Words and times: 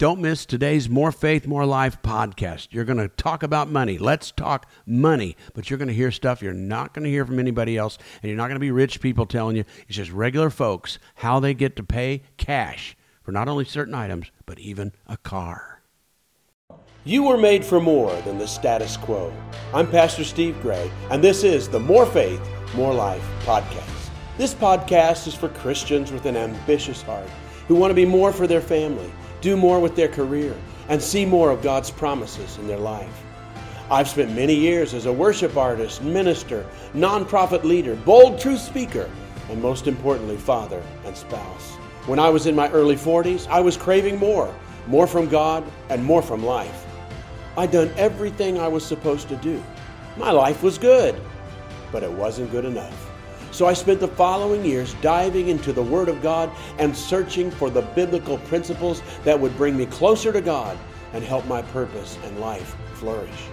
Don't 0.00 0.22
miss 0.22 0.46
today's 0.46 0.88
More 0.88 1.12
Faith, 1.12 1.46
More 1.46 1.66
Life 1.66 2.00
podcast. 2.00 2.68
You're 2.70 2.86
going 2.86 2.96
to 2.96 3.08
talk 3.08 3.42
about 3.42 3.70
money. 3.70 3.98
Let's 3.98 4.30
talk 4.30 4.66
money. 4.86 5.36
But 5.52 5.68
you're 5.68 5.78
going 5.78 5.88
to 5.88 5.94
hear 5.94 6.10
stuff 6.10 6.40
you're 6.40 6.54
not 6.54 6.94
going 6.94 7.04
to 7.04 7.10
hear 7.10 7.26
from 7.26 7.38
anybody 7.38 7.76
else. 7.76 7.98
And 8.22 8.30
you're 8.30 8.38
not 8.38 8.46
going 8.46 8.54
to 8.54 8.60
be 8.60 8.70
rich 8.70 9.02
people 9.02 9.26
telling 9.26 9.56
you. 9.56 9.64
It's 9.86 9.98
just 9.98 10.10
regular 10.10 10.48
folks 10.48 10.98
how 11.16 11.38
they 11.38 11.52
get 11.52 11.76
to 11.76 11.82
pay 11.82 12.22
cash 12.38 12.96
for 13.20 13.30
not 13.30 13.46
only 13.46 13.66
certain 13.66 13.92
items, 13.92 14.30
but 14.46 14.58
even 14.58 14.92
a 15.06 15.18
car. 15.18 15.82
You 17.04 17.24
were 17.24 17.36
made 17.36 17.62
for 17.62 17.78
more 17.78 18.18
than 18.22 18.38
the 18.38 18.48
status 18.48 18.96
quo. 18.96 19.30
I'm 19.74 19.86
Pastor 19.86 20.24
Steve 20.24 20.58
Gray, 20.62 20.90
and 21.10 21.22
this 21.22 21.44
is 21.44 21.68
the 21.68 21.78
More 21.78 22.06
Faith, 22.06 22.40
More 22.74 22.94
Life 22.94 23.28
podcast. 23.40 24.08
This 24.38 24.54
podcast 24.54 25.26
is 25.26 25.34
for 25.34 25.50
Christians 25.50 26.10
with 26.10 26.24
an 26.24 26.38
ambitious 26.38 27.02
heart 27.02 27.28
who 27.68 27.74
want 27.74 27.90
to 27.90 27.94
be 27.94 28.06
more 28.06 28.32
for 28.32 28.46
their 28.46 28.62
family 28.62 29.12
do 29.40 29.56
more 29.56 29.80
with 29.80 29.96
their 29.96 30.08
career, 30.08 30.54
and 30.88 31.00
see 31.00 31.24
more 31.24 31.50
of 31.50 31.62
God's 31.62 31.90
promises 31.90 32.58
in 32.58 32.66
their 32.66 32.78
life. 32.78 33.22
I've 33.90 34.08
spent 34.08 34.34
many 34.34 34.54
years 34.54 34.94
as 34.94 35.06
a 35.06 35.12
worship 35.12 35.56
artist, 35.56 36.02
minister, 36.02 36.66
nonprofit 36.94 37.64
leader, 37.64 37.96
bold 37.96 38.40
truth 38.40 38.60
speaker, 38.60 39.10
and 39.48 39.60
most 39.60 39.86
importantly, 39.86 40.36
father 40.36 40.82
and 41.04 41.16
spouse. 41.16 41.72
When 42.06 42.18
I 42.18 42.28
was 42.28 42.46
in 42.46 42.54
my 42.54 42.70
early 42.70 42.96
40s, 42.96 43.48
I 43.48 43.60
was 43.60 43.76
craving 43.76 44.18
more 44.18 44.54
more 44.86 45.06
from 45.06 45.28
God 45.28 45.64
and 45.88 46.04
more 46.04 46.22
from 46.22 46.44
life. 46.44 46.86
I'd 47.56 47.70
done 47.70 47.90
everything 47.96 48.58
I 48.58 48.68
was 48.68 48.84
supposed 48.84 49.28
to 49.28 49.36
do. 49.36 49.62
My 50.16 50.30
life 50.30 50.62
was 50.62 50.78
good, 50.78 51.14
but 51.92 52.02
it 52.02 52.10
wasn't 52.10 52.50
good 52.50 52.64
enough. 52.64 53.09
So 53.60 53.66
I 53.66 53.74
spent 53.74 54.00
the 54.00 54.08
following 54.08 54.64
years 54.64 54.94
diving 55.02 55.48
into 55.48 55.74
the 55.74 55.82
Word 55.82 56.08
of 56.08 56.22
God 56.22 56.50
and 56.78 56.96
searching 56.96 57.50
for 57.50 57.68
the 57.68 57.82
biblical 57.82 58.38
principles 58.38 59.02
that 59.24 59.38
would 59.38 59.54
bring 59.58 59.76
me 59.76 59.84
closer 59.84 60.32
to 60.32 60.40
God 60.40 60.78
and 61.12 61.22
help 61.22 61.44
my 61.44 61.60
purpose 61.60 62.16
and 62.24 62.40
life 62.40 62.74
flourish. 62.94 63.48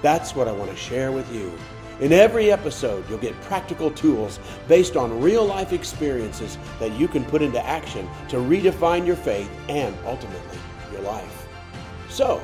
That's 0.00 0.34
what 0.34 0.48
I 0.48 0.52
want 0.52 0.70
to 0.70 0.76
share 0.78 1.12
with 1.12 1.30
you. 1.34 1.52
In 2.00 2.14
every 2.14 2.50
episode, 2.50 3.06
you'll 3.10 3.18
get 3.18 3.38
practical 3.42 3.90
tools 3.90 4.40
based 4.68 4.96
on 4.96 5.20
real 5.20 5.44
life 5.44 5.74
experiences 5.74 6.56
that 6.78 6.98
you 6.98 7.06
can 7.06 7.22
put 7.26 7.42
into 7.42 7.62
action 7.62 8.08
to 8.30 8.36
redefine 8.36 9.06
your 9.06 9.16
faith 9.16 9.50
and 9.68 9.94
ultimately 10.06 10.58
your 10.92 11.02
life. 11.02 11.46
So, 12.08 12.42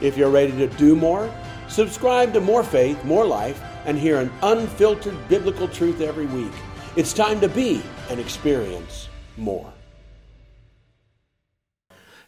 if 0.00 0.16
you're 0.16 0.30
ready 0.30 0.52
to 0.52 0.68
do 0.68 0.96
more, 0.96 1.30
subscribe 1.68 2.32
to 2.32 2.40
More 2.40 2.64
Faith, 2.64 3.04
More 3.04 3.26
Life 3.26 3.62
and 3.84 3.98
hear 3.98 4.18
an 4.18 4.32
unfiltered 4.42 5.16
biblical 5.28 5.68
truth 5.68 6.00
every 6.00 6.26
week. 6.26 6.52
It's 6.96 7.12
time 7.12 7.40
to 7.40 7.48
be 7.48 7.82
and 8.08 8.20
experience 8.20 9.08
more. 9.36 9.72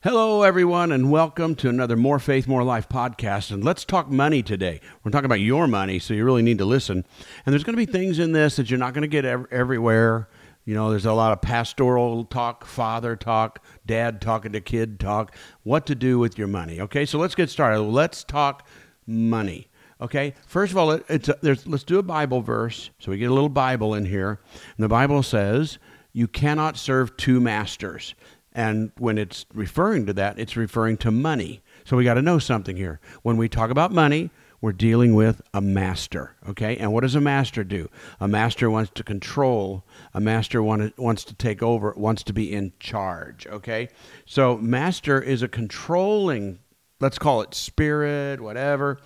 Hello, 0.03 0.43
everyone, 0.43 0.93
and 0.93 1.11
welcome 1.11 1.57
to 1.57 1.69
another 1.69 1.97
More 1.97 2.21
Faith, 2.21 2.47
More 2.47 2.63
Life 2.63 2.89
podcast. 2.89 3.51
And 3.51 3.65
let's 3.65 3.85
talk 3.85 4.09
money 4.09 4.43
today. 4.43 4.81
We're 5.03 5.11
talking 5.11 5.25
about 5.25 5.41
your 5.41 5.67
money, 5.67 5.99
so 5.99 6.15
you 6.15 6.25
really 6.25 6.43
need 6.43 6.59
to 6.59 6.65
listen. 6.65 7.05
And 7.45 7.53
there's 7.53 7.65
going 7.65 7.77
to 7.77 7.87
be 7.87 7.91
things 7.91 8.21
in 8.21 8.31
this 8.31 8.57
that 8.57 8.71
you're 8.71 8.79
not 8.79 8.95
going 8.95 9.03
to 9.03 9.09
get 9.09 9.25
ev- 9.25 9.47
everywhere. 9.51 10.29
You 10.65 10.75
know, 10.75 10.91
there's 10.91 11.07
a 11.07 11.13
lot 11.13 11.33
of 11.33 11.41
pastoral 11.41 12.25
talk, 12.25 12.65
father 12.65 13.17
talk, 13.17 13.65
dad 13.85 14.21
talking 14.21 14.53
to 14.53 14.61
kid 14.61 15.01
talk, 15.01 15.35
what 15.65 15.87
to 15.87 15.95
do 15.95 16.19
with 16.19 16.39
your 16.39 16.49
money. 16.49 16.81
Okay, 16.81 17.05
so 17.05 17.19
let's 17.19 17.35
get 17.35 17.51
started. 17.51 17.81
Let's 17.81 18.23
talk 18.23 18.67
money. 19.07 19.69
Okay, 20.01 20.35
first 20.47 20.73
of 20.73 20.79
all, 20.79 20.91
it's 20.91 21.29
a, 21.29 21.39
let's 21.43 21.85
do 21.85 21.99
a 21.99 22.03
Bible 22.03 22.43
verse. 22.43 22.91
So 22.99 23.11
we 23.11 23.19
get 23.19 23.31
a 23.31 23.35
little 23.35 23.49
Bible 23.49 23.95
in 23.95 24.05
here. 24.05 24.41
And 24.77 24.85
the 24.85 24.89
Bible 24.89 25.23
says, 25.23 25.79
You 26.13 26.29
cannot 26.29 26.77
serve 26.77 27.17
two 27.17 27.41
masters. 27.41 28.15
And 28.53 28.91
when 28.99 29.19
it's 29.19 29.47
referring 29.55 30.07
to 30.07 30.13
that, 30.15 30.39
it's 30.39 30.57
referring 30.57 30.97
to 30.99 31.11
money. 31.11 31.63
So 31.85 31.97
we 31.97 32.05
got 32.05 32.15
to 32.15 32.23
know 32.23 32.39
something 32.39 32.77
here. 32.77 33.01
When 33.23 33.37
we 33.37 33.49
talk 33.49 33.71
about 33.71 33.93
money, 33.93 34.31
we're 34.61 34.73
dealing 34.73 35.15
with 35.15 35.43
a 35.53 35.61
master, 35.61 36.35
okay? 36.49 36.77
And 36.77 36.93
what 36.93 37.03
does 37.03 37.15
a 37.15 37.21
master 37.21 37.63
do? 37.63 37.89
A 38.19 38.27
master 38.27 38.71
wants 38.71 38.91
to 38.95 39.05
control, 39.05 39.85
a 40.15 40.21
master 40.21 40.63
want, 40.63 40.99
wants 40.99 41.25
to 41.25 41.35
take 41.35 41.63
over, 41.63 41.93
wants 41.97 42.23
to 42.25 42.33
be 42.33 42.53
in 42.53 42.73
charge, 42.81 43.47
okay? 43.47 43.89
So, 44.25 44.57
master 44.57 45.21
is 45.21 45.43
a 45.43 45.49
controlling, 45.49 46.59
let's 46.99 47.19
call 47.19 47.43
it 47.43 47.55
spirit, 47.55 48.41
whatever. 48.41 48.99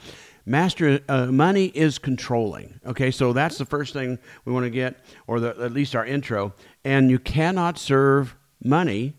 Master, 0.50 0.98
uh, 1.08 1.26
money 1.26 1.66
is 1.66 2.00
controlling. 2.00 2.80
Okay, 2.84 3.12
so 3.12 3.32
that's 3.32 3.56
the 3.56 3.64
first 3.64 3.92
thing 3.92 4.18
we 4.44 4.52
want 4.52 4.64
to 4.64 4.70
get, 4.70 4.98
or 5.28 5.38
the, 5.38 5.50
at 5.50 5.70
least 5.70 5.94
our 5.94 6.04
intro. 6.04 6.54
And 6.84 7.08
you 7.08 7.20
cannot 7.20 7.78
serve 7.78 8.34
money 8.60 9.14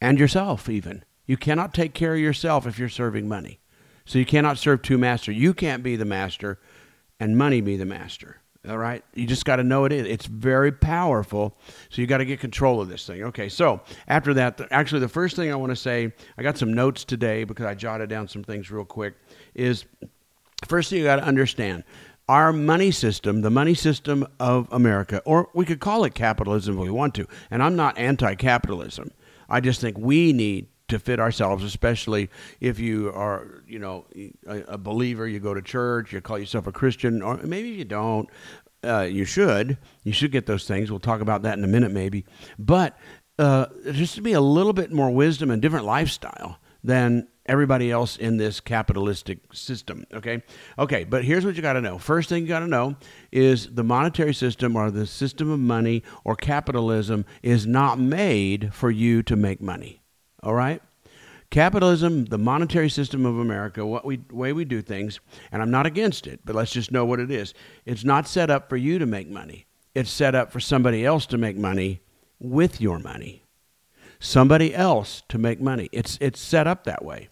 and 0.00 0.18
yourself, 0.18 0.68
even. 0.68 1.04
You 1.24 1.36
cannot 1.36 1.72
take 1.72 1.94
care 1.94 2.14
of 2.14 2.20
yourself 2.20 2.66
if 2.66 2.80
you're 2.80 2.88
serving 2.88 3.28
money. 3.28 3.60
So 4.06 4.18
you 4.18 4.26
cannot 4.26 4.58
serve 4.58 4.82
two 4.82 4.98
masters. 4.98 5.36
You 5.36 5.54
can't 5.54 5.84
be 5.84 5.94
the 5.94 6.04
master 6.04 6.58
and 7.20 7.38
money 7.38 7.60
be 7.60 7.76
the 7.76 7.86
master. 7.86 8.40
All 8.68 8.78
right? 8.78 9.04
You 9.14 9.26
just 9.26 9.44
got 9.44 9.56
to 9.56 9.62
know 9.62 9.84
it 9.84 9.92
is. 9.92 10.04
It's 10.06 10.26
very 10.26 10.72
powerful. 10.72 11.56
So 11.90 12.00
you 12.00 12.08
got 12.08 12.18
to 12.18 12.24
get 12.24 12.40
control 12.40 12.80
of 12.80 12.88
this 12.88 13.06
thing. 13.06 13.22
Okay, 13.22 13.48
so 13.48 13.82
after 14.08 14.34
that, 14.34 14.60
actually, 14.72 15.00
the 15.00 15.08
first 15.08 15.36
thing 15.36 15.52
I 15.52 15.54
want 15.54 15.70
to 15.70 15.76
say, 15.76 16.12
I 16.36 16.42
got 16.42 16.58
some 16.58 16.72
notes 16.72 17.04
today 17.04 17.44
because 17.44 17.66
I 17.66 17.74
jotted 17.74 18.08
down 18.08 18.26
some 18.26 18.42
things 18.42 18.70
real 18.70 18.84
quick, 18.84 19.14
is 19.54 19.84
First 20.66 20.90
thing 20.90 20.98
you 20.98 21.04
got 21.04 21.16
to 21.16 21.24
understand 21.24 21.84
our 22.28 22.52
money 22.52 22.90
system, 22.90 23.42
the 23.42 23.50
money 23.50 23.74
system 23.74 24.26
of 24.40 24.68
America, 24.72 25.20
or 25.24 25.50
we 25.54 25.64
could 25.64 25.80
call 25.80 26.04
it 26.04 26.14
capitalism 26.14 26.78
if 26.78 26.80
we 26.80 26.90
want 26.90 27.14
to. 27.16 27.26
And 27.50 27.62
I'm 27.62 27.76
not 27.76 27.98
anti 27.98 28.34
capitalism. 28.34 29.10
I 29.48 29.60
just 29.60 29.80
think 29.80 29.98
we 29.98 30.32
need 30.32 30.68
to 30.88 30.98
fit 30.98 31.20
ourselves, 31.20 31.64
especially 31.64 32.30
if 32.60 32.78
you 32.78 33.10
are, 33.14 33.62
you 33.66 33.78
know, 33.78 34.06
a, 34.46 34.78
believer, 34.78 35.26
you 35.26 35.40
go 35.40 35.54
to 35.54 35.62
church, 35.62 36.12
you 36.12 36.20
call 36.20 36.38
yourself 36.38 36.66
a 36.66 36.72
Christian, 36.72 37.22
or 37.22 37.36
maybe 37.38 37.70
you 37.70 37.84
don't. 37.84 38.28
Uh, 38.82 39.00
you 39.00 39.24
should. 39.24 39.78
You 40.02 40.12
should 40.12 40.30
get 40.30 40.44
those 40.44 40.66
things. 40.66 40.90
We'll 40.90 41.00
talk 41.00 41.22
about 41.22 41.42
that 41.42 41.56
in 41.56 41.64
a 41.64 41.68
minute, 41.68 41.90
maybe. 41.90 42.26
But 42.58 42.98
uh, 43.38 43.66
just 43.92 44.14
to 44.16 44.22
be 44.22 44.34
a 44.34 44.42
little 44.42 44.74
bit 44.74 44.92
more 44.92 45.10
wisdom 45.10 45.50
and 45.50 45.62
different 45.62 45.86
lifestyle 45.86 46.58
than 46.82 47.28
everybody 47.46 47.90
else 47.90 48.16
in 48.16 48.36
this 48.36 48.60
capitalistic 48.60 49.52
system. 49.52 50.04
Okay. 50.12 50.42
Okay. 50.78 51.04
But 51.04 51.24
here's 51.24 51.44
what 51.44 51.56
you 51.56 51.62
got 51.62 51.74
to 51.74 51.80
know. 51.80 51.98
First 51.98 52.28
thing 52.28 52.42
you 52.42 52.48
got 52.48 52.60
to 52.60 52.68
know 52.68 52.96
is 53.30 53.74
the 53.74 53.84
monetary 53.84 54.34
system 54.34 54.76
or 54.76 54.90
the 54.90 55.06
system 55.06 55.50
of 55.50 55.60
money 55.60 56.02
or 56.24 56.36
capitalism 56.36 57.24
is 57.42 57.66
not 57.66 57.98
made 57.98 58.72
for 58.74 58.90
you 58.90 59.22
to 59.24 59.36
make 59.36 59.60
money. 59.60 60.02
All 60.42 60.54
right. 60.54 60.82
Capitalism, 61.50 62.24
the 62.24 62.38
monetary 62.38 62.88
system 62.88 63.24
of 63.24 63.38
America, 63.38 63.86
what 63.86 64.04
we 64.04 64.20
way 64.32 64.52
we 64.52 64.64
do 64.64 64.82
things, 64.82 65.20
and 65.52 65.62
I'm 65.62 65.70
not 65.70 65.86
against 65.86 66.26
it, 66.26 66.40
but 66.44 66.56
let's 66.56 66.72
just 66.72 66.90
know 66.90 67.04
what 67.04 67.20
it 67.20 67.30
is. 67.30 67.54
It's 67.84 68.02
not 68.02 68.26
set 68.26 68.50
up 68.50 68.68
for 68.68 68.76
you 68.76 68.98
to 68.98 69.06
make 69.06 69.28
money. 69.28 69.66
It's 69.94 70.10
set 70.10 70.34
up 70.34 70.50
for 70.50 70.58
somebody 70.58 71.06
else 71.06 71.26
to 71.26 71.38
make 71.38 71.56
money 71.56 72.00
with 72.40 72.80
your 72.80 72.98
money. 72.98 73.44
Somebody 74.18 74.74
else 74.74 75.22
to 75.28 75.38
make 75.38 75.60
money. 75.60 75.88
It's 75.92 76.18
it's 76.20 76.40
set 76.40 76.66
up 76.66 76.84
that 76.84 77.04
way. 77.04 77.28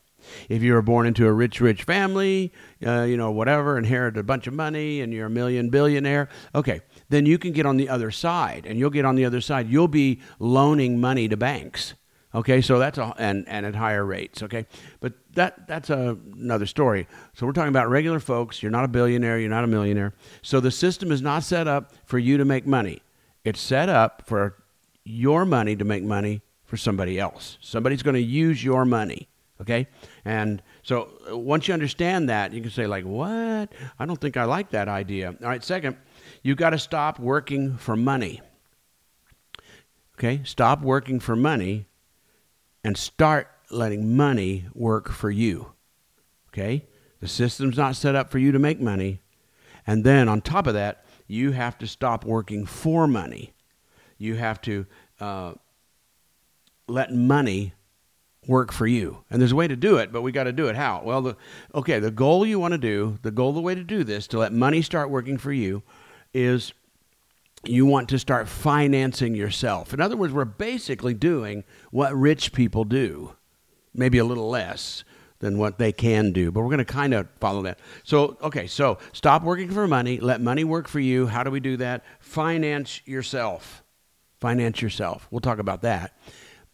If 0.49 0.63
you 0.63 0.75
were 0.75 0.83
born 0.83 1.07
into 1.07 1.27
a 1.27 1.33
rich, 1.33 1.61
rich 1.61 1.85
family, 1.85 2.53
uh, 2.87 3.03
you 3.03 3.17
know, 3.17 3.31
whatever, 3.31 3.79
inherited 3.79 4.19
a 4.19 4.23
bunch 4.23 4.47
of 4.47 4.55
money 4.55 5.01
and 5.01 5.13
you're 5.13 5.27
a 5.27 5.31
million 5.31 5.71
billionaire, 5.71 6.29
okay, 6.55 6.81
then 7.09 7.27
you 7.27 7.39
can 7.39 7.53
get 7.53 7.67
on 7.67 7.77
the 7.77 7.89
other 7.89 8.11
side. 8.11 8.67
And 8.67 8.79
you'll 8.79 8.91
get 8.91 9.05
on 9.05 9.15
the 9.15 9.25
other 9.25 9.41
side. 9.41 9.69
You'll 9.69 9.89
be 9.89 10.21
loaning 10.39 11.01
money 11.01 11.29
to 11.29 11.37
banks. 11.37 11.95
Okay, 12.35 12.63
so 12.63 12.79
that's 12.79 12.97
a, 12.97 13.15
and, 13.19 13.47
and 13.47 13.67
at 13.67 13.75
higher 13.75 14.05
rates. 14.05 14.43
Okay, 14.43 14.67
but 15.01 15.13
that 15.35 15.67
that's 15.67 15.91
a, 15.91 16.17
another 16.33 16.65
story. 16.65 17.07
So 17.35 17.45
we're 17.45 17.53
talking 17.53 17.69
about 17.69 17.91
regular 17.91 18.21
folks. 18.21 18.63
You're 18.63 18.73
not 18.73 18.85
a 18.85 18.89
billionaire. 18.89 19.39
You're 19.39 19.51
not 19.51 19.65
a 19.65 19.67
millionaire. 19.67 20.15
So 20.41 20.59
the 20.59 20.71
system 20.71 21.13
is 21.13 21.21
not 21.21 21.43
set 21.43 21.69
up 21.69 21.93
for 22.07 22.19
you 22.19 22.39
to 22.39 22.45
make 22.45 22.67
money. 22.67 23.03
It's 23.45 23.61
set 23.61 23.89
up 23.91 24.23
for 24.25 24.57
your 25.05 25.45
money 25.45 25.77
to 25.77 25.85
make 25.85 26.05
money 26.05 26.41
for 26.65 26.79
somebody 26.79 27.19
else. 27.21 27.59
Somebody's 27.61 28.03
going 28.03 28.15
to 28.15 28.23
use 28.23 28.65
your 28.65 28.87
money. 28.87 29.29
Okay? 29.63 29.87
And 30.25 30.63
so 30.83 31.09
uh, 31.31 31.39
once 31.39 31.69
you 31.69 31.75
understand 31.75 32.29
that, 32.29 32.53
you 32.53 32.61
can 32.61 32.71
say, 32.71 32.87
like, 32.87 33.05
what? 33.05 33.73
I 33.99 34.07
don't 34.07 34.21
think 34.21 34.37
I 34.37 34.45
like 34.45 34.71
that 34.71 34.89
idea. 34.89 35.35
All 35.41 35.49
right, 35.49 35.65
second, 35.65 35.97
you've 36.43 36.59
got 36.59 36.71
to 36.71 36.79
stop 36.79 37.19
working 37.19 37.77
for 37.79 37.97
money. 37.97 38.41
Okay? 40.19 40.41
Stop 40.45 40.83
working 40.83 41.21
for 41.21 41.37
money 41.37 41.87
and 42.85 42.97
start 42.97 43.49
letting 43.71 44.17
money 44.17 44.67
work 44.75 45.09
for 45.11 45.31
you. 45.31 45.73
Okay? 46.49 46.87
The 47.21 47.29
system's 47.29 47.77
not 47.77 47.95
set 47.97 48.17
up 48.17 48.31
for 48.31 48.39
you 48.39 48.51
to 48.53 48.59
make 48.59 48.81
money. 48.81 49.21
And 49.87 50.05
then 50.05 50.29
on 50.29 50.41
top 50.41 50.67
of 50.67 50.75
that, 50.75 51.05
you 51.29 51.53
have 51.53 51.79
to 51.79 51.87
stop 51.87 52.25
working 52.25 52.67
for 52.67 53.07
money. 53.07 53.55
You 54.19 54.35
have 54.35 54.61
to 54.63 54.87
uh, 55.21 55.55
let 56.89 57.15
money 57.15 57.75
work 58.47 58.73
for 58.73 58.87
you. 58.87 59.25
And 59.31 59.41
there's 59.41 59.53
a 59.53 59.57
way 59.57 59.69
to 59.69 59.77
do 59.77 59.99
it, 59.99 60.13
but 60.13 60.23
we 60.23 60.33
got 60.33 60.45
to 60.45 60.53
do 60.53 60.69
it 60.69 60.77
how? 60.77 61.03
Well, 61.05 61.23
the 61.23 61.37
okay, 61.75 61.99
the 62.01 62.11
goal 62.11 62.45
you 62.45 62.59
want 62.59 62.73
to 62.73 62.79
do, 62.79 63.19
the 63.23 63.31
goal 63.31 63.53
the 63.53 63.61
way 63.61 63.75
to 63.75 63.85
do 63.85 64.03
this 64.05 64.27
to 64.29 64.39
let 64.39 64.53
money 64.53 64.83
start 64.83 65.11
working 65.11 65.39
for 65.39 65.53
you 65.53 65.83
is 66.35 66.73
you 67.65 67.87
want 67.87 68.09
to 68.09 68.19
start 68.19 68.49
financing 68.49 69.37
yourself. 69.37 69.95
In 69.95 70.01
other 70.01 70.17
words, 70.17 70.33
we're 70.33 70.45
basically 70.45 71.15
doing 71.15 71.63
what 71.93 72.13
rich 72.17 72.53
people 72.53 72.85
do. 72.85 73.37
maybe 73.95 74.19
a 74.19 74.25
little 74.25 74.49
less 74.49 75.05
than 75.41 75.59
what 75.59 75.79
they 75.79 75.93
can 75.93 76.33
do. 76.33 76.51
But 76.51 76.61
we're 76.61 76.69
going 76.69 76.79
to 76.79 76.85
kind 76.85 77.15
of 77.15 77.29
follow 77.41 77.63
that. 77.63 77.79
So, 78.05 78.37
okay, 78.43 78.67
so 78.67 78.99
stop 79.13 79.43
working 79.43 79.71
for 79.71 79.87
money. 79.89 80.19
Let 80.19 80.41
money 80.41 80.65
work 80.65 80.89
for 80.89 81.01
you. 81.01 81.27
How 81.27 81.43
do 81.43 81.51
we 81.51 81.61
do 81.61 81.77
that? 81.79 82.05
Finance 82.21 83.01
yourself. 83.07 83.83
Finance 84.41 84.81
yourself. 84.83 85.27
We'll 85.31 85.41
talk 85.41 85.59
about 85.59 85.83
that. 85.83 86.17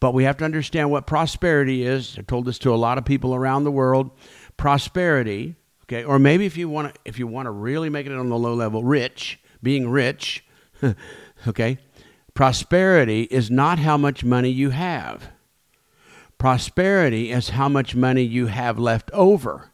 But 0.00 0.14
we 0.14 0.24
have 0.24 0.36
to 0.38 0.44
understand 0.44 0.90
what 0.90 1.06
prosperity 1.06 1.84
is. 1.84 2.16
I 2.18 2.22
told 2.22 2.44
this 2.44 2.58
to 2.60 2.72
a 2.72 2.76
lot 2.76 2.98
of 2.98 3.04
people 3.04 3.34
around 3.34 3.64
the 3.64 3.70
world. 3.70 4.10
Prosperity, 4.56 5.56
okay, 5.84 6.04
or 6.04 6.18
maybe 6.18 6.46
if 6.46 6.56
you 6.56 6.68
want 6.68 6.94
to, 6.94 7.00
if 7.04 7.18
you 7.18 7.26
want 7.26 7.46
to 7.46 7.50
really 7.50 7.90
make 7.90 8.06
it 8.06 8.12
on 8.12 8.28
the 8.28 8.38
low 8.38 8.54
level, 8.54 8.84
rich, 8.84 9.40
being 9.62 9.88
rich, 9.88 10.44
okay. 11.48 11.78
Prosperity 12.34 13.22
is 13.22 13.50
not 13.50 13.80
how 13.80 13.96
much 13.96 14.24
money 14.24 14.50
you 14.50 14.70
have. 14.70 15.30
Prosperity 16.38 17.32
is 17.32 17.50
how 17.50 17.68
much 17.68 17.96
money 17.96 18.22
you 18.22 18.46
have 18.46 18.78
left 18.78 19.10
over 19.12 19.72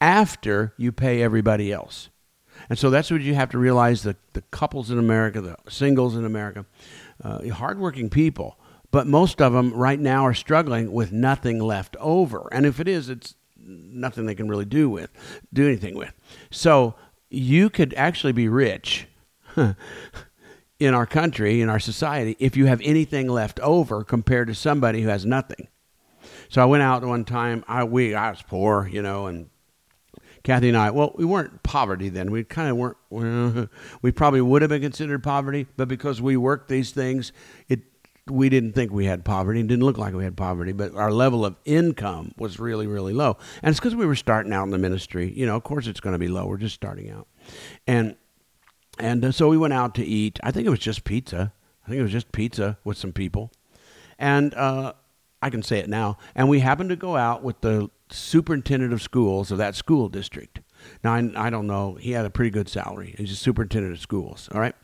after 0.00 0.72
you 0.78 0.92
pay 0.92 1.22
everybody 1.22 1.70
else. 1.70 2.08
And 2.68 2.78
so 2.78 2.88
that's 2.88 3.10
what 3.10 3.20
you 3.20 3.34
have 3.34 3.50
to 3.50 3.58
realize 3.58 4.02
the, 4.02 4.16
the 4.32 4.42
couples 4.50 4.90
in 4.90 4.98
America, 4.98 5.40
the 5.40 5.56
singles 5.68 6.16
in 6.16 6.24
America, 6.24 6.64
uh, 7.22 7.48
hardworking 7.48 8.08
people, 8.08 8.58
but 8.90 9.06
most 9.06 9.40
of 9.40 9.52
them 9.52 9.72
right 9.72 10.00
now 10.00 10.24
are 10.26 10.34
struggling 10.34 10.92
with 10.92 11.12
nothing 11.12 11.58
left 11.58 11.96
over. 12.00 12.48
And 12.52 12.66
if 12.66 12.80
it 12.80 12.88
is, 12.88 13.08
it's 13.08 13.34
nothing 13.56 14.26
they 14.26 14.34
can 14.34 14.48
really 14.48 14.64
do 14.64 14.88
with, 14.88 15.10
do 15.52 15.66
anything 15.66 15.96
with. 15.96 16.12
So 16.50 16.94
you 17.28 17.70
could 17.70 17.94
actually 17.94 18.32
be 18.32 18.48
rich 18.48 19.06
in 20.80 20.94
our 20.94 21.06
country, 21.06 21.60
in 21.60 21.68
our 21.68 21.78
society, 21.78 22.36
if 22.38 22.56
you 22.56 22.66
have 22.66 22.80
anything 22.82 23.28
left 23.28 23.60
over 23.60 24.02
compared 24.02 24.48
to 24.48 24.54
somebody 24.54 25.02
who 25.02 25.08
has 25.08 25.24
nothing. 25.24 25.68
So 26.48 26.60
I 26.60 26.64
went 26.64 26.82
out 26.82 27.04
one 27.04 27.24
time. 27.24 27.64
I 27.68 27.84
we 27.84 28.14
I 28.14 28.30
was 28.30 28.42
poor, 28.42 28.88
you 28.90 29.02
know, 29.02 29.26
and 29.26 29.50
Kathy 30.42 30.68
and 30.68 30.76
I. 30.76 30.90
Well, 30.90 31.12
we 31.16 31.24
weren't 31.24 31.62
poverty 31.62 32.08
then. 32.08 32.30
We 32.30 32.44
kind 32.44 32.70
of 32.70 32.76
weren't. 32.76 32.96
Well, 33.08 33.68
we 34.02 34.10
probably 34.10 34.40
would 34.40 34.62
have 34.62 34.68
been 34.68 34.82
considered 34.82 35.22
poverty, 35.22 35.66
but 35.76 35.86
because 35.86 36.20
we 36.20 36.36
worked 36.36 36.68
these 36.68 36.90
things, 36.90 37.32
it 37.68 37.80
we 38.30 38.48
didn't 38.48 38.72
think 38.72 38.92
we 38.92 39.06
had 39.06 39.24
poverty. 39.24 39.60
It 39.60 39.66
didn't 39.66 39.84
look 39.84 39.98
like 39.98 40.14
we 40.14 40.24
had 40.24 40.36
poverty, 40.36 40.72
but 40.72 40.94
our 40.94 41.12
level 41.12 41.44
of 41.44 41.56
income 41.64 42.32
was 42.36 42.58
really, 42.58 42.86
really 42.86 43.12
low. 43.12 43.36
And 43.62 43.70
it's 43.70 43.80
because 43.80 43.94
we 43.94 44.06
were 44.06 44.14
starting 44.14 44.52
out 44.52 44.64
in 44.64 44.70
the 44.70 44.78
ministry. 44.78 45.32
You 45.32 45.46
know, 45.46 45.56
of 45.56 45.62
course, 45.62 45.86
it's 45.86 46.00
going 46.00 46.14
to 46.14 46.18
be 46.18 46.28
low. 46.28 46.46
We're 46.46 46.56
just 46.58 46.74
starting 46.74 47.10
out, 47.10 47.26
and 47.86 48.16
and 48.98 49.24
uh, 49.24 49.32
so 49.32 49.48
we 49.48 49.58
went 49.58 49.72
out 49.72 49.94
to 49.96 50.04
eat. 50.04 50.38
I 50.42 50.50
think 50.50 50.66
it 50.66 50.70
was 50.70 50.78
just 50.78 51.04
pizza. 51.04 51.52
I 51.84 51.88
think 51.88 52.00
it 52.00 52.02
was 52.02 52.12
just 52.12 52.32
pizza 52.32 52.78
with 52.84 52.96
some 52.96 53.12
people, 53.12 53.50
and 54.18 54.54
uh, 54.54 54.92
I 55.42 55.50
can 55.50 55.62
say 55.62 55.78
it 55.78 55.88
now. 55.88 56.18
And 56.34 56.48
we 56.48 56.60
happened 56.60 56.90
to 56.90 56.96
go 56.96 57.16
out 57.16 57.42
with 57.42 57.60
the 57.60 57.90
superintendent 58.10 58.92
of 58.92 59.02
schools 59.02 59.50
of 59.50 59.58
that 59.58 59.74
school 59.74 60.08
district. 60.08 60.60
Now, 61.04 61.14
I, 61.14 61.30
I 61.36 61.50
don't 61.50 61.66
know, 61.66 61.94
he 61.94 62.12
had 62.12 62.26
a 62.26 62.30
pretty 62.30 62.50
good 62.50 62.68
salary. 62.68 63.14
He's 63.18 63.32
a 63.32 63.36
superintendent 63.36 63.94
of 63.94 64.00
schools, 64.00 64.48
all 64.52 64.60
right? 64.60 64.74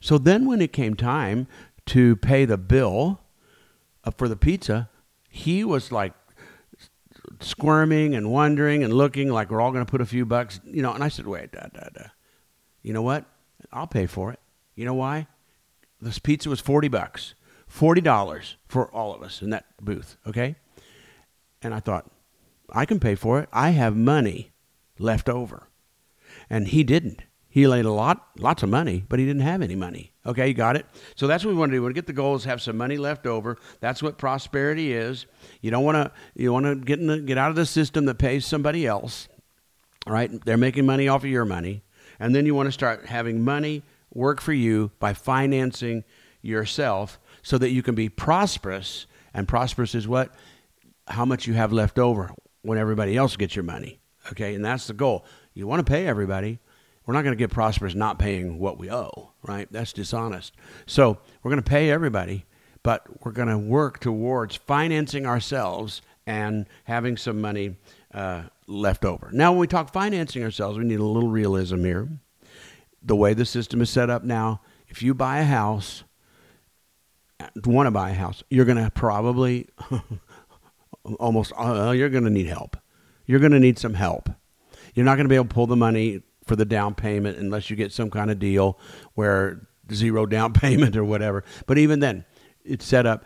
So 0.00 0.18
then 0.18 0.46
when 0.46 0.60
it 0.60 0.72
came 0.72 0.94
time 0.94 1.46
to 1.86 2.16
pay 2.16 2.44
the 2.44 2.58
bill 2.58 3.20
uh, 4.04 4.10
for 4.10 4.28
the 4.28 4.36
pizza, 4.36 4.88
he 5.28 5.64
was 5.64 5.92
like 5.92 6.12
squirming 7.40 8.14
and 8.14 8.30
wondering 8.30 8.84
and 8.84 8.92
looking 8.92 9.28
like 9.30 9.50
we're 9.50 9.60
all 9.60 9.72
going 9.72 9.84
to 9.84 9.90
put 9.90 10.00
a 10.00 10.06
few 10.06 10.24
bucks, 10.24 10.60
you 10.64 10.82
know. 10.82 10.92
And 10.92 11.02
I 11.02 11.08
said, 11.08 11.26
wait, 11.26 11.52
da, 11.52 11.66
da, 11.72 11.88
da. 11.94 12.06
you 12.82 12.92
know 12.92 13.02
what? 13.02 13.24
I'll 13.72 13.86
pay 13.86 14.06
for 14.06 14.32
it. 14.32 14.40
You 14.74 14.84
know 14.84 14.94
why? 14.94 15.26
This 16.00 16.18
pizza 16.18 16.48
was 16.48 16.60
40 16.60 16.88
bucks. 16.88 17.34
$40 17.72 18.54
for 18.68 18.90
all 18.92 19.14
of 19.14 19.22
us 19.22 19.40
in 19.40 19.50
that 19.50 19.64
booth, 19.80 20.16
okay? 20.26 20.56
And 21.62 21.72
I 21.72 21.80
thought, 21.80 22.10
I 22.70 22.84
can 22.84 23.00
pay 23.00 23.14
for 23.14 23.40
it. 23.40 23.48
I 23.52 23.70
have 23.70 23.96
money 23.96 24.52
left 24.98 25.28
over. 25.28 25.68
And 26.50 26.68
he 26.68 26.84
didn't. 26.84 27.22
He 27.48 27.66
laid 27.66 27.84
a 27.84 27.92
lot, 27.92 28.28
lots 28.38 28.62
of 28.62 28.68
money, 28.68 29.04
but 29.08 29.18
he 29.18 29.26
didn't 29.26 29.42
have 29.42 29.62
any 29.62 29.76
money. 29.76 30.11
Okay, 30.24 30.48
you 30.48 30.54
got 30.54 30.76
it? 30.76 30.86
So 31.16 31.26
that's 31.26 31.44
what 31.44 31.50
we 31.50 31.56
want 31.56 31.70
to 31.70 31.76
do. 31.76 31.80
We 31.80 31.86
want 31.86 31.94
to 31.96 32.00
get 32.00 32.06
the 32.06 32.12
goals, 32.12 32.44
have 32.44 32.62
some 32.62 32.76
money 32.76 32.96
left 32.96 33.26
over. 33.26 33.58
That's 33.80 34.02
what 34.02 34.18
prosperity 34.18 34.92
is. 34.92 35.26
You 35.60 35.70
don't 35.70 35.84
want 35.84 35.96
to 35.96 36.12
you 36.34 36.52
want 36.52 36.66
to 36.66 36.76
get 36.76 37.00
in 37.00 37.08
the, 37.08 37.18
get 37.18 37.38
out 37.38 37.50
of 37.50 37.56
the 37.56 37.66
system 37.66 38.04
that 38.04 38.16
pays 38.16 38.46
somebody 38.46 38.86
else. 38.86 39.28
Right? 40.06 40.30
They're 40.44 40.56
making 40.56 40.86
money 40.86 41.08
off 41.08 41.24
of 41.24 41.30
your 41.30 41.44
money. 41.44 41.82
And 42.20 42.34
then 42.34 42.46
you 42.46 42.54
want 42.54 42.68
to 42.68 42.72
start 42.72 43.06
having 43.06 43.42
money 43.42 43.82
work 44.12 44.40
for 44.40 44.52
you 44.52 44.92
by 45.00 45.12
financing 45.12 46.04
yourself 46.40 47.18
so 47.42 47.58
that 47.58 47.70
you 47.70 47.82
can 47.82 47.94
be 47.94 48.08
prosperous. 48.08 49.06
And 49.34 49.48
prosperous 49.48 49.94
is 49.94 50.06
what? 50.06 50.32
How 51.08 51.24
much 51.24 51.46
you 51.46 51.54
have 51.54 51.72
left 51.72 51.98
over 51.98 52.30
when 52.62 52.78
everybody 52.78 53.16
else 53.16 53.36
gets 53.36 53.54
your 53.54 53.64
money. 53.64 54.00
Okay, 54.30 54.54
and 54.54 54.64
that's 54.64 54.86
the 54.86 54.94
goal. 54.94 55.24
You 55.52 55.66
want 55.66 55.84
to 55.84 55.90
pay 55.90 56.06
everybody. 56.06 56.60
We're 57.06 57.14
not 57.14 57.22
going 57.22 57.32
to 57.32 57.38
get 57.38 57.50
prosperous 57.50 57.94
not 57.94 58.18
paying 58.18 58.58
what 58.58 58.78
we 58.78 58.90
owe, 58.90 59.32
right? 59.42 59.66
That's 59.70 59.92
dishonest. 59.92 60.54
So 60.86 61.18
we're 61.42 61.50
going 61.50 61.62
to 61.62 61.68
pay 61.68 61.90
everybody, 61.90 62.44
but 62.82 63.06
we're 63.24 63.32
going 63.32 63.48
to 63.48 63.58
work 63.58 63.98
towards 63.98 64.56
financing 64.56 65.26
ourselves 65.26 66.02
and 66.26 66.66
having 66.84 67.16
some 67.16 67.40
money 67.40 67.76
uh, 68.14 68.42
left 68.66 69.04
over. 69.04 69.30
Now, 69.32 69.52
when 69.52 69.60
we 69.60 69.66
talk 69.66 69.92
financing 69.92 70.44
ourselves, 70.44 70.78
we 70.78 70.84
need 70.84 71.00
a 71.00 71.04
little 71.04 71.30
realism 71.30 71.84
here. 71.84 72.08
The 73.02 73.16
way 73.16 73.34
the 73.34 73.44
system 73.44 73.80
is 73.80 73.90
set 73.90 74.10
up 74.10 74.22
now, 74.22 74.60
if 74.88 75.02
you 75.02 75.14
buy 75.14 75.40
a 75.40 75.44
house, 75.44 76.04
want 77.64 77.88
to 77.88 77.90
buy 77.90 78.10
a 78.10 78.14
house, 78.14 78.44
you're 78.48 78.64
going 78.64 78.82
to 78.82 78.90
probably 78.90 79.68
almost 81.18 81.52
uh, 81.58 81.90
you're 81.90 82.10
going 82.10 82.24
to 82.24 82.30
need 82.30 82.46
help. 82.46 82.76
You're 83.26 83.40
going 83.40 83.52
to 83.52 83.60
need 83.60 83.78
some 83.78 83.94
help. 83.94 84.28
You're 84.94 85.06
not 85.06 85.16
going 85.16 85.24
to 85.24 85.28
be 85.28 85.34
able 85.34 85.46
to 85.46 85.54
pull 85.54 85.66
the 85.66 85.76
money 85.76 86.22
for 86.46 86.56
the 86.56 86.64
down 86.64 86.94
payment 86.94 87.38
unless 87.38 87.70
you 87.70 87.76
get 87.76 87.92
some 87.92 88.10
kind 88.10 88.30
of 88.30 88.38
deal 88.38 88.78
where 89.14 89.66
zero 89.92 90.26
down 90.26 90.52
payment 90.52 90.96
or 90.96 91.04
whatever. 91.04 91.44
But 91.66 91.78
even 91.78 92.00
then, 92.00 92.24
it's 92.64 92.84
set 92.84 93.06
up. 93.06 93.24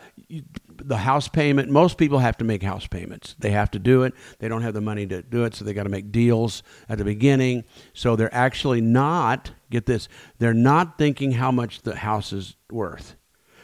The 0.69 0.97
house 0.97 1.27
payment, 1.27 1.69
most 1.69 1.97
people 1.97 2.19
have 2.19 2.37
to 2.37 2.43
make 2.43 2.63
house 2.63 2.87
payments. 2.87 3.35
They 3.39 3.51
have 3.51 3.71
to 3.71 3.79
do 3.79 4.03
it. 4.03 4.13
They 4.39 4.47
don't 4.47 4.61
have 4.61 4.73
the 4.73 4.81
money 4.81 5.05
to 5.07 5.21
do 5.21 5.43
it, 5.43 5.55
so 5.55 5.65
they 5.65 5.73
got 5.73 5.83
to 5.83 5.89
make 5.89 6.11
deals 6.11 6.63
at 6.89 6.97
the 6.97 7.03
beginning. 7.03 7.63
So 7.93 8.15
they're 8.15 8.33
actually 8.33 8.81
not, 8.81 9.51
get 9.69 9.85
this, 9.85 10.07
they're 10.39 10.53
not 10.53 10.97
thinking 10.97 11.33
how 11.33 11.51
much 11.51 11.81
the 11.81 11.95
house 11.95 12.33
is 12.33 12.55
worth. 12.71 13.15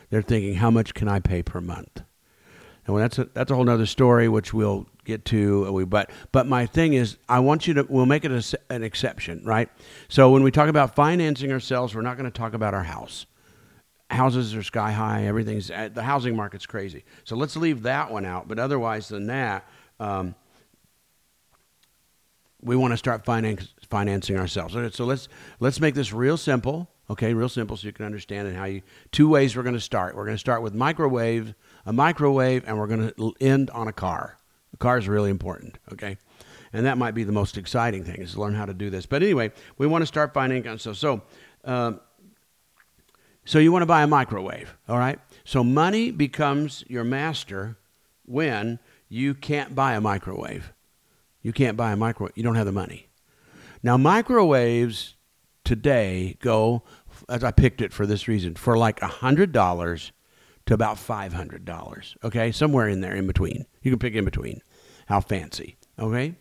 They're 0.09 0.21
thinking, 0.21 0.55
how 0.55 0.69
much 0.69 0.93
can 0.93 1.07
I 1.07 1.19
pay 1.19 1.43
per 1.43 1.61
month? 1.61 2.03
And 2.85 2.97
that's 2.97 3.17
a, 3.17 3.25
that's 3.33 3.49
a 3.49 3.55
whole 3.55 3.69
other 3.69 3.85
story, 3.85 4.27
which 4.27 4.53
we'll 4.53 4.87
get 5.05 5.23
to. 5.25 5.71
We, 5.71 5.85
but 5.85 6.11
but 6.31 6.47
my 6.47 6.65
thing 6.65 6.93
is, 6.93 7.17
I 7.29 7.39
want 7.39 7.65
you 7.65 7.75
to. 7.75 7.83
We'll 7.87 8.05
make 8.05 8.25
it 8.25 8.31
a, 8.31 8.59
an 8.69 8.83
exception, 8.83 9.41
right? 9.45 9.69
So 10.09 10.31
when 10.31 10.43
we 10.43 10.51
talk 10.51 10.67
about 10.67 10.95
financing 10.95 11.51
ourselves, 11.51 11.95
we're 11.95 12.01
not 12.01 12.17
going 12.17 12.29
to 12.29 12.37
talk 12.37 12.53
about 12.53 12.73
our 12.73 12.83
house. 12.83 13.25
Houses 14.09 14.53
are 14.53 14.63
sky 14.63 14.91
high. 14.91 15.25
Everything's 15.25 15.71
uh, 15.71 15.89
the 15.93 16.03
housing 16.03 16.35
market's 16.35 16.65
crazy. 16.65 17.05
So 17.23 17.35
let's 17.35 17.55
leave 17.55 17.83
that 17.83 18.11
one 18.11 18.25
out. 18.25 18.47
But 18.47 18.59
otherwise 18.59 19.07
than 19.07 19.27
that, 19.27 19.67
um, 19.99 20.35
we 22.61 22.75
want 22.75 22.91
to 22.91 22.97
start 22.97 23.25
finance, 23.25 23.73
financing 23.89 24.37
ourselves. 24.37 24.73
So 24.95 25.05
let's 25.05 25.29
let's 25.59 25.79
make 25.79 25.95
this 25.95 26.11
real 26.11 26.37
simple. 26.37 26.89
Okay, 27.09 27.33
real 27.33 27.49
simple 27.49 27.75
so 27.75 27.85
you 27.85 27.93
can 27.93 28.05
understand 28.05 28.47
and 28.47 28.55
how 28.55 28.65
you. 28.65 28.81
Two 29.11 29.27
ways 29.29 29.55
we're 29.55 29.63
going 29.63 29.75
to 29.75 29.81
start. 29.81 30.15
We're 30.15 30.25
going 30.25 30.35
to 30.35 30.39
start 30.39 30.61
with 30.61 30.73
microwave, 30.73 31.53
a 31.85 31.93
microwave, 31.93 32.63
and 32.65 32.77
we're 32.77 32.87
going 32.87 33.11
to 33.11 33.33
end 33.39 33.69
on 33.71 33.87
a 33.87 33.93
car. 33.93 34.37
The 34.71 34.77
car 34.77 34.97
is 34.97 35.07
really 35.07 35.29
important. 35.29 35.77
Okay, 35.91 36.17
and 36.71 36.85
that 36.85 36.97
might 36.97 37.13
be 37.13 37.23
the 37.23 37.31
most 37.31 37.57
exciting 37.57 38.03
thing 38.03 38.21
is 38.21 38.33
to 38.33 38.41
learn 38.41 38.55
how 38.55 38.65
to 38.65 38.73
do 38.73 38.89
this. 38.89 39.05
But 39.05 39.23
anyway, 39.23 39.51
we 39.77 39.87
want 39.87 40.01
to 40.01 40.07
start 40.07 40.33
finding 40.33 40.77
so 40.77 40.93
so. 40.93 41.21
Um, 41.63 41.99
so 43.45 43.59
you 43.59 43.71
want 43.71 43.81
to 43.81 43.87
buy 43.87 44.03
a 44.03 44.07
microwave, 44.07 44.73
all 44.87 44.97
right? 44.97 45.19
So 45.43 45.63
money 45.63 46.11
becomes 46.11 46.83
your 46.87 47.03
master 47.03 47.77
when 48.25 48.79
you 49.09 49.33
can't 49.33 49.75
buy 49.75 49.95
a 49.95 50.01
microwave. 50.01 50.71
You 51.41 51.51
can't 51.51 51.75
buy 51.75 51.91
a 51.91 51.97
microwave. 51.97 52.31
You 52.35 52.43
don't 52.43 52.55
have 52.55 52.65
the 52.65 52.71
money. 52.71 53.09
Now 53.81 53.97
microwaves 53.97 55.15
today 55.65 56.37
go, 56.41 56.83
as 57.27 57.43
I 57.43 57.51
picked 57.51 57.81
it 57.81 57.91
for 57.91 58.05
this 58.05 58.29
reason, 58.29 58.55
for 58.55 58.77
like 58.77 59.01
a 59.01 59.07
$100 59.07 60.11
to 60.65 60.73
about 60.73 60.97
$500. 60.97 62.15
Okay, 62.23 62.51
somewhere 62.51 62.87
in 62.87 63.01
there 63.01 63.15
in 63.15 63.27
between. 63.27 63.65
You 63.81 63.91
can 63.91 63.99
pick 63.99 64.15
in 64.15 64.25
between. 64.25 64.61
How 65.07 65.19
fancy. 65.19 65.77
Okay? 65.99 66.35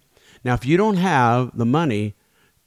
Now, 0.44 0.54
if 0.54 0.64
you 0.64 0.76
don't 0.76 0.96
have 0.96 1.56
the 1.56 1.66
money 1.66 2.14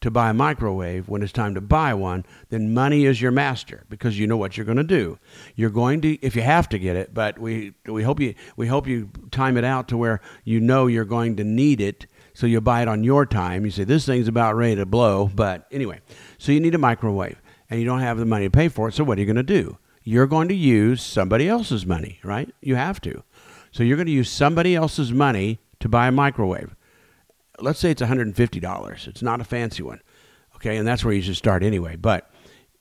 to 0.01 0.12
buy 0.12 0.29
a 0.29 0.33
microwave 0.33 1.09
when 1.09 1.24
it's 1.24 1.31
time 1.31 1.55
to 1.55 1.62
buy 1.62 1.93
one, 1.93 2.25
then 2.50 2.74
money 2.74 3.05
is 3.05 3.21
your 3.21 3.31
master 3.31 3.85
because 3.89 4.19
you 4.19 4.27
know 4.27 4.38
what 4.38 4.55
you're 4.55 4.65
going 4.65 4.77
to 4.77 4.83
do. 4.83 5.17
You're 5.55 5.69
going 5.69 6.01
to 6.01 6.13
if 6.24 6.35
you 6.35 6.43
have 6.43 6.69
to 6.69 6.77
get 6.79 6.95
it, 6.95 7.13
but 7.13 7.39
we 7.39 7.74
we 7.88 8.03
hope 8.03 8.19
you 8.19 8.35
we 8.55 8.67
hope 8.67 8.88
you 8.88 9.09
time 9.31 9.57
it 9.57 9.63
out 9.63 9.88
to 9.88 9.97
where 9.97 10.21
you 10.43 10.59
know 10.59 10.85
you're 10.85 11.05
going 11.05 11.38
to 11.38 11.43
need 11.43 11.81
it 11.81 12.05
so 12.35 12.45
you 12.45 12.62
buy 12.62 12.81
it 12.83 12.88
on 12.88 13.03
your 13.03 13.25
time. 13.25 13.65
You 13.65 13.71
say 13.71 13.83
this 13.83 14.05
thing's 14.05 14.27
about 14.27 14.55
ready 14.55 14.75
to 14.75 14.85
blow, 14.85 15.31
but 15.33 15.65
anyway, 15.71 16.01
so 16.38 16.51
you 16.51 16.59
need 16.59 16.75
a 16.75 16.77
microwave 16.77 17.41
and 17.69 17.79
you 17.79 17.85
don't 17.85 18.01
have 18.01 18.19
the 18.19 18.25
money 18.25 18.45
to 18.45 18.51
pay 18.51 18.67
for 18.67 18.89
it. 18.89 18.93
So 18.93 19.03
what 19.03 19.17
are 19.17 19.21
you 19.21 19.25
going 19.25 19.38
to 19.38 19.43
do? 19.43 19.77
You're 20.05 20.27
going 20.27 20.47
to 20.47 20.55
use 20.55 21.01
somebody 21.01 21.50
else's 21.50 21.85
money, 21.85 22.19
right? 22.24 22.53
You 22.62 22.75
have 22.75 23.01
to. 23.01 23.24
So 23.71 23.83
you're 23.83 23.97
going 23.97 24.05
to 24.05 24.13
use 24.13 24.29
somebody 24.29 24.75
else's 24.75 25.12
money 25.12 25.59
to 25.79 25.89
buy 25.89 26.07
a 26.07 26.12
microwave. 26.12 26.75
Let's 27.59 27.79
say 27.79 27.91
it's 27.91 28.01
$150. 28.01 29.07
It's 29.07 29.21
not 29.21 29.41
a 29.41 29.43
fancy 29.43 29.83
one. 29.83 30.00
Okay, 30.55 30.77
and 30.77 30.88
that's 30.88 31.03
where 31.03 31.13
you 31.13 31.21
should 31.21 31.35
start 31.35 31.63
anyway. 31.63 31.95
But 31.95 32.29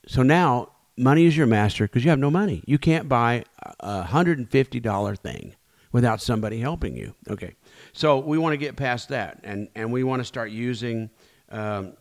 so 0.07 0.23
now 0.23 0.73
money 0.97 1.25
is 1.25 1.37
your 1.37 1.47
master 1.47 1.85
because 1.85 2.05
you 2.05 2.11
have 2.11 2.19
no 2.19 2.31
money. 2.31 2.63
You 2.67 2.79
can't 2.79 3.09
buy 3.09 3.45
a 3.81 4.05
$150 4.05 5.19
thing 5.19 5.57
without 5.93 6.21
somebody 6.21 6.61
helping 6.61 6.97
you. 6.97 7.15
Okay, 7.31 7.55
so 7.93 8.19
we 8.19 8.37
want 8.37 8.53
to 8.53 8.59
get 8.59 8.77
past 8.77 9.09
that 9.09 9.41
and, 9.45 9.69
and 9.75 9.93
we 9.93 10.05
want 10.05 10.21
to 10.21 10.25
start 10.25 10.51
using 10.51 11.11
um, 11.51 11.95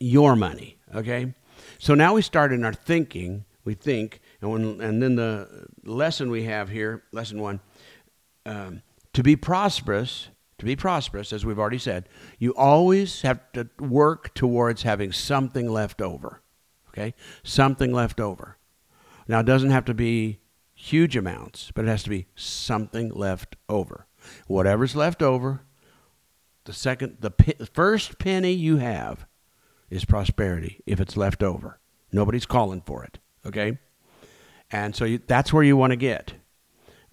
your 0.00 0.36
money. 0.36 0.76
Okay, 0.94 1.32
so 1.78 1.94
now 1.94 2.14
we 2.14 2.22
start 2.22 2.52
in 2.52 2.64
our 2.64 2.74
thinking. 2.74 3.44
We 3.64 3.74
think, 3.74 4.20
and, 4.40 4.50
when, 4.50 4.80
and 4.80 5.02
then 5.02 5.16
the 5.16 5.66
lesson 5.84 6.30
we 6.30 6.44
have 6.44 6.68
here, 6.68 7.02
lesson 7.12 7.40
one, 7.40 7.60
um, 8.46 8.82
to 9.12 9.22
be 9.22 9.36
prosperous, 9.36 10.28
to 10.58 10.64
be 10.64 10.76
prosperous, 10.76 11.32
as 11.32 11.44
we've 11.44 11.58
already 11.58 11.78
said, 11.78 12.08
you 12.38 12.54
always 12.54 13.22
have 13.22 13.40
to 13.52 13.68
work 13.78 14.34
towards 14.34 14.82
having 14.82 15.12
something 15.12 15.68
left 15.68 16.00
over. 16.00 16.42
Okay? 16.88 17.14
Something 17.42 17.92
left 17.92 18.20
over. 18.20 18.56
Now, 19.28 19.40
it 19.40 19.46
doesn't 19.46 19.70
have 19.70 19.84
to 19.86 19.94
be 19.94 20.40
huge 20.74 21.16
amounts, 21.16 21.70
but 21.74 21.84
it 21.84 21.88
has 21.88 22.02
to 22.04 22.10
be 22.10 22.26
something 22.34 23.10
left 23.10 23.56
over. 23.68 24.06
Whatever's 24.46 24.96
left 24.96 25.22
over, 25.22 25.62
the 26.64 26.72
second, 26.72 27.18
the 27.20 27.32
first 27.72 28.18
penny 28.18 28.52
you 28.52 28.78
have 28.78 29.26
is 29.88 30.04
prosperity 30.04 30.82
if 30.86 31.00
it's 31.00 31.16
left 31.16 31.42
over. 31.42 31.78
Nobody's 32.12 32.46
calling 32.46 32.80
for 32.80 33.04
it. 33.04 33.18
Okay? 33.46 33.78
And 34.72 34.94
so 34.94 35.04
you, 35.04 35.20
that's 35.26 35.52
where 35.52 35.62
you 35.62 35.76
want 35.76 35.92
to 35.92 35.96
get. 35.96 36.34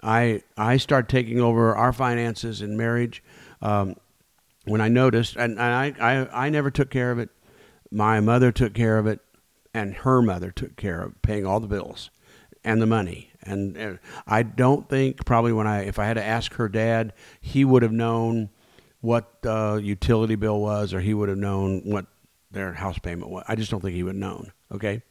I 0.01 0.43
I 0.55 0.77
started 0.77 1.09
taking 1.09 1.39
over 1.39 1.75
our 1.75 1.91
finances 1.91 2.61
in 2.61 2.77
marriage 2.77 3.23
um, 3.61 3.95
when 4.65 4.81
I 4.81 4.89
noticed, 4.89 5.35
and, 5.35 5.59
I, 5.59 5.93
I 5.99 6.45
I 6.45 6.49
never 6.49 6.69
took 6.69 6.89
care 6.89 7.11
of 7.11 7.19
it. 7.19 7.29
My 7.89 8.19
mother 8.19 8.51
took 8.51 8.73
care 8.73 8.99
of 8.99 9.07
it, 9.07 9.21
and 9.73 9.95
her 9.95 10.21
mother 10.21 10.51
took 10.51 10.75
care 10.75 11.01
of 11.01 11.19
paying 11.21 11.45
all 11.45 11.59
the 11.59 11.67
bills 11.67 12.11
and 12.63 12.81
the 12.81 12.85
money. 12.85 13.31
And, 13.41 13.77
and 13.77 13.99
I 14.27 14.43
don't 14.43 14.89
think 14.89 15.25
probably 15.25 15.53
when 15.53 15.67
I 15.67 15.85
if 15.85 15.97
I 15.97 16.05
had 16.05 16.15
to 16.15 16.23
ask 16.23 16.53
her 16.55 16.69
dad, 16.69 17.13
he 17.41 17.65
would 17.65 17.81
have 17.81 17.93
known 17.93 18.49
what 19.01 19.41
the 19.41 19.79
utility 19.83 20.35
bill 20.35 20.59
was, 20.59 20.93
or 20.93 20.99
he 20.99 21.13
would 21.13 21.29
have 21.29 21.37
known 21.37 21.81
what 21.85 22.07
their 22.51 22.73
house 22.73 22.99
payment 22.99 23.31
was. 23.31 23.43
I 23.47 23.55
just 23.55 23.71
don't 23.71 23.81
think 23.81 23.95
he 23.95 24.03
would 24.03 24.15
have 24.15 24.19
known. 24.19 24.51
Okay. 24.71 25.01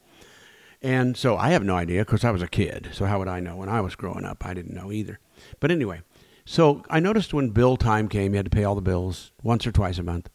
And 0.86 1.16
so 1.16 1.36
I 1.36 1.50
have 1.50 1.64
no 1.64 1.74
idea 1.74 2.04
because 2.04 2.22
I 2.22 2.30
was 2.30 2.42
a 2.42 2.46
kid. 2.46 2.90
So 2.92 3.06
how 3.06 3.18
would 3.18 3.26
I 3.26 3.40
know? 3.40 3.56
When 3.56 3.68
I 3.68 3.80
was 3.80 3.96
growing 3.96 4.24
up, 4.24 4.46
I 4.46 4.54
didn't 4.54 4.72
know 4.72 4.92
either. 4.92 5.18
But 5.58 5.72
anyway, 5.72 6.02
so 6.44 6.84
I 6.88 7.00
noticed 7.00 7.34
when 7.34 7.50
bill 7.50 7.76
time 7.76 8.06
came, 8.08 8.32
you 8.32 8.36
had 8.36 8.46
to 8.46 8.56
pay 8.56 8.62
all 8.62 8.76
the 8.76 8.80
bills 8.80 9.32
once 9.42 9.66
or 9.66 9.72
twice 9.72 9.98
a 9.98 10.04
month. 10.04 10.30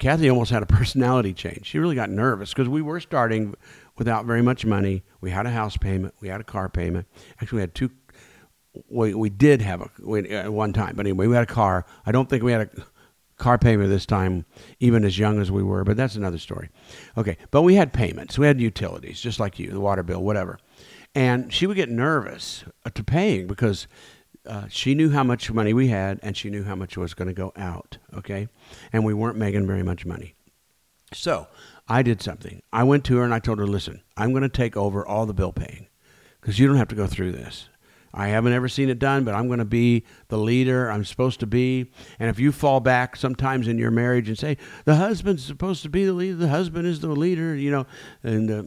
Kathy 0.00 0.28
almost 0.28 0.50
had 0.50 0.64
a 0.64 0.66
personality 0.80 1.32
change. 1.32 1.66
She 1.66 1.78
really 1.78 1.94
got 1.94 2.10
nervous 2.10 2.52
because 2.52 2.68
we 2.68 2.82
were 2.82 2.98
starting 2.98 3.54
without 3.96 4.26
very 4.26 4.42
much 4.42 4.66
money. 4.66 5.04
We 5.20 5.30
had 5.30 5.46
a 5.46 5.50
house 5.50 5.76
payment, 5.76 6.14
we 6.20 6.26
had 6.26 6.40
a 6.40 6.44
car 6.44 6.68
payment. 6.68 7.06
Actually, 7.40 7.58
we 7.58 7.60
had 7.60 7.74
two. 7.76 7.90
We, 8.90 9.14
we 9.14 9.30
did 9.30 9.62
have 9.62 9.80
a 9.80 9.90
we, 10.02 10.28
at 10.30 10.52
one 10.52 10.72
time, 10.72 10.96
but 10.96 11.06
anyway, 11.06 11.28
we 11.28 11.36
had 11.36 11.44
a 11.44 11.54
car. 11.54 11.86
I 12.04 12.10
don't 12.10 12.28
think 12.28 12.42
we 12.42 12.50
had 12.50 12.62
a 12.62 12.84
car 13.36 13.58
payment 13.58 13.90
this 13.90 14.06
time, 14.06 14.44
even 14.80 15.04
as 15.04 15.18
young 15.18 15.40
as 15.40 15.50
we 15.50 15.62
were, 15.62 15.84
but 15.84 15.96
that's 15.96 16.16
another 16.16 16.38
story. 16.38 16.70
Okay, 17.16 17.36
but 17.50 17.62
we 17.62 17.74
had 17.74 17.92
payments, 17.92 18.38
we 18.38 18.46
had 18.46 18.60
utilities, 18.60 19.20
just 19.20 19.40
like 19.40 19.58
you, 19.58 19.70
the 19.70 19.80
water 19.80 20.02
bill, 20.02 20.22
whatever. 20.22 20.58
And 21.14 21.52
she 21.52 21.66
would 21.66 21.76
get 21.76 21.88
nervous 21.88 22.64
uh, 22.84 22.90
to 22.90 23.04
paying 23.04 23.46
because 23.46 23.86
uh, 24.46 24.66
she 24.68 24.94
knew 24.94 25.10
how 25.10 25.22
much 25.22 25.50
money 25.50 25.72
we 25.72 25.88
had 25.88 26.18
and 26.22 26.36
she 26.36 26.50
knew 26.50 26.64
how 26.64 26.74
much 26.74 26.96
was 26.96 27.14
going 27.14 27.28
to 27.28 27.34
go 27.34 27.52
out. 27.56 27.98
Okay, 28.14 28.48
and 28.92 29.04
we 29.04 29.14
weren't 29.14 29.38
making 29.38 29.66
very 29.66 29.82
much 29.82 30.04
money. 30.04 30.34
So 31.12 31.46
I 31.88 32.02
did 32.02 32.20
something. 32.22 32.62
I 32.72 32.82
went 32.82 33.04
to 33.04 33.16
her 33.18 33.24
and 33.24 33.32
I 33.32 33.38
told 33.38 33.58
her, 33.58 33.66
"Listen, 33.66 34.02
I'm 34.16 34.30
going 34.30 34.42
to 34.42 34.48
take 34.48 34.76
over 34.76 35.06
all 35.06 35.26
the 35.26 35.34
bill 35.34 35.52
paying 35.52 35.86
because 36.40 36.58
you 36.58 36.66
don't 36.66 36.76
have 36.76 36.88
to 36.88 36.94
go 36.94 37.06
through 37.06 37.32
this. 37.32 37.68
I 38.16 38.28
haven't 38.28 38.52
ever 38.52 38.68
seen 38.68 38.88
it 38.88 39.00
done, 39.00 39.24
but 39.24 39.34
I'm 39.34 39.48
going 39.48 39.58
to 39.58 39.64
be 39.64 40.04
the 40.28 40.38
leader 40.38 40.90
I'm 40.90 41.04
supposed 41.04 41.40
to 41.40 41.46
be. 41.46 41.90
And 42.20 42.30
if 42.30 42.38
you 42.38 42.52
fall 42.52 42.78
back 42.78 43.16
sometimes 43.16 43.66
in 43.66 43.76
your 43.76 43.90
marriage 43.90 44.28
and 44.28 44.38
say, 44.38 44.56
the 44.84 44.94
husband's 44.94 45.44
supposed 45.44 45.82
to 45.82 45.88
be 45.88 46.04
the 46.04 46.12
leader, 46.12 46.36
the 46.36 46.48
husband 46.48 46.86
is 46.86 47.00
the 47.00 47.08
leader, 47.08 47.56
you 47.56 47.72
know, 47.72 47.86
and, 48.22 48.50
uh, 48.50 48.62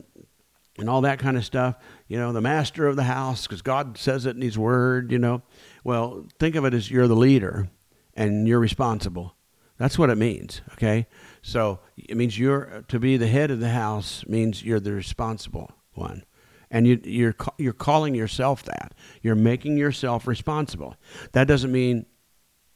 and 0.78 0.90
all 0.90 1.02
that 1.02 1.20
kind 1.20 1.38
of 1.38 1.46
stuff, 1.46 1.76
you 2.10 2.18
know, 2.18 2.34
the 2.34 2.42
master 2.42 2.88
of 2.88 2.98
the 2.98 3.04
house, 3.04 3.48
because 3.48 3.62
God 3.62 3.98
says 3.98 4.26
it 4.26 4.36
in 4.36 4.42
His 4.42 4.58
Word, 4.58 5.14
you 5.14 5.18
know. 5.18 5.42
Well, 5.84 6.26
think 6.40 6.56
of 6.56 6.66
it 6.66 6.74
as 6.74 6.92
you're 6.92 7.08
the 7.08 7.16
leader 7.16 7.70
and 8.16 8.48
you're 8.50 8.60
responsible. 8.60 9.34
That's 9.78 9.98
what 9.98 10.10
it 10.10 10.18
means, 10.18 10.62
okay? 10.74 11.08
So 11.42 11.80
it 11.96 12.18
means 12.18 12.38
you're 12.38 12.84
to 12.90 13.00
be 13.00 13.16
the 13.16 13.28
head 13.28 13.50
of 13.50 13.62
the 13.62 13.70
house 13.70 14.26
means 14.28 14.64
you're 14.64 14.82
the 14.82 14.92
responsible 14.92 15.72
one 15.94 16.26
and 16.70 16.88
you, 16.88 17.00
you're 17.04 17.36
you're 17.58 17.74
calling 17.74 18.16
yourself 18.16 18.64
that. 18.64 18.94
You're 19.22 19.36
making 19.36 19.78
yourself 19.78 20.28
responsible. 20.28 20.96
That 21.32 21.48
doesn't 21.48 21.72
mean 21.72 22.06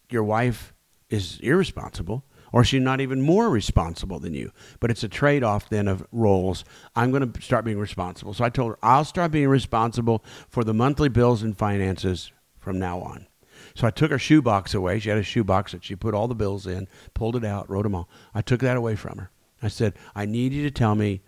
your 0.09 0.23
wife 0.23 0.73
is 1.09 1.39
irresponsible 1.41 2.23
or 2.53 2.63
she's 2.63 2.81
not 2.81 3.01
even 3.01 3.21
more 3.21 3.49
responsible 3.49 4.19
than 4.19 4.33
you. 4.33 4.51
But 4.79 4.91
it's 4.91 5.03
a 5.03 5.09
trade 5.09 5.43
off 5.43 5.69
then 5.69 5.87
of 5.87 6.05
roles. 6.11 6.65
I'm 6.95 7.11
going 7.11 7.31
to 7.31 7.41
start 7.41 7.65
being 7.65 7.79
responsible. 7.79 8.33
So 8.33 8.43
I 8.43 8.49
told 8.49 8.71
her 8.71 8.79
I'll 8.83 9.05
start 9.05 9.31
being 9.31 9.47
responsible 9.47 10.23
for 10.49 10.63
the 10.63 10.73
monthly 10.73 11.09
bills 11.09 11.43
and 11.43 11.57
finances 11.57 12.31
from 12.59 12.79
now 12.79 12.99
on. 12.99 13.27
So 13.75 13.87
I 13.87 13.91
took 13.91 14.11
her 14.11 14.19
shoebox 14.19 14.73
away. 14.73 14.99
She 14.99 15.09
had 15.09 15.17
a 15.17 15.23
shoebox 15.23 15.71
that 15.71 15.83
she 15.83 15.95
put 15.95 16.13
all 16.13 16.27
the 16.27 16.35
bills 16.35 16.67
in, 16.67 16.87
pulled 17.13 17.35
it 17.35 17.45
out, 17.45 17.69
wrote 17.69 17.83
them 17.83 17.95
all. 17.95 18.09
I 18.33 18.41
took 18.41 18.59
that 18.61 18.77
away 18.77 18.95
from 18.95 19.17
her. 19.17 19.31
I 19.61 19.67
said, 19.67 19.93
I 20.15 20.25
need 20.25 20.51
you 20.51 20.63
to 20.63 20.71
tell 20.71 20.95
me 20.95 21.21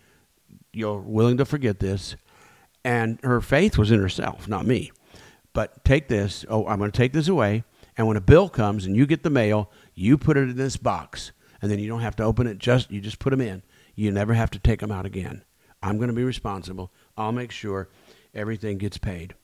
you're 0.74 1.00
willing 1.00 1.38
to 1.38 1.46
forget 1.46 1.80
this 1.80 2.16
and 2.84 3.20
her 3.24 3.42
faith 3.42 3.78
was 3.78 3.92
in 3.92 4.00
herself, 4.00 4.48
not 4.48 4.66
me. 4.66 4.92
But 5.54 5.86
take 5.86 6.08
this. 6.08 6.46
Oh, 6.50 6.66
I'm 6.68 6.80
going 6.80 6.92
to 6.92 6.98
take 6.98 7.14
this 7.14 7.28
away. 7.28 7.64
And 7.96 8.08
when 8.08 8.18
a 8.18 8.22
bill 8.22 8.50
comes 8.50 8.86
and 8.86 8.96
you 8.96 9.06
get 9.06 9.24
the 9.24 9.30
mail, 9.30 9.70
you 9.94 10.18
put 10.18 10.38
it 10.38 10.50
in 10.50 10.58
this 10.58 10.78
box. 10.78 11.32
And 11.62 11.72
then 11.72 11.80
you 11.80 11.88
don't 11.88 12.02
have 12.02 12.16
to 12.18 12.24
open 12.24 12.48
it. 12.48 12.58
Just 12.58 12.92
you 12.92 13.00
just 13.00 13.20
put 13.20 13.30
them 13.30 13.42
in. 13.42 13.62
You 13.96 14.12
never 14.12 14.34
have 14.34 14.52
to 14.52 14.60
take 14.60 14.80
them 14.80 14.92
out 14.92 15.06
again. 15.06 15.44
I'm 15.82 15.98
going 15.98 16.10
to 16.10 16.16
be 16.16 16.24
responsible. 16.24 16.92
I'll 17.18 17.32
make 17.32 17.52
sure 17.52 17.90
everything 18.34 18.78
gets 18.78 18.98
paid. 18.98 19.36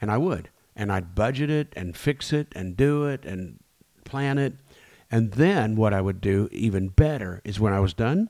And 0.00 0.10
I 0.10 0.18
would. 0.18 0.50
And 0.76 0.92
I'd 0.92 1.14
budget 1.14 1.50
it 1.50 1.72
and 1.74 1.96
fix 1.96 2.32
it 2.32 2.48
and 2.54 2.76
do 2.76 3.06
it 3.06 3.24
and 3.24 3.58
plan 4.04 4.38
it. 4.38 4.54
And 5.10 5.32
then 5.32 5.76
what 5.76 5.94
I 5.94 6.00
would 6.00 6.20
do, 6.20 6.48
even 6.52 6.88
better, 6.88 7.40
is 7.44 7.60
when 7.60 7.72
I 7.72 7.80
was 7.80 7.94
done, 7.94 8.28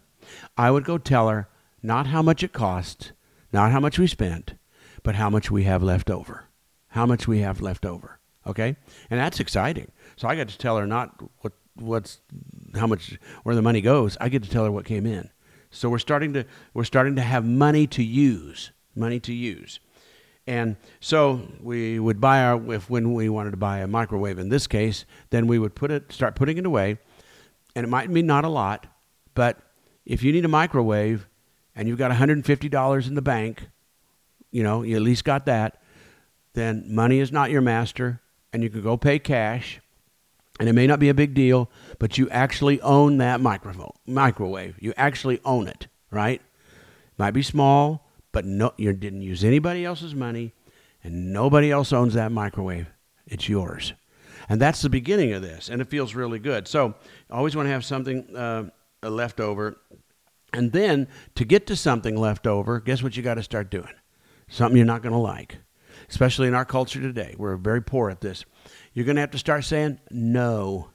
I 0.57 0.71
would 0.71 0.85
go 0.85 0.99
tell 0.99 1.29
her 1.29 1.49
not 1.83 2.07
how 2.07 2.23
much 2.23 2.43
it 2.43 2.53
cost, 2.53 3.13
not 3.55 3.71
how 3.71 3.81
much 3.81 3.99
we 3.99 4.07
spent, 4.07 4.55
but 5.05 5.15
how 5.15 5.31
much 5.31 5.51
we 5.51 5.63
have 5.63 5.83
left 5.83 6.11
over. 6.11 6.45
How 6.89 7.07
much 7.07 7.27
we 7.27 7.39
have 7.39 7.61
left 7.61 7.87
over. 7.87 8.19
Okay? 8.47 8.77
And 9.09 9.21
that's 9.21 9.41
exciting. 9.41 9.93
So 10.17 10.29
I 10.29 10.37
got 10.37 10.49
to 10.49 10.59
tell 10.59 10.77
her 10.77 10.87
not 10.87 11.23
what 11.39 11.53
what's 11.77 12.21
how 12.75 12.87
much 12.87 13.19
where 13.45 13.55
the 13.55 13.63
money 13.63 13.81
goes. 13.81 14.17
I 14.21 14.29
get 14.29 14.43
to 14.43 14.51
tell 14.51 14.65
her 14.65 14.73
what 14.73 14.85
came 14.85 15.07
in. 15.07 15.31
So 15.71 15.89
we're 15.89 15.99
starting 15.99 16.33
to 16.35 16.45
we're 16.75 16.85
starting 16.85 17.17
to 17.17 17.23
have 17.23 17.45
money 17.45 17.87
to 17.87 18.03
use. 18.03 18.73
Money 18.97 19.21
to 19.21 19.33
use. 19.33 19.81
And 20.47 20.77
so 21.01 21.49
we 21.61 21.99
would 21.99 22.21
buy 22.21 22.43
our 22.43 22.75
if 22.75 22.91
when 22.91 23.15
we 23.15 23.29
wanted 23.29 23.53
to 23.53 23.57
buy 23.57 23.79
a 23.79 23.87
microwave 23.87 24.39
in 24.39 24.49
this 24.49 24.67
case, 24.67 25.05
then 25.31 25.47
we 25.47 25.59
would 25.59 25.75
put 25.75 25.91
it 25.91 26.13
start 26.13 26.35
putting 26.35 26.59
it 26.59 26.67
away. 26.67 26.99
And 27.77 27.85
it 27.85 27.89
might 27.89 28.13
be 28.13 28.23
not 28.23 28.45
a 28.45 28.49
lot, 28.49 28.87
but 29.35 29.59
if 30.05 30.23
you 30.23 30.33
need 30.33 30.45
a 30.45 30.49
microwave, 30.49 31.29
and 31.75 31.89
you've 31.89 31.99
got 31.99 32.11
$150 32.11 33.07
in 33.07 33.15
the 33.15 33.23
bank, 33.23 33.69
you 34.51 34.63
know, 34.63 34.83
you 34.83 34.97
at 34.97 35.03
least 35.03 35.25
got 35.25 35.47
that, 35.47 35.83
then 36.55 36.85
money 36.89 37.19
is 37.19 37.33
not 37.33 37.51
your 37.51 37.61
master 37.61 38.21
and 38.53 38.63
you 38.63 38.71
can 38.71 38.83
go 38.83 38.97
pay 38.97 39.19
cash 39.19 39.81
and 40.61 40.69
it 40.69 40.73
may 40.73 40.87
not 40.87 41.01
be 41.01 41.09
a 41.09 41.15
big 41.15 41.35
deal, 41.35 41.71
but 41.99 42.17
you 42.17 42.29
actually 42.31 42.81
own 42.81 43.19
that 43.19 43.41
microphone, 43.41 43.93
microwave. 44.07 44.77
You 44.79 44.95
actually 44.97 45.41
own 45.45 45.67
it, 45.67 45.89
right? 46.11 46.41
Might 47.19 47.33
be 47.33 47.43
small, 47.43 48.09
but 48.31 48.45
no, 48.45 48.73
you 48.77 48.93
didn't 48.93 49.23
use 49.23 49.43
anybody 49.43 49.85
else's 49.85 50.15
money, 50.15 50.53
and 51.03 51.33
nobody 51.33 51.71
else 51.71 51.93
owns 51.93 52.15
that 52.15 52.31
microwave. 52.31 52.87
It's 53.27 53.49
yours, 53.49 53.95
and 54.49 54.61
that's 54.61 54.83
the 54.83 54.89
beginning 54.89 55.33
of 55.33 55.43
this, 55.43 55.69
and 55.69 55.81
it 55.81 55.89
feels 55.89 56.15
really 56.15 56.39
good. 56.39 56.69
So, 56.69 56.95
always 57.31 57.57
want 57.57 57.67
to 57.67 57.73
have 57.73 57.85
something 57.85 58.37
uh, 58.37 58.71
left 59.03 59.41
over 59.41 59.77
and 60.55 60.73
then 60.73 61.09
to 61.35 61.45
get 61.45 61.67
to 61.67 61.77
something 61.77 62.17
left 62.17 62.47
over, 62.47 62.81
guess 62.81 63.03
what 63.03 63.17
you 63.17 63.23
got 63.23 63.35
to 63.35 63.43
start 63.43 63.71
doing? 63.71 63.93
Something 64.49 64.77
you're 64.77 64.87
not 64.87 65.03
going 65.03 65.13
to 65.13 65.19
like, 65.19 65.59
especially 66.09 66.47
in 66.47 66.55
our 66.55 66.65
culture 66.65 67.01
today. 67.01 67.35
We're 67.37 67.57
very 67.57 67.83
poor 67.83 68.09
at 68.09 68.21
this. 68.21 68.45
You're 68.93 69.05
going 69.05 69.17
to 69.17 69.21
have 69.21 69.33
to 69.33 69.39
start 69.39 69.65
saying 69.65 69.99
no 70.11 70.91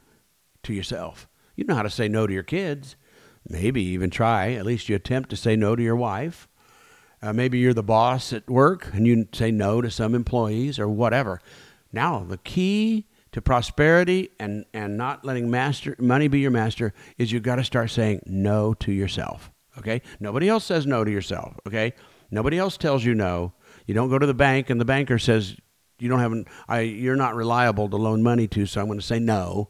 to 0.63 0.73
yourself. 0.73 1.27
You 1.55 1.65
know 1.65 1.75
how 1.75 1.83
to 1.83 1.89
say 1.89 2.07
no 2.07 2.25
to 2.25 2.33
your 2.33 2.43
kids. 2.43 2.95
Maybe 3.47 3.83
even 3.83 4.09
try, 4.09 4.53
at 4.53 4.65
least 4.65 4.87
you 4.87 4.95
attempt 4.95 5.29
to 5.31 5.35
say 5.35 5.55
no 5.55 5.75
to 5.75 5.83
your 5.83 5.95
wife. 5.95 6.47
Uh, 7.21 7.33
maybe 7.33 7.59
you're 7.59 7.73
the 7.73 7.83
boss 7.83 8.31
at 8.31 8.49
work 8.49 8.89
and 8.93 9.05
you 9.05 9.27
say 9.33 9.51
no 9.51 9.81
to 9.81 9.91
some 9.91 10.15
employees 10.15 10.79
or 10.79 10.87
whatever. 10.87 11.41
Now, 11.91 12.19
the 12.19 12.37
key 12.37 13.07
to 13.31 13.41
prosperity 13.41 14.29
and, 14.39 14.65
and 14.73 14.97
not 14.97 15.23
letting 15.23 15.49
master 15.49 15.95
money 15.99 16.27
be 16.27 16.39
your 16.39 16.51
master 16.51 16.93
is 17.17 17.31
you've 17.31 17.43
got 17.43 17.55
to 17.55 17.63
start 17.63 17.91
saying 17.91 18.21
no 18.25 18.73
to 18.75 18.91
yourself. 18.91 19.51
Okay? 19.77 20.01
Nobody 20.19 20.49
else 20.49 20.65
says 20.65 20.85
no 20.85 21.03
to 21.03 21.11
yourself. 21.11 21.57
Okay? 21.67 21.93
Nobody 22.31 22.57
else 22.57 22.77
tells 22.77 23.03
you 23.03 23.13
no. 23.15 23.53
You 23.85 23.93
don't 23.93 24.09
go 24.09 24.19
to 24.19 24.25
the 24.25 24.33
bank 24.33 24.69
and 24.69 24.79
the 24.79 24.85
banker 24.85 25.19
says 25.19 25.55
you 25.99 26.09
don't 26.09 26.19
have 26.19 26.31
an, 26.31 26.45
I, 26.67 26.81
you're 26.81 27.15
not 27.15 27.35
reliable 27.35 27.89
to 27.89 27.97
loan 27.97 28.23
money 28.23 28.47
to, 28.49 28.65
so 28.65 28.81
I'm 28.81 28.87
going 28.87 28.99
to 28.99 29.05
say 29.05 29.19
no. 29.19 29.69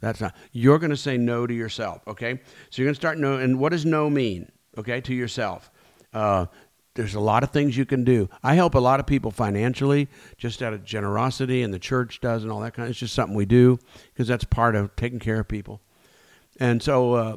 That's 0.00 0.20
not. 0.20 0.34
You're 0.52 0.78
going 0.78 0.90
to 0.90 0.96
say 0.96 1.16
no 1.16 1.46
to 1.46 1.54
yourself. 1.54 2.02
Okay? 2.06 2.40
So 2.70 2.82
you're 2.82 2.86
going 2.86 2.94
to 2.94 3.00
start 3.00 3.18
no. 3.18 3.38
And 3.38 3.58
what 3.58 3.72
does 3.72 3.84
no 3.84 4.10
mean? 4.10 4.50
Okay, 4.78 5.00
to 5.00 5.14
yourself. 5.14 5.70
Uh, 6.12 6.46
there's 6.96 7.14
a 7.14 7.20
lot 7.20 7.44
of 7.44 7.50
things 7.50 7.76
you 7.76 7.86
can 7.86 8.02
do. 8.02 8.28
I 8.42 8.54
help 8.54 8.74
a 8.74 8.80
lot 8.80 8.98
of 8.98 9.06
people 9.06 9.30
financially 9.30 10.08
just 10.36 10.62
out 10.62 10.72
of 10.72 10.84
generosity, 10.84 11.62
and 11.62 11.72
the 11.72 11.78
church 11.78 12.20
does, 12.20 12.42
and 12.42 12.50
all 12.50 12.60
that 12.60 12.74
kind. 12.74 12.86
Of, 12.86 12.90
it's 12.90 12.98
just 12.98 13.14
something 13.14 13.36
we 13.36 13.46
do 13.46 13.78
because 14.12 14.26
that's 14.26 14.44
part 14.44 14.74
of 14.74 14.96
taking 14.96 15.18
care 15.18 15.40
of 15.40 15.48
people. 15.48 15.80
And 16.58 16.82
so 16.82 17.14
uh, 17.14 17.36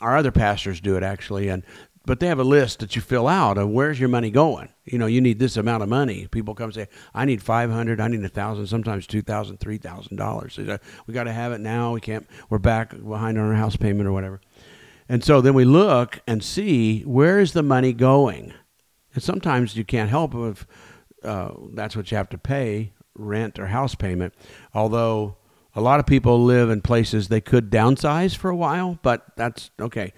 our 0.00 0.16
other 0.16 0.30
pastors 0.30 0.80
do 0.80 0.96
it 0.96 1.02
actually, 1.02 1.48
and 1.48 1.64
but 2.04 2.20
they 2.20 2.26
have 2.28 2.38
a 2.38 2.44
list 2.44 2.78
that 2.78 2.96
you 2.96 3.02
fill 3.02 3.28
out 3.28 3.58
of 3.58 3.68
where's 3.68 4.00
your 4.00 4.08
money 4.08 4.30
going. 4.30 4.70
You 4.86 4.96
know, 4.96 5.04
you 5.04 5.20
need 5.20 5.38
this 5.38 5.58
amount 5.58 5.82
of 5.82 5.90
money. 5.90 6.26
People 6.30 6.54
come 6.54 6.72
say, 6.72 6.88
I 7.14 7.26
need 7.26 7.42
five 7.42 7.70
hundred, 7.70 8.00
I 8.00 8.08
need 8.08 8.24
a 8.24 8.28
thousand, 8.28 8.66
sometimes 8.66 9.06
two 9.06 9.22
thousand, 9.22 9.58
three 9.58 9.78
thousand 9.78 10.16
dollars. 10.16 10.58
We 11.06 11.14
got 11.14 11.24
to 11.24 11.32
have 11.32 11.52
it 11.52 11.60
now. 11.60 11.92
We 11.92 12.00
can't. 12.00 12.26
We're 12.48 12.58
back 12.58 12.90
behind 12.90 13.38
on 13.38 13.48
our 13.48 13.54
house 13.54 13.76
payment 13.76 14.08
or 14.08 14.12
whatever. 14.12 14.40
And 15.08 15.24
so 15.24 15.40
then 15.40 15.54
we 15.54 15.64
look 15.64 16.20
and 16.26 16.44
see 16.44 17.02
where 17.02 17.40
is 17.40 17.52
the 17.52 17.62
money 17.62 17.94
going 17.94 18.52
and 19.14 19.22
sometimes 19.22 19.76
you 19.76 19.84
can't 19.84 20.10
help 20.10 20.34
if 20.34 20.66
uh, 21.22 21.50
that's 21.72 21.96
what 21.96 22.10
you 22.10 22.16
have 22.16 22.28
to 22.30 22.38
pay 22.38 22.92
rent 23.14 23.58
or 23.58 23.66
house 23.66 23.94
payment. 23.94 24.34
Although 24.74 25.36
a 25.74 25.80
lot 25.80 26.00
of 26.00 26.06
people 26.06 26.42
live 26.44 26.70
in 26.70 26.80
places 26.80 27.28
they 27.28 27.40
could 27.40 27.70
downsize 27.70 28.36
for 28.36 28.50
a 28.50 28.56
while, 28.56 28.98
but 29.02 29.26
that's 29.36 29.70
okay. 29.80 30.12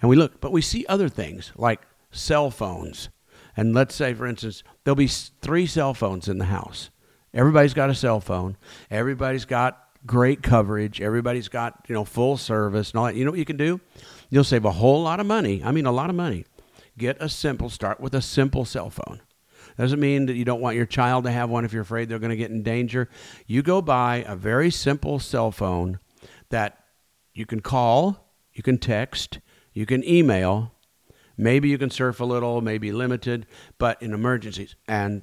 And 0.00 0.08
we 0.08 0.16
look, 0.16 0.40
but 0.40 0.52
we 0.52 0.62
see 0.62 0.86
other 0.88 1.08
things 1.08 1.52
like 1.56 1.80
cell 2.10 2.50
phones. 2.50 3.08
And 3.56 3.74
let's 3.74 3.94
say, 3.94 4.14
for 4.14 4.26
instance, 4.26 4.62
there'll 4.84 4.96
be 4.96 5.08
three 5.08 5.66
cell 5.66 5.94
phones 5.94 6.28
in 6.28 6.38
the 6.38 6.46
house. 6.46 6.90
Everybody's 7.34 7.74
got 7.74 7.90
a 7.90 7.94
cell 7.94 8.20
phone. 8.20 8.56
Everybody's 8.90 9.44
got 9.44 9.78
great 10.06 10.42
coverage. 10.42 11.00
Everybody's 11.00 11.48
got 11.48 11.84
you 11.88 11.94
know 11.94 12.04
full 12.04 12.36
service 12.36 12.90
and 12.90 12.98
all 12.98 13.06
that. 13.06 13.14
You 13.14 13.24
know 13.24 13.30
what 13.30 13.38
you 13.38 13.44
can 13.44 13.56
do? 13.56 13.80
You'll 14.30 14.44
save 14.44 14.64
a 14.64 14.70
whole 14.70 15.02
lot 15.02 15.20
of 15.20 15.26
money. 15.26 15.62
I 15.64 15.72
mean, 15.72 15.86
a 15.86 15.92
lot 15.92 16.10
of 16.10 16.16
money 16.16 16.46
Get 16.98 17.16
a 17.20 17.28
simple, 17.28 17.68
start 17.68 18.00
with 18.00 18.14
a 18.14 18.22
simple 18.22 18.64
cell 18.64 18.90
phone. 18.90 19.20
Doesn't 19.78 20.00
mean 20.00 20.26
that 20.26 20.34
you 20.34 20.44
don't 20.44 20.60
want 20.60 20.76
your 20.76 20.86
child 20.86 21.24
to 21.24 21.30
have 21.30 21.48
one 21.48 21.64
if 21.64 21.72
you're 21.72 21.82
afraid 21.82 22.08
they're 22.08 22.18
going 22.18 22.30
to 22.30 22.36
get 22.36 22.50
in 22.50 22.62
danger. 22.62 23.08
You 23.46 23.62
go 23.62 23.80
buy 23.80 24.24
a 24.26 24.36
very 24.36 24.70
simple 24.70 25.18
cell 25.18 25.50
phone 25.50 26.00
that 26.50 26.84
you 27.32 27.46
can 27.46 27.60
call, 27.60 28.32
you 28.52 28.62
can 28.62 28.78
text, 28.78 29.38
you 29.72 29.86
can 29.86 30.06
email. 30.06 30.74
Maybe 31.36 31.70
you 31.70 31.78
can 31.78 31.90
surf 31.90 32.20
a 32.20 32.24
little, 32.24 32.60
maybe 32.60 32.92
limited, 32.92 33.46
but 33.78 34.02
in 34.02 34.12
emergencies. 34.12 34.76
And 34.86 35.22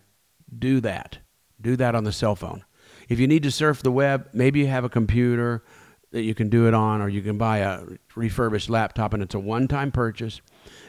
do 0.57 0.79
that. 0.81 1.19
Do 1.61 1.75
that 1.75 1.93
on 1.93 2.05
the 2.05 2.11
cell 2.11 2.35
phone. 2.35 2.63
If 3.09 3.19
you 3.19 3.27
need 3.27 3.43
to 3.43 3.51
surf 3.51 3.83
the 3.83 3.91
web, 3.91 4.29
maybe 4.33 4.61
you 4.61 4.67
have 4.67 4.83
a 4.83 4.89
computer 4.89 5.63
that 6.11 6.23
you 6.23 6.33
can 6.33 6.49
do 6.49 6.67
it 6.67 6.73
on, 6.73 7.01
or 7.01 7.09
you 7.09 7.21
can 7.21 7.37
buy 7.37 7.59
a 7.59 7.83
refurbished 8.15 8.69
laptop, 8.69 9.13
and 9.13 9.21
it's 9.21 9.35
a 9.35 9.39
one 9.39 9.67
time 9.67 9.91
purchase 9.91 10.41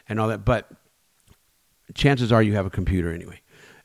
and 0.08 0.20
all 0.20 0.28
that. 0.28 0.44
But 0.44 0.70
chances 1.94 2.32
are 2.32 2.42
you 2.42 2.54
have 2.54 2.66
a 2.66 2.70
computer 2.70 3.12
anyway. 3.12 3.40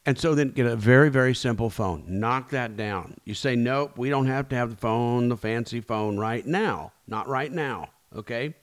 And 0.06 0.20
so 0.20 0.36
then 0.36 0.50
get 0.50 0.66
a 0.66 0.76
very, 0.76 1.10
very 1.10 1.34
simple 1.34 1.70
phone. 1.70 2.04
Knock 2.08 2.50
that 2.50 2.76
down. 2.76 3.16
You 3.24 3.34
say, 3.34 3.56
nope, 3.56 3.98
we 3.98 4.10
don't 4.10 4.28
have 4.28 4.50
to 4.50 4.56
have 4.56 4.70
the 4.70 4.76
phone, 4.76 5.30
the 5.30 5.38
fancy 5.38 5.80
phone 5.80 6.18
right 6.18 6.46
now. 6.46 6.92
Not 7.08 7.28
right 7.28 7.52
now. 7.52 7.88
Okay? 8.14 8.54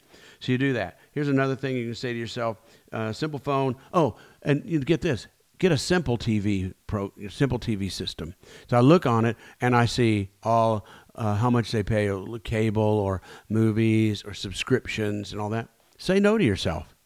So 0.41 0.53
you 0.53 0.59
do 0.59 0.75
that. 0.75 0.99
Here's 1.13 1.29
another 1.29 1.57
thing 1.57 1.77
you 1.77 1.87
can 1.87 1.95
say 1.95 2.13
to 2.13 2.19
yourself 2.19 2.59
uh, 2.93 3.13
simple 3.13 3.39
phone. 3.39 3.77
Oh, 3.93 4.17
and 4.43 4.63
you 4.67 4.81
get 4.81 5.01
this 5.01 5.27
get 5.61 5.71
a 5.71 5.79
simple 5.79 6.19
TV 6.19 6.75
pro, 6.89 7.13
simple 7.29 7.59
TV 7.59 7.93
system. 7.93 8.35
So 8.69 8.77
I 8.77 8.81
look 8.81 9.07
on 9.07 9.25
it 9.25 9.37
and 9.61 9.77
I 9.77 9.85
see 9.85 10.31
all 10.43 10.87
uh, 11.15 11.37
how 11.37 11.51
much 11.51 11.71
they 11.71 11.83
pay 11.83 12.11
cable 12.43 12.83
or 12.83 13.23
movies 13.49 14.25
or 14.25 14.35
subscriptions 14.35 15.33
and 15.33 15.41
all 15.41 15.51
that. 15.51 15.69
Say 15.99 16.19
no 16.19 16.39
to 16.39 16.43
yourself. 16.43 16.97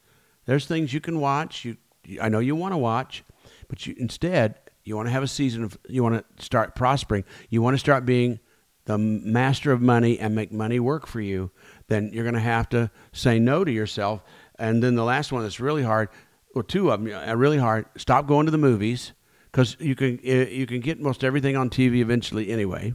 There's 0.47 0.67
things 0.67 0.93
you 0.93 1.01
can 1.01 1.21
watch. 1.21 1.65
You, 1.65 1.77
I 2.21 2.29
know 2.29 2.39
you 2.39 2.55
want 2.55 2.73
to 2.73 2.79
watch, 2.79 3.25
but 3.69 3.87
you 3.87 3.95
instead 3.99 4.59
you 4.85 4.97
want 4.97 5.09
to 5.09 5.13
have 5.13 5.23
a 5.23 5.29
season 5.29 5.65
of 5.65 5.79
you 5.89 6.03
want 6.03 6.25
to 6.37 6.45
start 6.45 6.75
prospering. 6.75 7.25
You 7.49 7.63
want 7.63 7.75
to 7.75 7.79
start 7.79 8.05
being 8.05 8.41
the 8.85 8.99
master 8.99 9.73
of 9.73 9.81
money 9.81 10.19
and 10.19 10.35
make 10.35 10.53
money 10.53 10.79
work 10.79 11.07
for 11.07 11.21
you. 11.21 11.51
Then 11.89 12.11
you're 12.13 12.25
going 12.25 12.35
to 12.35 12.41
have 12.41 12.69
to 12.71 12.91
say 13.13 13.39
no 13.39 13.65
to 13.65 13.73
yourself. 13.73 14.23
And 14.59 14.83
then 14.83 14.95
the 14.95 15.05
last 15.05 15.33
one 15.33 15.43
that's 15.43 15.59
really 15.59 15.83
hard, 15.83 16.11
or 16.55 16.63
two 16.63 16.91
of 16.91 17.03
them 17.03 17.13
are 17.13 17.37
really 17.37 17.59
hard. 17.59 17.87
Stop 17.97 18.27
going 18.27 18.45
to 18.45 18.53
the 18.53 18.59
movies 18.59 19.13
because 19.51 19.77
you 19.81 19.95
can 19.95 20.19
you 20.23 20.67
can 20.67 20.81
get 20.81 21.01
most 21.01 21.25
everything 21.25 21.57
on 21.57 21.71
TV 21.71 21.97
eventually 21.97 22.51
anyway. 22.51 22.95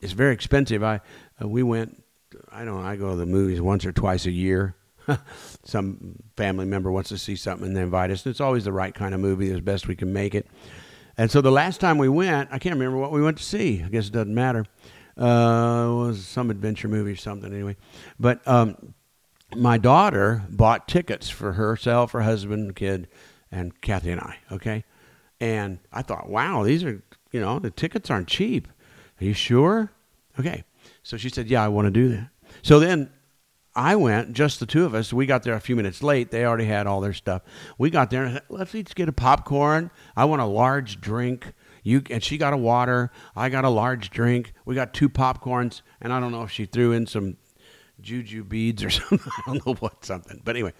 It's 0.00 0.12
very 0.12 0.32
expensive. 0.32 0.82
I 0.82 1.00
uh, 1.42 1.48
we 1.48 1.62
went. 1.62 2.02
I 2.52 2.64
don't 2.64 2.80
know. 2.80 2.86
I 2.86 2.94
go 2.94 3.10
to 3.10 3.16
the 3.16 3.26
movies 3.26 3.60
once 3.60 3.84
or 3.84 3.92
twice 3.92 4.24
a 4.24 4.30
year 4.30 4.76
some 5.64 6.16
family 6.36 6.66
member 6.66 6.90
wants 6.90 7.08
to 7.10 7.18
see 7.18 7.36
something 7.36 7.68
and 7.68 7.76
they 7.76 7.82
invite 7.82 8.10
us. 8.10 8.26
It's 8.26 8.40
always 8.40 8.64
the 8.64 8.72
right 8.72 8.94
kind 8.94 9.14
of 9.14 9.20
movie 9.20 9.50
as 9.50 9.60
best 9.60 9.88
we 9.88 9.96
can 9.96 10.12
make 10.12 10.34
it. 10.34 10.46
And 11.16 11.30
so 11.30 11.40
the 11.40 11.50
last 11.50 11.80
time 11.80 11.98
we 11.98 12.08
went, 12.08 12.48
I 12.52 12.58
can't 12.58 12.74
remember 12.74 12.98
what 12.98 13.12
we 13.12 13.22
went 13.22 13.38
to 13.38 13.44
see. 13.44 13.82
I 13.84 13.88
guess 13.88 14.06
it 14.06 14.12
doesn't 14.12 14.34
matter. 14.34 14.64
Uh, 15.18 15.86
it 15.86 15.94
was 15.94 16.24
some 16.24 16.50
adventure 16.50 16.88
movie 16.88 17.12
or 17.12 17.16
something 17.16 17.52
anyway. 17.52 17.76
But 18.18 18.46
um, 18.48 18.94
my 19.54 19.78
daughter 19.78 20.44
bought 20.48 20.88
tickets 20.88 21.28
for 21.28 21.52
herself, 21.52 22.12
her 22.12 22.22
husband, 22.22 22.76
kid, 22.76 23.08
and 23.50 23.78
Kathy 23.80 24.10
and 24.10 24.20
I. 24.20 24.38
Okay, 24.52 24.84
and 25.40 25.78
I 25.92 26.02
thought, 26.02 26.28
wow, 26.28 26.62
these 26.62 26.84
are 26.84 27.02
you 27.32 27.40
know 27.40 27.58
the 27.58 27.70
tickets 27.70 28.10
aren't 28.10 28.28
cheap. 28.28 28.68
Are 29.20 29.24
you 29.24 29.34
sure? 29.34 29.92
Okay, 30.38 30.64
so 31.02 31.16
she 31.16 31.28
said, 31.28 31.48
yeah, 31.48 31.62
I 31.62 31.68
want 31.68 31.86
to 31.86 31.90
do 31.90 32.08
that. 32.10 32.30
So 32.62 32.78
then 32.78 33.10
I 33.74 33.94
went, 33.94 34.32
just 34.32 34.58
the 34.58 34.66
two 34.66 34.84
of 34.84 34.94
us. 34.94 35.12
We 35.12 35.26
got 35.26 35.44
there 35.44 35.54
a 35.54 35.60
few 35.60 35.76
minutes 35.76 36.02
late. 36.02 36.30
They 36.30 36.44
already 36.44 36.64
had 36.64 36.86
all 36.86 37.00
their 37.00 37.12
stuff. 37.12 37.42
We 37.78 37.90
got 37.90 38.10
there 38.10 38.24
and 38.24 38.40
let's 38.48 38.74
each 38.74 38.94
get 38.94 39.08
a 39.08 39.12
popcorn. 39.12 39.90
I 40.16 40.24
want 40.24 40.42
a 40.42 40.46
large 40.46 41.00
drink. 41.00 41.52
You 41.82 42.02
and 42.10 42.22
she 42.22 42.36
got 42.36 42.52
a 42.52 42.56
water. 42.56 43.10
I 43.36 43.48
got 43.48 43.64
a 43.64 43.70
large 43.70 44.10
drink. 44.10 44.52
We 44.64 44.74
got 44.74 44.92
two 44.92 45.08
popcorns, 45.08 45.82
and 46.00 46.12
I 46.12 46.20
don't 46.20 46.32
know 46.32 46.42
if 46.42 46.50
she 46.50 46.66
threw 46.66 46.92
in 46.92 47.06
some 47.06 47.36
Jujubes 48.02 48.84
or 48.84 48.90
something. 48.90 49.20
I 49.38 49.42
don't 49.46 49.66
know 49.66 49.74
what 49.74 50.04
something. 50.04 50.42
But 50.44 50.56
anyway, 50.56 50.74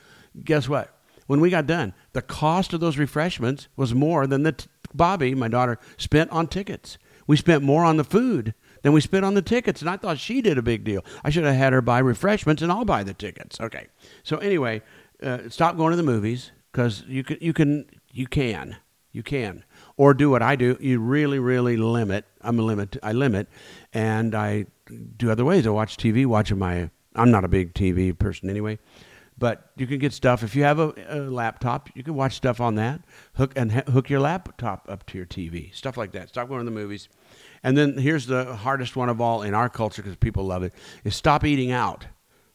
guess 0.45 0.69
what? 0.69 0.97
When 1.27 1.41
we 1.41 1.49
got 1.49 1.67
done, 1.67 1.95
the 2.13 2.23
cost 2.23 2.73
of 2.73 2.81
those 2.81 2.99
refreshments 2.99 3.69
was 3.77 3.95
more 3.95 4.27
than 4.27 4.43
the 4.43 4.53
t- 4.53 4.67
Bobby, 4.93 5.35
my 5.35 5.47
daughter, 5.47 5.79
spent 5.97 6.31
on 6.33 6.49
tickets. 6.49 6.99
We 7.29 7.37
spent 7.37 7.63
more 7.63 7.85
on 7.85 7.97
the 7.97 8.05
food 8.05 8.53
then 8.83 8.93
we 8.93 9.01
spent 9.01 9.25
on 9.25 9.35
the 9.35 9.43
tickets, 9.43 9.81
and 9.81 9.91
I 9.91 9.97
thought 9.97 10.19
she 10.19 10.41
did 10.41 10.59
a 10.59 10.63
big 10.63 10.85
deal. 10.85 11.05
I 11.25 11.31
should 11.31 11.45
have 11.45 11.55
had 11.55 11.73
her 11.73 11.83
buy 11.83 11.99
refreshments, 11.99 12.63
and 12.63 12.71
I'll 12.71 12.85
buy 12.85 13.03
the 13.03 13.15
tickets. 13.15 13.61
Okay. 13.61 13.89
So 14.23 14.39
anyway, 14.39 14.83
uh, 15.23 15.49
stop 15.49 15.77
going 15.77 15.91
to 15.91 15.97
the 15.97 16.03
movies 16.03 16.51
because 16.73 17.05
you 17.07 17.25
can, 17.25 17.39
you 17.41 17.53
can, 17.53 17.87
you 18.13 18.27
can, 18.27 18.77
you 19.13 19.23
can, 19.23 19.65
or 19.97 20.15
do 20.15 20.31
what 20.31 20.43
I 20.43 20.57
do. 20.57 20.77
You 20.81 21.01
really, 21.01 21.39
really 21.39 21.77
limit. 21.77 22.25
I'm 22.41 22.59
a 22.59 22.63
limit. 22.63 22.97
I 23.03 23.13
limit, 23.13 23.49
and 23.93 24.35
I 24.35 24.67
do 25.17 25.31
other 25.31 25.45
ways. 25.45 25.67
I 25.67 25.71
watch 25.71 25.97
TV. 25.97 26.27
Watching 26.27 26.59
my. 26.59 26.91
I'm 27.17 27.31
not 27.31 27.45
a 27.45 27.49
big 27.49 27.75
TV 27.75 28.17
person 28.17 28.49
anyway 28.49 28.79
but 29.41 29.71
you 29.77 29.87
can 29.87 29.99
get 29.99 30.13
stuff 30.13 30.45
if 30.45 30.55
you 30.55 30.63
have 30.63 30.79
a, 30.79 30.93
a, 31.09 31.19
laptop 31.19 31.89
you 31.95 32.05
can 32.05 32.15
watch 32.15 32.35
stuff 32.35 32.61
on 32.61 32.77
that 32.77 33.01
hook 33.35 33.53
and 33.57 33.73
hook 33.73 34.09
your 34.09 34.21
laptop 34.21 34.87
up 34.89 35.05
to 35.07 35.17
your 35.19 35.27
tv 35.27 35.75
stuff 35.75 35.97
like 35.97 36.13
that 36.13 36.29
stop 36.29 36.47
going 36.47 36.61
to 36.61 36.65
the 36.65 36.71
movies 36.71 37.09
and 37.63 37.77
then 37.77 37.99
here's 37.99 38.27
the 38.27 38.57
hardest 38.57 38.97
one 38.97 39.09
of 39.09 39.21
all 39.21 39.43
in 39.43 39.55
our 39.55 39.69
culture 39.69 40.03
because 40.03 40.17
people 40.17 40.45
love 40.45 40.63
it 40.63 40.73
is 41.05 41.15
stop 41.15 41.45
eating 41.45 41.71
out 41.71 42.07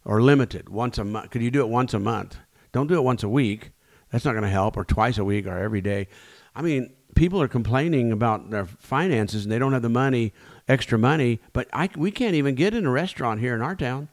or 0.04 0.22
limit 0.22 0.56
it 0.56 0.70
once 0.70 0.98
a 0.98 1.04
month. 1.04 1.32
Could 1.32 1.42
you 1.42 1.52
do 1.52 1.62
it 1.62 1.70
once 1.70 1.94
a 1.94 2.00
month? 2.00 2.38
Don't 2.72 2.88
do 2.88 2.96
it 2.96 3.04
once 3.04 3.24
a 3.24 3.30
week. 3.30 3.72
That's 4.12 4.24
not 4.24 4.32
going 4.32 4.44
to 4.44 4.50
help, 4.50 4.78
or 4.78 4.86
twice 4.86 5.18
a 5.18 5.26
week, 5.26 5.48
or 5.48 5.58
every 5.58 5.82
day. 5.82 6.08
I 6.56 6.62
mean, 6.62 6.94
people 7.16 7.42
are 7.42 7.48
complaining 7.48 8.12
about 8.12 8.50
their 8.50 8.66
finances 8.66 9.44
and 9.44 9.52
they 9.52 9.60
don't 9.60 9.74
have 9.74 9.82
the 9.82 9.90
money, 9.90 10.34
extra 10.68 10.98
money. 10.98 11.40
But 11.54 11.68
I, 11.74 11.90
we 11.96 12.12
can't 12.12 12.36
even 12.36 12.56
get 12.56 12.74
in 12.74 12.86
a 12.86 12.92
restaurant 12.92 13.40
here 13.40 13.56
in 13.56 13.62
our 13.62 13.76
town 13.76 14.10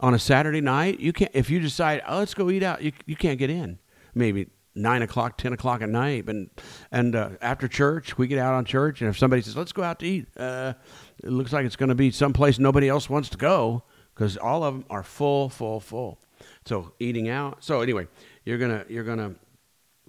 on 0.00 0.14
a 0.14 0.18
Saturday 0.18 0.60
night. 0.60 1.00
You 1.00 1.12
can't 1.12 1.30
if 1.34 1.48
you 1.48 1.60
decide, 1.60 2.02
oh, 2.06 2.18
let's 2.18 2.34
go 2.34 2.50
eat 2.50 2.62
out. 2.62 2.82
You 2.82 2.92
you 3.06 3.16
can't 3.16 3.38
get 3.38 3.50
in. 3.50 3.78
Maybe 4.14 4.48
nine 4.74 5.02
o'clock, 5.02 5.36
ten 5.36 5.52
o'clock 5.52 5.82
at 5.82 5.88
night, 5.88 6.28
and 6.28 6.50
and 6.90 7.14
uh, 7.14 7.30
after 7.40 7.68
church 7.68 8.18
we 8.18 8.26
get 8.26 8.38
out 8.38 8.54
on 8.54 8.64
church, 8.64 9.00
and 9.00 9.10
if 9.10 9.18
somebody 9.18 9.42
says 9.42 9.56
let's 9.56 9.72
go 9.72 9.82
out 9.82 9.98
to 10.00 10.06
eat, 10.06 10.26
uh, 10.36 10.74
it 11.22 11.30
looks 11.30 11.52
like 11.52 11.66
it's 11.66 11.76
going 11.76 11.88
to 11.88 11.94
be 11.94 12.10
someplace 12.10 12.58
nobody 12.58 12.88
else 12.88 13.08
wants 13.10 13.28
to 13.30 13.36
go 13.36 13.82
because 14.14 14.36
all 14.36 14.62
of 14.64 14.74
them 14.74 14.84
are 14.90 15.02
full, 15.02 15.48
full, 15.48 15.80
full. 15.80 16.18
So 16.66 16.92
eating 16.98 17.28
out. 17.28 17.64
So 17.64 17.80
anyway, 17.80 18.08
you're 18.44 18.58
gonna 18.58 18.84
you're 18.88 19.04
gonna 19.04 19.34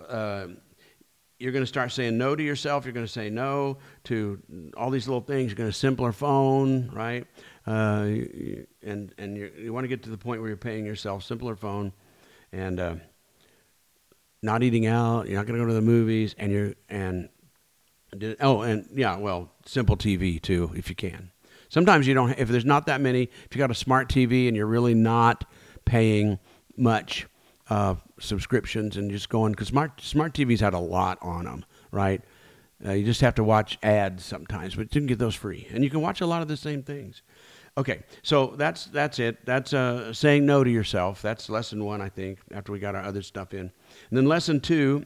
uh, 0.07 0.47
you're 1.41 1.51
going 1.51 1.63
to 1.63 1.67
start 1.67 1.91
saying 1.91 2.17
no 2.17 2.35
to 2.35 2.43
yourself. 2.43 2.85
You're 2.85 2.93
going 2.93 3.05
to 3.05 3.11
say 3.11 3.29
no 3.29 3.77
to 4.05 4.39
all 4.77 4.91
these 4.91 5.07
little 5.07 5.21
things. 5.21 5.49
You're 5.49 5.57
going 5.57 5.71
to 5.71 5.77
simpler 5.77 6.11
phone, 6.11 6.89
right? 6.93 7.25
Uh, 7.65 8.09
and 8.83 9.13
and 9.17 9.37
you 9.37 9.73
want 9.73 9.83
to 9.85 9.87
get 9.87 10.03
to 10.03 10.11
the 10.11 10.17
point 10.17 10.39
where 10.41 10.49
you're 10.49 10.57
paying 10.57 10.85
yourself 10.85 11.23
simpler 11.23 11.55
phone, 11.55 11.93
and 12.51 12.79
uh, 12.79 12.95
not 14.41 14.63
eating 14.63 14.85
out. 14.85 15.27
You're 15.27 15.37
not 15.37 15.45
going 15.45 15.59
to 15.59 15.63
go 15.63 15.67
to 15.67 15.73
the 15.73 15.81
movies, 15.81 16.35
and 16.37 16.51
you're 16.51 16.73
and 16.89 17.29
oh, 18.39 18.61
and 18.61 18.87
yeah, 18.93 19.17
well, 19.17 19.51
simple 19.65 19.95
TV 19.97 20.41
too, 20.41 20.71
if 20.75 20.89
you 20.89 20.95
can. 20.95 21.31
Sometimes 21.69 22.07
you 22.07 22.13
don't. 22.13 22.37
If 22.37 22.49
there's 22.49 22.65
not 22.65 22.85
that 22.87 23.01
many, 23.01 23.23
if 23.23 23.55
you 23.55 23.59
got 23.59 23.71
a 23.71 23.75
smart 23.75 24.09
TV 24.09 24.47
and 24.47 24.57
you're 24.57 24.65
really 24.65 24.93
not 24.93 25.45
paying 25.85 26.39
much 26.75 27.27
uh, 27.69 27.95
subscriptions 28.19 28.97
and 28.97 29.09
just 29.11 29.29
going 29.29 29.53
because 29.53 29.69
smart 29.69 30.01
smart 30.01 30.33
TVs 30.33 30.59
had 30.59 30.73
a 30.73 30.79
lot 30.79 31.17
on 31.21 31.45
them, 31.45 31.65
right? 31.91 32.21
Uh, 32.85 32.93
you 32.93 33.05
just 33.05 33.21
have 33.21 33.35
to 33.35 33.43
watch 33.43 33.77
ads 33.83 34.25
sometimes, 34.25 34.75
but 34.75 34.93
you 34.95 35.01
can 35.01 35.07
get 35.07 35.19
those 35.19 35.35
free, 35.35 35.67
and 35.71 35.83
you 35.83 35.89
can 35.89 36.01
watch 36.01 36.19
a 36.21 36.25
lot 36.25 36.41
of 36.41 36.47
the 36.47 36.57
same 36.57 36.81
things. 36.83 37.21
Okay, 37.77 38.03
so 38.21 38.47
that's 38.57 38.85
that's 38.85 39.19
it. 39.19 39.45
That's 39.45 39.73
uh, 39.73 40.11
saying 40.13 40.45
no 40.45 40.63
to 40.63 40.69
yourself. 40.69 41.21
That's 41.21 41.49
lesson 41.49 41.85
one, 41.85 42.01
I 42.01 42.09
think. 42.09 42.39
After 42.51 42.71
we 42.71 42.79
got 42.79 42.95
our 42.95 43.03
other 43.03 43.21
stuff 43.21 43.53
in, 43.53 43.71
and 44.09 44.17
then 44.17 44.25
lesson 44.25 44.59
two, 44.59 45.05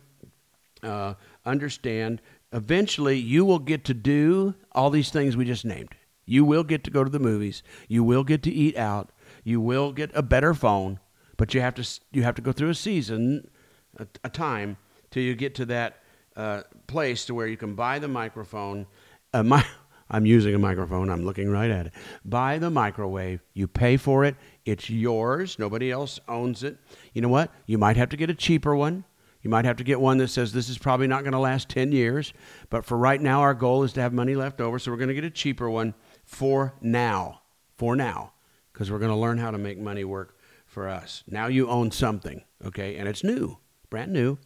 uh, 0.84 1.16
understand. 1.46 2.22
Eventually, 2.52 3.18
you 3.18 3.44
will 3.44 3.60
get 3.60 3.84
to 3.86 3.94
do 3.94 4.56
all 4.72 4.90
these 4.90 5.10
things 5.10 5.36
we 5.36 5.46
just 5.46 5.66
named. 5.66 5.96
You 6.26 6.44
will 6.44 6.64
get 6.64 6.84
to 6.86 6.92
go 6.92 7.04
to 7.04 7.10
the 7.10 7.20
movies. 7.20 7.64
You 7.88 8.04
will 8.04 8.24
get 8.24 8.42
to 8.44 8.52
eat 8.52 8.78
out. 8.78 9.12
You 9.44 9.62
will 9.62 9.92
get 9.92 10.12
a 10.16 10.24
better 10.24 10.54
phone. 10.54 11.00
But 11.38 11.54
you 11.54 11.62
have 11.62 11.76
to 11.76 12.00
you 12.12 12.24
have 12.24 12.36
to 12.36 12.42
go 12.42 12.52
through 12.52 12.70
a 12.70 12.76
season, 12.76 13.50
a, 13.98 14.08
a 14.24 14.30
time 14.30 14.78
till 15.12 15.24
you 15.24 15.36
get 15.36 15.54
to 15.56 15.66
that 15.66 16.02
uh, 16.36 16.62
place 16.88 17.26
to 17.26 17.34
where 17.34 17.48
you 17.48 17.58
can 17.58 17.76
buy 17.76 18.00
the 18.00 18.08
microphone. 18.08 18.88
Uh, 19.34 19.44
I'm 20.10 20.26
using 20.26 20.54
a 20.54 20.60
microphone. 20.60 21.10
I'm 21.10 21.26
looking 21.26 21.50
right 21.50 21.72
at 21.72 21.88
it. 21.88 21.94
Buy 22.24 22.60
the 22.60 22.70
microwave. 22.70 23.42
You 23.54 23.68
pay 23.68 23.98
for 23.98 24.24
it. 24.24 24.36
It's 24.64 24.90
yours. 24.90 25.58
Nobody 25.58 25.92
else 25.92 26.20
owns 26.28 26.64
it. 26.64 26.78
You 27.14 27.22
know 27.22 27.30
what? 27.30 27.52
You 27.66 27.78
might 27.78 27.98
have 27.98 28.10
to 28.10 28.18
get 28.18 28.30
a 28.30 28.36
cheaper 28.36 28.76
one. 28.76 29.04
You 29.42 29.50
might 29.50 29.66
have 29.66 29.78
to 29.78 29.84
get 29.84 30.00
one 30.00 30.18
that 30.20 30.30
says 30.30 30.54
this 30.54 30.70
is 30.70 30.78
probably 30.78 31.08
not 31.08 31.24
going 31.24 31.34
to 31.34 31.40
last 31.40 31.70
10 31.70 31.92
years. 31.92 32.34
But 32.70 32.86
for 32.86 32.98
right 32.98 33.22
now, 33.22 33.42
our 33.42 33.54
goal 33.54 33.84
is 33.84 33.94
to 33.94 34.02
have 34.02 34.14
money 34.14 34.36
left 34.36 34.62
over. 34.62 34.80
So 34.80 34.92
we're 34.92 34.98
going 34.98 35.10
to 35.10 35.16
get 35.16 35.24
a 35.24 35.30
cheaper 35.30 35.70
one 35.70 35.94
for 36.24 36.76
now. 36.82 37.42
For 37.78 37.96
now. 37.96 38.34
Because 38.74 38.92
we're 38.92 39.00
going 39.00 39.12
to 39.12 39.18
learn 39.18 39.38
how 39.38 39.52
to 39.52 39.58
make 39.58 39.80
money 39.80 40.04
work 40.04 40.38
for 40.66 40.90
us. 40.90 41.24
Now 41.28 41.48
you 41.48 41.70
own 41.70 41.92
something, 41.92 42.44
okay? 42.64 42.98
And 42.98 43.08
it's 43.08 43.24
new, 43.24 43.58
brand 43.90 44.12
new, 44.12 44.38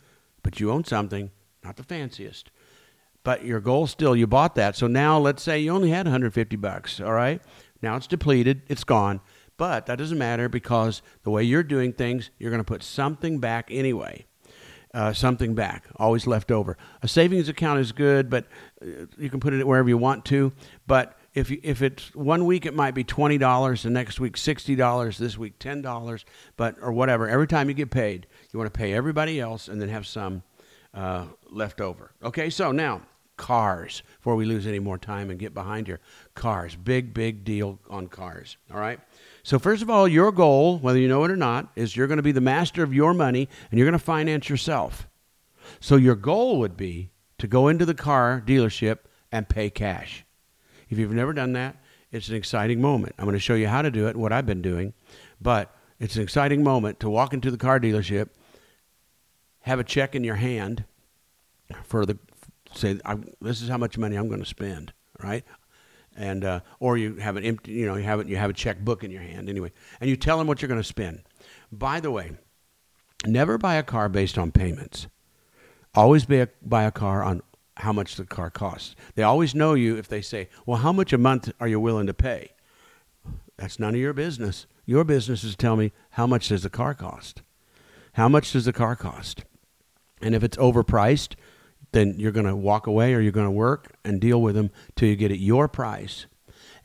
but 0.43 0.59
you 0.59 0.71
own 0.71 0.83
something, 0.83 1.31
not 1.63 1.75
the 1.75 1.83
fanciest. 1.83 2.51
But 3.23 3.43
your 3.43 3.59
goal 3.59 3.87
still, 3.87 4.15
you 4.15 4.27
bought 4.27 4.55
that. 4.55 4.75
So 4.75 4.87
now 4.87 5.19
let's 5.19 5.43
say 5.43 5.59
you 5.59 5.71
only 5.71 5.89
had 5.89 6.05
150 6.05 6.55
bucks, 6.55 6.99
all 6.99 7.13
right? 7.13 7.41
Now 7.81 7.95
it's 7.95 8.07
depleted, 8.07 8.61
it's 8.67 8.83
gone. 8.83 9.21
But 9.57 9.87
that 9.87 9.97
doesn't 9.97 10.17
matter 10.17 10.47
because 10.47 11.01
the 11.23 11.31
way 11.31 11.43
you're 11.43 11.63
doing 11.63 11.91
things, 11.91 12.31
you're 12.39 12.49
going 12.49 12.61
to 12.61 12.65
put 12.65 12.81
something 12.81 13.39
back 13.39 13.67
anyway. 13.69 14.25
Uh, 14.91 15.13
something 15.13 15.53
back, 15.53 15.85
always 15.97 16.25
left 16.25 16.49
over. 16.49 16.75
A 17.03 17.07
savings 17.07 17.47
account 17.47 17.79
is 17.79 17.91
good, 17.91 18.27
but 18.27 18.47
uh, 18.81 19.05
you 19.19 19.29
can 19.29 19.39
put 19.39 19.53
it 19.53 19.67
wherever 19.67 19.87
you 19.87 19.99
want 19.99 20.25
to. 20.25 20.51
But 20.87 21.15
if 21.35 21.51
you, 21.51 21.59
if 21.61 21.83
it's 21.83 22.15
one 22.15 22.45
week 22.45 22.65
it 22.65 22.73
might 22.73 22.95
be 22.95 23.03
twenty 23.03 23.37
dollars, 23.37 23.83
the 23.83 23.91
next 23.91 24.19
week 24.19 24.35
sixty 24.35 24.75
dollars, 24.75 25.19
this 25.19 25.37
week 25.37 25.59
ten 25.59 25.83
dollars, 25.83 26.25
but 26.57 26.75
or 26.81 26.91
whatever. 26.91 27.29
Every 27.29 27.45
time 27.45 27.67
you 27.69 27.75
get 27.75 27.91
paid, 27.91 28.25
you 28.51 28.57
want 28.57 28.73
to 28.73 28.75
pay 28.75 28.93
everybody 28.93 29.39
else 29.39 29.67
and 29.67 29.79
then 29.79 29.89
have 29.89 30.07
some 30.07 30.41
uh, 30.93 31.25
left 31.49 31.81
over. 31.81 32.11
Okay, 32.23 32.49
so 32.49 32.71
now 32.71 33.01
cars. 33.37 34.03
Before 34.17 34.35
we 34.35 34.45
lose 34.45 34.67
any 34.67 34.79
more 34.79 34.97
time 34.97 35.29
and 35.29 35.39
get 35.39 35.53
behind 35.53 35.87
here, 35.87 36.01
cars. 36.35 36.75
Big 36.75 37.13
big 37.13 37.43
deal 37.43 37.79
on 37.89 38.07
cars. 38.07 38.57
All 38.71 38.79
right. 38.79 38.99
So 39.43 39.57
first 39.57 39.81
of 39.81 39.89
all, 39.89 40.07
your 40.07 40.31
goal, 40.31 40.77
whether 40.77 40.99
you 40.99 41.07
know 41.07 41.23
it 41.23 41.31
or 41.31 41.37
not, 41.37 41.71
is 41.75 41.95
you're 41.95 42.07
going 42.07 42.17
to 42.17 42.23
be 42.23 42.33
the 42.33 42.41
master 42.41 42.83
of 42.83 42.93
your 42.93 43.13
money 43.13 43.47
and 43.71 43.79
you're 43.79 43.87
going 43.87 43.97
to 43.97 44.03
finance 44.03 44.49
yourself. 44.49 45.07
So 45.79 45.95
your 45.95 46.15
goal 46.15 46.59
would 46.59 46.75
be 46.75 47.11
to 47.37 47.47
go 47.47 47.69
into 47.69 47.85
the 47.85 47.93
car 47.93 48.43
dealership 48.45 48.99
and 49.31 49.47
pay 49.47 49.69
cash. 49.69 50.25
If 50.89 50.97
you've 50.97 51.11
never 51.11 51.33
done 51.33 51.53
that, 51.53 51.77
it's 52.11 52.29
an 52.29 52.35
exciting 52.35 52.81
moment. 52.81 53.15
I'm 53.17 53.25
going 53.25 53.33
to 53.33 53.39
show 53.39 53.55
you 53.55 53.67
how 53.67 53.81
to 53.81 53.91
do 53.91 54.07
it 54.07 54.15
what 54.15 54.33
I've 54.33 54.45
been 54.45 54.61
doing, 54.61 54.93
but 55.39 55.73
it's 55.99 56.15
an 56.15 56.23
exciting 56.23 56.63
moment 56.63 56.99
to 57.01 57.09
walk 57.09 57.33
into 57.33 57.51
the 57.51 57.57
car 57.57 57.79
dealership, 57.79 58.29
have 59.69 59.79
a 59.79 59.83
check 59.83 60.15
in 60.15 60.23
your 60.23 60.35
hand 60.35 60.83
for 61.83 62.05
the 62.05 62.17
say 62.73 62.99
this 63.39 63.61
is 63.61 63.69
how 63.69 63.77
much 63.77 63.97
money 63.97 64.15
I'm 64.15 64.27
going 64.27 64.39
to 64.39 64.45
spend, 64.45 64.93
right? 65.21 65.43
And 66.17 66.43
uh, 66.43 66.59
or 66.79 66.97
you 66.97 67.15
have 67.15 67.37
an 67.37 67.45
empty, 67.45 67.73
you 67.73 67.85
know, 67.85 67.95
you 67.95 68.03
have 68.03 68.19
it, 68.19 68.27
you 68.27 68.35
have 68.35 68.49
a 68.49 68.53
checkbook 68.53 69.03
in 69.03 69.11
your 69.11 69.21
hand 69.21 69.47
anyway, 69.47 69.71
and 70.01 70.09
you 70.09 70.15
tell 70.15 70.39
them 70.39 70.47
what 70.47 70.61
you're 70.61 70.69
going 70.69 70.81
to 70.81 70.87
spend. 70.87 71.21
By 71.71 71.99
the 71.99 72.09
way, 72.09 72.31
never 73.25 73.57
buy 73.59 73.75
a 73.75 73.83
car 73.83 74.09
based 74.09 74.37
on 74.39 74.51
payments. 74.51 75.07
Always 75.93 76.25
buy 76.25 76.35
a, 76.35 76.47
buy 76.63 76.83
a 76.83 76.91
car 76.91 77.23
on 77.23 77.41
how 77.77 77.93
much 77.93 78.15
the 78.15 78.25
car 78.25 78.49
costs. 78.49 78.95
They 79.15 79.23
always 79.23 79.53
know 79.53 79.75
you 79.75 79.97
if 79.97 80.07
they 80.07 80.21
say, 80.21 80.49
Well, 80.65 80.77
how 80.77 80.91
much 80.91 81.13
a 81.13 81.17
month 81.17 81.51
are 81.59 81.67
you 81.67 81.79
willing 81.79 82.07
to 82.07 82.13
pay? 82.13 82.51
That's 83.57 83.79
none 83.79 83.93
of 83.93 84.01
your 84.01 84.13
business. 84.13 84.65
Your 84.85 85.03
business 85.03 85.43
is 85.43 85.51
to 85.51 85.57
tell 85.57 85.75
me 85.75 85.91
how 86.11 86.25
much 86.25 86.47
does 86.47 86.63
the 86.63 86.69
car 86.71 86.95
cost? 86.95 87.43
How 88.13 88.27
much 88.27 88.51
does 88.51 88.65
the 88.65 88.73
car 88.73 88.95
cost? 88.95 89.43
And 90.21 90.35
if 90.35 90.43
it's 90.43 90.57
overpriced, 90.57 91.35
then 91.91 92.15
you're 92.17 92.31
going 92.31 92.45
to 92.45 92.55
walk 92.55 92.87
away 92.87 93.13
or 93.13 93.19
you're 93.19 93.31
going 93.31 93.47
to 93.47 93.51
work 93.51 93.95
and 94.03 94.21
deal 94.21 94.41
with 94.41 94.55
them 94.55 94.69
till 94.95 95.09
you 95.09 95.15
get 95.15 95.31
it 95.31 95.39
your 95.39 95.67
price. 95.67 96.25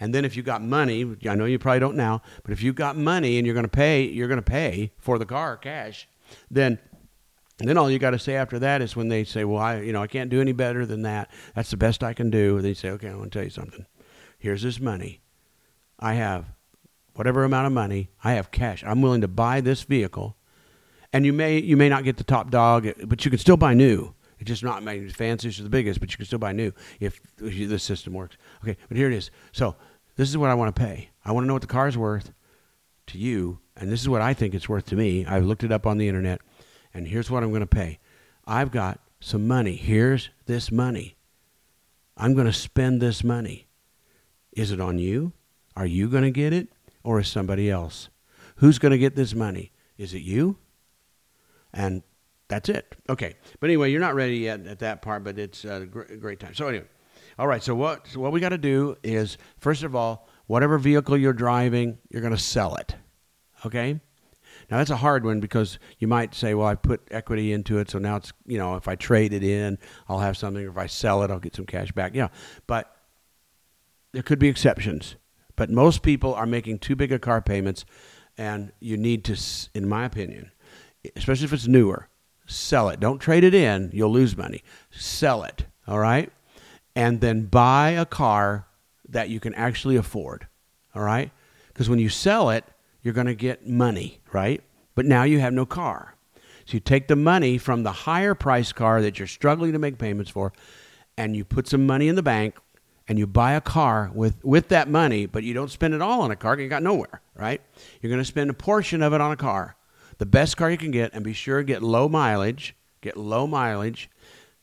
And 0.01 0.15
then 0.15 0.25
if 0.25 0.37
you 0.37 0.43
got 0.43 0.63
money, 0.63 1.17
I 1.29 1.35
know 1.35 1.45
you 1.45 1.59
probably 1.59 1.81
don't 1.81 1.97
now, 1.97 2.23
but 2.43 2.53
if 2.53 2.63
you 2.63 2.73
got 2.73 2.97
money 2.97 3.39
and 3.39 3.47
you're 3.47 3.55
going 3.55 3.65
to 3.65 3.69
pay, 3.69 4.05
you're 4.05 4.29
going 4.29 4.37
to 4.37 4.43
pay 4.43 4.93
for 4.99 5.19
the 5.19 5.27
car 5.27 5.57
cash, 5.57 6.09
then 6.51 6.79
then 7.59 7.79
all 7.79 7.89
you 7.89 8.01
got 8.01 8.11
to 8.11 8.19
say 8.19 8.35
after 8.35 8.59
that 8.59 8.83
is 8.83 8.97
when 8.97 9.09
they 9.09 9.23
say, 9.23 9.45
"Well, 9.45 9.63
I, 9.63 9.81
you 9.81 9.93
know, 9.93 10.03
I 10.03 10.09
can't 10.09 10.29
do 10.29 10.41
any 10.41 10.51
better 10.51 10.85
than 10.85 11.03
that. 11.03 11.31
That's 11.55 11.71
the 11.71 11.77
best 11.77 12.03
I 12.03 12.13
can 12.13 12.29
do." 12.29 12.57
And 12.57 12.65
they 12.65 12.75
say, 12.75 12.91
"Okay, 12.91 13.09
I 13.09 13.15
want 13.15 13.31
to 13.33 13.39
tell 13.39 13.45
you 13.45 13.51
something. 13.51 13.87
Here's 14.39 14.63
this 14.63 14.81
money. 14.81 15.21
I 16.01 16.15
have 16.15 16.47
whatever 17.15 17.45
amount 17.45 17.69
of 17.69 17.73
money. 17.73 18.11
I 18.25 18.33
have 18.33 18.51
cash. 18.51 18.83
I'm 18.85 19.03
willing 19.03 19.21
to 19.21 19.29
buy 19.29 19.61
this 19.61 19.83
vehicle, 19.85 20.37
and 21.15 21.25
you 21.25 21.33
may 21.33 21.59
you 21.59 21.79
may 21.79 21.89
not 21.89 22.05
get 22.05 22.19
the 22.19 22.25
top 22.25 22.51
dog, 22.51 22.87
but 23.07 23.25
you 23.25 23.31
can 23.31 23.39
still 23.39 23.57
buy 23.57 23.73
new. 23.73 24.13
It's 24.39 24.49
just 24.49 24.63
not 24.63 24.83
maybe 24.83 25.09
fanciest 25.09 25.59
or 25.61 25.63
the 25.63 25.71
biggest, 25.71 26.01
but 26.01 26.11
you 26.11 26.19
can 26.19 26.27
still 26.27 26.39
buy 26.39 26.53
new 26.53 26.73
if, 27.01 27.19
if 27.39 27.69
the 27.71 27.79
system 27.79 28.13
works. 28.13 28.37
Okay, 28.63 28.77
but 28.89 28.99
here 28.99 29.07
it 29.07 29.15
is. 29.15 29.31
So 29.53 29.77
this 30.17 30.29
is 30.29 30.37
what 30.37 30.51
I 30.51 30.55
want 30.55 30.75
to 30.75 30.79
pay. 30.79 31.09
I 31.25 31.33
want 31.33 31.45
to 31.45 31.49
know 31.49 31.55
what 31.55 31.63
the 31.63 31.69
car's 31.69 31.97
worth 31.97 32.35
to 33.07 33.19
you, 33.19 33.61
and 33.77 33.91
this 33.91 34.03
is 34.03 34.09
what 34.09 34.21
I 34.21 34.35
think 34.35 34.53
it's 34.53 34.69
worth 34.69 34.85
to 34.87 34.97
me. 34.97 35.25
I've 35.25 35.47
looked 35.47 35.65
it 35.65 35.73
up 35.73 35.87
on 35.87 35.97
the 35.97 36.09
internet." 36.09 36.43
and 36.95 37.09
here's 37.09 37.31
what 37.31 37.43
I'm 37.43 37.51
going 37.51 37.61
to 37.61 37.67
pay. 37.67 37.99
I've 38.47 38.71
got 38.71 39.01
some 39.21 39.47
money. 39.49 39.75
Here's 39.75 40.31
this 40.47 40.71
money. 40.71 41.17
I'm 42.17 42.35
going 42.35 42.47
to 42.47 42.53
spend 42.53 43.03
this 43.03 43.25
money. 43.25 43.67
Is 44.53 44.71
it 44.71 44.81
on 44.81 44.99
you? 44.99 45.33
Are 45.77 45.87
you 45.87 46.09
going 46.09 46.23
to 46.23 46.31
get 46.31 46.53
it 46.53 46.69
or 47.03 47.19
is 47.19 47.29
somebody 47.29 47.69
else? 47.69 48.09
Who's 48.57 48.79
going 48.79 48.93
to 48.93 48.99
get 48.99 49.17
this 49.17 49.35
money? 49.35 49.73
Is 49.99 50.15
it 50.15 50.23
you? 50.23 50.59
And 51.75 52.03
that's 52.49 52.69
it. 52.69 52.97
Okay. 53.09 53.35
But 53.61 53.69
anyway, 53.69 53.91
you're 53.91 54.01
not 54.01 54.15
ready 54.15 54.39
yet 54.39 54.67
at 54.67 54.79
that 54.79 55.03
part, 55.03 55.25
but 55.25 55.39
it's 55.39 55.65
uh, 55.65 55.83
a 55.83 55.87
great 55.87 56.41
time. 56.41 56.55
So 56.55 56.69
anyway, 56.69 56.87
all 57.39 57.47
right. 57.47 57.63
So 57.63 57.75
what 57.75 58.07
so 58.07 58.21
what 58.21 58.33
we 58.33 58.41
got 58.41 58.51
to 58.51 58.59
do 58.59 58.97
is 59.03 59.39
first 59.59 59.83
of 59.83 59.95
all, 59.95 60.29
whatever 60.47 60.79
vehicle 60.79 61.17
you're 61.17 61.33
driving, 61.33 61.99
you're 62.11 62.23
going 62.23 62.35
to 62.35 62.43
sell 62.43 62.77
it. 62.77 62.95
Okay? 63.67 64.01
Now 64.71 64.79
that's 64.79 64.91
a 64.91 64.97
hard 64.97 65.25
one 65.25 65.41
because 65.41 65.79
you 65.99 66.09
might 66.09 66.35
say, 66.35 66.55
well, 66.55 66.67
I 66.67 66.75
put 66.75 67.03
equity 67.11 67.53
into 67.53 67.79
it, 67.79 67.91
so 67.91 67.99
now 67.99 68.17
it's 68.17 68.33
you 68.47 68.59
know 68.59 68.77
if 68.77 68.89
I 68.89 68.95
trade 68.95 69.33
it 69.33 69.45
in, 69.45 69.79
I'll 70.09 70.21
have 70.21 70.37
something. 70.37 70.67
If 70.67 70.79
I 70.79 70.87
sell 70.87 71.23
it, 71.23 71.31
I'll 71.31 71.41
get 71.41 71.57
some 71.57 71.67
cash 71.67 71.93
back. 71.93 72.15
Yeah, 72.15 72.29
but 72.67 72.95
there 74.13 74.23
could 74.23 74.39
be 74.39 74.49
exceptions. 74.49 75.17
But 75.57 75.71
most 75.71 76.03
people 76.03 76.35
are 76.35 76.47
making 76.47 76.81
too 76.81 76.97
big 76.97 77.13
a 77.13 77.19
car 77.19 77.41
payments, 77.41 77.85
and 78.37 78.73
you 78.81 78.97
need 78.97 79.25
to, 79.25 79.37
in 79.75 79.89
my 79.89 80.05
opinion, 80.05 80.51
especially 81.17 81.45
if 81.45 81.53
it's 81.53 81.67
newer, 81.67 82.09
sell 82.47 82.89
it. 82.89 83.01
Don't 83.01 83.19
trade 83.19 83.45
it 83.45 83.55
in; 83.55 83.91
you'll 83.93 84.13
lose 84.13 84.37
money. 84.37 84.63
Sell 84.91 85.43
it. 85.43 85.67
All 85.87 85.99
right, 85.99 86.33
and 86.97 87.21
then 87.21 87.47
buy 87.47 87.91
a 87.91 88.07
car 88.07 88.67
that 89.09 89.29
you 89.29 89.41
can 89.41 89.55
actually 89.55 89.97
afford. 89.97 90.47
All 90.95 91.03
right, 91.03 91.31
because 91.69 91.89
when 91.89 91.99
you 91.99 92.09
sell 92.09 92.51
it 92.51 92.65
you're 93.05 93.15
going 93.15 93.29
to 93.29 93.35
get 93.35 93.69
money, 93.69 94.19
right? 94.33 94.61
But 94.97 95.05
now 95.05 95.23
you 95.23 95.39
have 95.39 95.53
no 95.53 95.67
car. 95.67 96.17
So 96.65 96.73
you 96.73 96.81
take 96.81 97.07
the 97.07 97.17
money 97.17 97.59
from 97.59 97.83
the 97.83 97.93
higher 97.93 98.35
price 98.35 98.73
car 98.73 99.03
that 99.03 99.19
you're 99.19 99.29
struggling 99.29 99.73
to 99.75 99.79
make 99.79 99.99
payments 99.99 100.31
for, 100.31 100.53
and 101.17 101.37
you 101.37 101.45
put 101.45 101.69
some 101.69 101.87
money 101.87 102.09
in 102.09 102.17
the 102.17 102.23
bank 102.23 102.57
and 103.07 103.19
you 103.19 103.27
buy 103.27 103.53
a 103.53 103.61
car 103.61 104.11
with, 104.15 104.43
with 104.43 104.69
that 104.69 104.89
money, 104.89 105.27
but 105.27 105.45
you 105.45 105.53
don't 105.53 105.71
spend 105.71 105.93
it 105.93 106.01
all 106.01 106.23
on 106.23 106.31
a 106.31 106.37
car. 106.37 106.59
You 106.59 106.69
got 106.69 106.83
nowhere, 106.83 107.21
right? 107.37 107.61
You're 108.01 108.09
going 108.09 108.23
to 108.23 108.25
spend 108.25 108.49
a 108.49 108.55
portion 108.55 109.03
of 109.03 109.13
it 109.13 109.21
on 109.21 109.31
a 109.31 109.37
car, 109.37 109.77
the 110.25 110.31
best 110.31 110.57
car 110.57 110.71
you 110.71 110.79
can 110.79 110.91
get, 110.91 111.13
and 111.13 111.23
be 111.23 111.35
sure 111.35 111.59
to 111.59 111.65
get 111.65 111.83
low 111.83 112.09
mileage. 112.09 112.75
Get 113.03 113.15
low 113.15 113.47
mileage. 113.47 114.09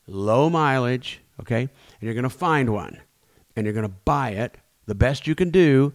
low 0.08 0.50
mileage, 0.50 1.20
okay? 1.40 1.60
And 1.60 1.70
you're 2.00 2.14
going 2.14 2.24
to 2.24 2.28
find 2.28 2.70
one 2.70 3.00
and 3.54 3.64
you're 3.64 3.72
going 3.72 3.86
to 3.86 3.94
buy 4.04 4.30
it 4.30 4.56
the 4.86 4.96
best 4.96 5.28
you 5.28 5.36
can 5.36 5.50
do 5.50 5.92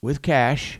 with 0.00 0.22
cash 0.22 0.78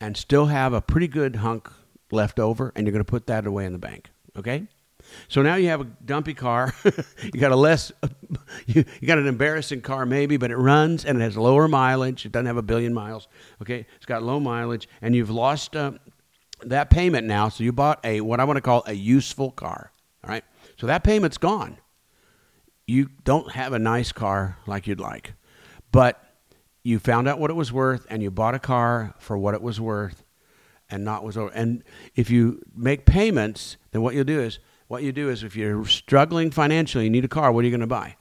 and 0.00 0.16
still 0.16 0.46
have 0.46 0.72
a 0.72 0.80
pretty 0.80 1.08
good 1.08 1.36
hunk 1.36 1.68
left 2.10 2.40
over 2.40 2.72
and 2.74 2.86
you're 2.86 2.92
going 2.92 3.04
to 3.04 3.10
put 3.10 3.26
that 3.26 3.46
away 3.46 3.66
in 3.66 3.74
the 3.74 3.78
bank, 3.78 4.08
okay? 4.38 4.66
So 5.28 5.42
now 5.42 5.56
you 5.56 5.68
have 5.68 5.82
a 5.82 5.84
dumpy 5.84 6.32
car. 6.32 6.74
you 7.22 7.38
got 7.38 7.52
a 7.52 7.56
less, 7.56 7.92
you, 8.66 8.82
you 9.00 9.06
got 9.06 9.18
an 9.18 9.26
embarrassing 9.26 9.82
car 9.82 10.06
maybe, 10.06 10.38
but 10.38 10.50
it 10.50 10.56
runs 10.56 11.04
and 11.04 11.18
it 11.18 11.20
has 11.20 11.36
lower 11.36 11.68
mileage. 11.68 12.24
It 12.24 12.32
doesn't 12.32 12.46
have 12.46 12.56
a 12.56 12.62
billion 12.62 12.94
miles. 12.94 13.28
Okay, 13.60 13.84
it's 13.96 14.06
got 14.06 14.22
low 14.22 14.40
mileage, 14.40 14.88
and 15.02 15.14
you've 15.14 15.30
lost 15.30 15.76
uh, 15.76 15.92
that 16.64 16.90
payment 16.90 17.26
now. 17.26 17.48
So 17.48 17.64
you 17.64 17.72
bought 17.72 18.00
a 18.04 18.20
what 18.20 18.40
I 18.40 18.44
want 18.44 18.56
to 18.56 18.60
call 18.60 18.82
a 18.86 18.92
useful 18.92 19.50
car. 19.50 19.92
All 20.24 20.30
right, 20.30 20.44
so 20.76 20.86
that 20.86 21.04
payment's 21.04 21.38
gone. 21.38 21.78
You 22.86 23.10
don't 23.24 23.52
have 23.52 23.72
a 23.72 23.78
nice 23.78 24.12
car 24.12 24.58
like 24.66 24.86
you'd 24.86 25.00
like, 25.00 25.34
but 25.92 26.22
you 26.82 26.98
found 26.98 27.26
out 27.26 27.40
what 27.40 27.50
it 27.50 27.54
was 27.54 27.72
worth, 27.72 28.06
and 28.08 28.22
you 28.22 28.30
bought 28.30 28.54
a 28.54 28.60
car 28.60 29.14
for 29.18 29.36
what 29.36 29.54
it 29.54 29.62
was 29.62 29.80
worth, 29.80 30.24
and 30.88 31.04
not 31.04 31.24
was 31.24 31.36
over. 31.36 31.50
And 31.52 31.82
if 32.14 32.30
you 32.30 32.62
make 32.76 33.06
payments, 33.06 33.76
then 33.90 34.02
what 34.02 34.14
you'll 34.14 34.24
do 34.24 34.40
is 34.40 34.60
what 34.86 35.02
you 35.02 35.10
do 35.10 35.28
is 35.28 35.42
if 35.42 35.56
you're 35.56 35.84
struggling 35.84 36.52
financially, 36.52 37.04
you 37.04 37.10
need 37.10 37.24
a 37.24 37.28
car, 37.28 37.50
what 37.50 37.62
are 37.62 37.64
you 37.64 37.72
going 37.72 37.80
to 37.80 37.88
buy? 37.88 38.16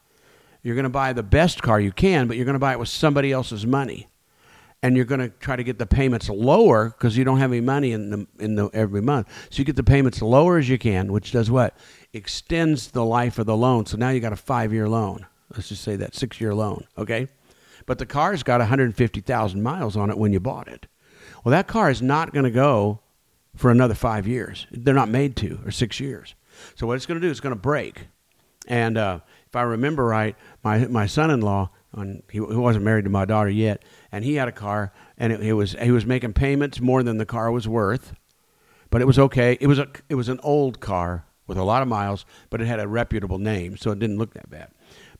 You're 0.63 0.73
going 0.73 0.83
to 0.83 0.89
buy 0.89 1.13
the 1.13 1.21
best 1.21 1.61
car 1.61 1.79
you 1.79 1.91
can, 1.91 2.27
but 2.27 2.37
you're 2.37 2.45
going 2.45 2.53
to 2.53 2.59
buy 2.59 2.71
it 2.71 2.79
with 2.79 2.89
somebody 2.89 3.31
else's 3.31 3.67
money. 3.67 4.07
And 4.85 4.95
you're 4.95 5.05
going 5.05 5.19
to 5.19 5.29
try 5.29 5.55
to 5.55 5.63
get 5.63 5.79
the 5.79 5.87
payments 5.87 6.29
lower 6.29 6.89
because 6.89 7.17
you 7.17 7.23
don't 7.23 7.39
have 7.39 7.51
any 7.51 7.59
money 7.59 7.91
in 7.91 8.11
the, 8.11 8.27
in 8.37 8.53
the 8.53 8.69
every 8.71 9.01
month. 9.01 9.27
So 9.49 9.57
you 9.57 9.65
get 9.65 9.75
the 9.75 9.83
payments 9.83 10.21
lower 10.21 10.59
as 10.59 10.69
you 10.69 10.77
can, 10.77 11.11
which 11.11 11.31
does 11.31 11.49
what? 11.49 11.75
Extends 12.13 12.91
the 12.91 13.03
life 13.03 13.39
of 13.39 13.47
the 13.47 13.57
loan. 13.57 13.87
So 13.87 13.97
now 13.97 14.09
you 14.09 14.19
got 14.19 14.31
a 14.31 14.35
five 14.35 14.71
year 14.71 14.87
loan. 14.87 15.25
Let's 15.49 15.69
just 15.69 15.83
say 15.83 15.95
that 15.95 16.13
six 16.13 16.39
year 16.39 16.53
loan, 16.53 16.85
okay? 16.99 17.29
But 17.87 17.97
the 17.97 18.05
car's 18.05 18.43
got 18.43 18.59
150,000 18.59 19.63
miles 19.63 19.97
on 19.97 20.11
it 20.11 20.19
when 20.19 20.31
you 20.31 20.39
bought 20.39 20.67
it. 20.67 20.85
Well, 21.43 21.49
that 21.49 21.65
car 21.65 21.89
is 21.89 22.03
not 22.03 22.31
going 22.31 22.45
to 22.45 22.51
go 22.51 22.99
for 23.55 23.71
another 23.71 23.95
five 23.95 24.27
years. 24.27 24.67
They're 24.69 24.93
not 24.93 25.09
made 25.09 25.35
to, 25.37 25.61
or 25.65 25.71
six 25.71 25.99
years. 25.99 26.35
So 26.75 26.85
what 26.85 26.95
it's 26.95 27.07
going 27.07 27.19
to 27.19 27.27
do 27.27 27.31
is 27.31 27.39
going 27.39 27.55
to 27.55 27.59
break. 27.59 28.05
And 28.67 28.99
uh, 28.99 29.21
if 29.47 29.55
I 29.55 29.63
remember 29.63 30.05
right, 30.05 30.35
my 30.63 30.85
my 30.85 31.07
son-in-law, 31.07 31.71
on, 31.95 32.23
he, 32.29 32.37
he 32.37 32.41
wasn't 32.41 32.85
married 32.85 33.05
to 33.05 33.09
my 33.09 33.25
daughter 33.25 33.49
yet, 33.49 33.83
and 34.11 34.23
he 34.23 34.35
had 34.35 34.47
a 34.47 34.51
car, 34.51 34.93
and 35.17 35.31
it, 35.31 35.41
it 35.41 35.53
was 35.53 35.75
he 35.81 35.91
was 35.91 36.05
making 36.05 36.33
payments 36.33 36.79
more 36.79 37.03
than 37.03 37.17
the 37.17 37.25
car 37.25 37.51
was 37.51 37.67
worth, 37.67 38.13
but 38.89 39.01
it 39.01 39.05
was 39.05 39.17
okay. 39.17 39.57
It 39.59 39.67
was 39.67 39.79
a 39.79 39.87
it 40.09 40.15
was 40.15 40.29
an 40.29 40.39
old 40.43 40.79
car 40.79 41.25
with 41.47 41.57
a 41.57 41.63
lot 41.63 41.81
of 41.81 41.87
miles, 41.87 42.25
but 42.49 42.61
it 42.61 42.65
had 42.65 42.79
a 42.79 42.87
reputable 42.87 43.39
name, 43.39 43.77
so 43.77 43.91
it 43.91 43.99
didn't 43.99 44.17
look 44.17 44.33
that 44.33 44.49
bad. 44.49 44.71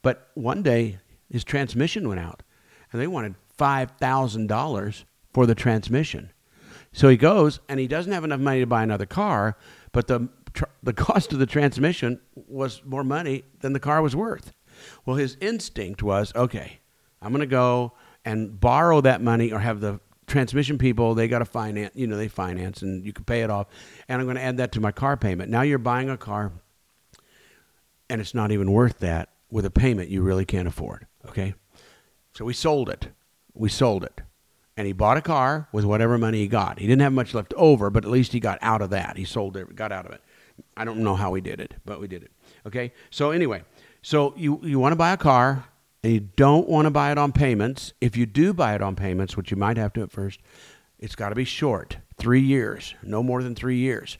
But 0.01 0.29
one 0.33 0.61
day 0.61 0.99
his 1.31 1.43
transmission 1.43 2.07
went 2.07 2.19
out, 2.19 2.43
and 2.91 3.01
they 3.01 3.07
wanted 3.07 3.35
five 3.57 3.91
thousand 3.91 4.47
dollars 4.47 5.05
for 5.33 5.45
the 5.45 5.55
transmission. 5.55 6.31
So 6.91 7.09
he 7.09 7.17
goes, 7.17 7.59
and 7.67 7.79
he 7.79 7.87
doesn't 7.87 8.11
have 8.11 8.23
enough 8.23 8.39
money 8.39 8.61
to 8.61 8.67
buy 8.67 8.83
another 8.83 9.05
car, 9.05 9.57
but 9.91 10.07
the 10.07 10.29
the 10.83 10.93
cost 10.93 11.33
of 11.33 11.39
the 11.39 11.45
transmission 11.45 12.19
was 12.35 12.81
more 12.85 13.03
money 13.03 13.43
than 13.59 13.73
the 13.73 13.79
car 13.79 14.01
was 14.01 14.15
worth. 14.15 14.53
Well, 15.05 15.15
his 15.15 15.37
instinct 15.41 16.03
was, 16.03 16.33
okay, 16.35 16.79
I'm 17.21 17.31
going 17.31 17.41
to 17.41 17.45
go 17.47 17.93
and 18.23 18.59
borrow 18.59 19.01
that 19.01 19.21
money 19.21 19.51
or 19.51 19.59
have 19.59 19.79
the 19.79 19.99
transmission 20.27 20.77
people 20.77 21.13
they 21.13 21.27
got 21.27 21.39
to 21.39 21.45
finance 21.45 21.93
you 21.95 22.07
know 22.07 22.17
they 22.17 22.27
finance 22.27 22.81
and 22.81 23.05
you 23.05 23.13
can 23.13 23.23
pay 23.23 23.41
it 23.41 23.49
off 23.51 23.67
and 24.07 24.19
i'm 24.19 24.25
going 24.25 24.35
to 24.35 24.41
add 24.41 24.57
that 24.57 24.71
to 24.71 24.81
my 24.81 24.91
car 24.91 25.15
payment. 25.15 25.51
Now 25.51 25.61
you're 25.61 25.77
buying 25.77 26.09
a 26.09 26.17
car 26.17 26.51
and 28.09 28.19
it's 28.19 28.33
not 28.33 28.51
even 28.51 28.71
worth 28.71 28.99
that 28.99 29.29
with 29.51 29.65
a 29.65 29.69
payment 29.69 30.09
you 30.09 30.23
really 30.23 30.45
can't 30.45 30.67
afford 30.67 31.05
okay? 31.29 31.53
So 32.33 32.45
we 32.45 32.53
sold 32.53 32.89
it. 32.89 33.09
We 33.53 33.69
sold 33.69 34.03
it. 34.03 34.21
And 34.77 34.85
he 34.85 34.93
bought 34.93 35.15
a 35.15 35.21
car 35.21 35.69
with 35.71 35.85
whatever 35.85 36.17
money 36.17 36.39
he 36.39 36.47
got. 36.47 36.79
He 36.79 36.87
didn't 36.87 37.01
have 37.01 37.13
much 37.13 37.33
left 37.33 37.53
over 37.55 37.89
but 37.89 38.03
at 38.03 38.11
least 38.11 38.33
he 38.33 38.39
got 38.39 38.59
out 38.61 38.81
of 38.81 38.89
that. 38.89 39.17
He 39.17 39.25
sold 39.25 39.55
it 39.57 39.75
got 39.75 39.91
out 39.91 40.05
of 40.05 40.11
it. 40.11 40.21
I 40.75 40.85
don't 40.85 40.99
know 40.99 41.15
how 41.15 41.31
we 41.31 41.41
did 41.41 41.59
it, 41.59 41.75
but 41.85 41.99
we 41.99 42.07
did 42.07 42.23
it. 42.23 42.31
Okay. 42.65 42.93
So 43.09 43.31
anyway, 43.31 43.63
so 44.05 44.35
you 44.37 44.59
you 44.61 44.77
want 44.77 44.91
to 44.91 44.95
buy 44.95 45.13
a 45.13 45.17
car 45.17 45.65
and 46.03 46.13
you 46.13 46.19
don't 46.19 46.69
want 46.69 46.85
to 46.85 46.91
buy 46.91 47.11
it 47.11 47.17
on 47.17 47.31
payments. 47.31 47.91
If 47.99 48.15
you 48.15 48.27
do 48.27 48.53
buy 48.53 48.75
it 48.75 48.81
on 48.83 48.95
payments, 48.95 49.35
which 49.35 49.49
you 49.49 49.57
might 49.57 49.77
have 49.77 49.93
to 49.93 50.03
at 50.03 50.11
first, 50.11 50.41
it's 50.99 51.15
got 51.15 51.29
to 51.29 51.35
be 51.35 51.43
short, 51.43 51.97
three 52.15 52.41
years, 52.41 52.93
no 53.01 53.23
more 53.23 53.41
than 53.41 53.55
three 53.55 53.77
years. 53.77 54.19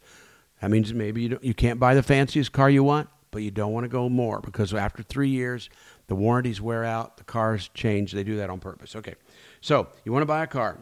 That 0.60 0.72
means 0.72 0.92
maybe 0.92 1.22
you 1.22 1.40
you 1.44 1.54
can't 1.54 1.80
buy 1.80 1.94
the 1.94 2.02
fanciest 2.02 2.52
car 2.52 2.68
you 2.68 2.84
want, 2.84 3.10
but 3.30 3.44
you 3.44 3.52
don't 3.52 3.74
want 3.74 3.84
to 3.84 3.88
go 3.88 4.10
more 4.10 4.42
because 4.42 4.74
after 4.74 5.04
three 5.04 5.30
years, 5.30 5.70
the 6.08 6.16
warranties 6.16 6.60
wear 6.60 6.84
out, 6.84 7.18
the 7.18 7.24
cars 7.24 7.70
change. 7.76 8.12
They 8.12 8.24
do 8.24 8.38
that 8.38 8.50
on 8.50 8.60
purpose. 8.60 8.96
Okay. 8.96 9.14
So 9.62 9.90
you 10.04 10.12
want 10.12 10.24
to 10.24 10.28
buy 10.28 10.42
a 10.42 10.48
car. 10.48 10.80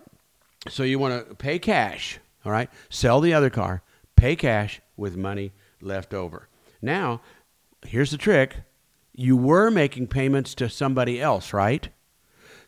So 0.69 0.83
you 0.83 0.97
want 0.97 1.27
to 1.27 1.35
pay 1.35 1.59
cash. 1.59 2.19
All 2.45 2.53
right. 2.53 2.69
Sell 2.89 3.19
the 3.19 3.33
other 3.33 3.49
car 3.49 3.83
pay 4.15 4.37
cash 4.37 4.79
with 4.95 5.17
money 5.17 5.51
left 5.81 6.13
over. 6.13 6.47
Now, 6.81 7.19
here's 7.85 8.11
the 8.11 8.17
trick 8.17 8.55
you 9.13 9.37
were 9.37 9.69
making 9.69 10.07
payments 10.07 10.55
to 10.55 10.69
somebody 10.69 11.21
else, 11.21 11.53
right? 11.53 11.89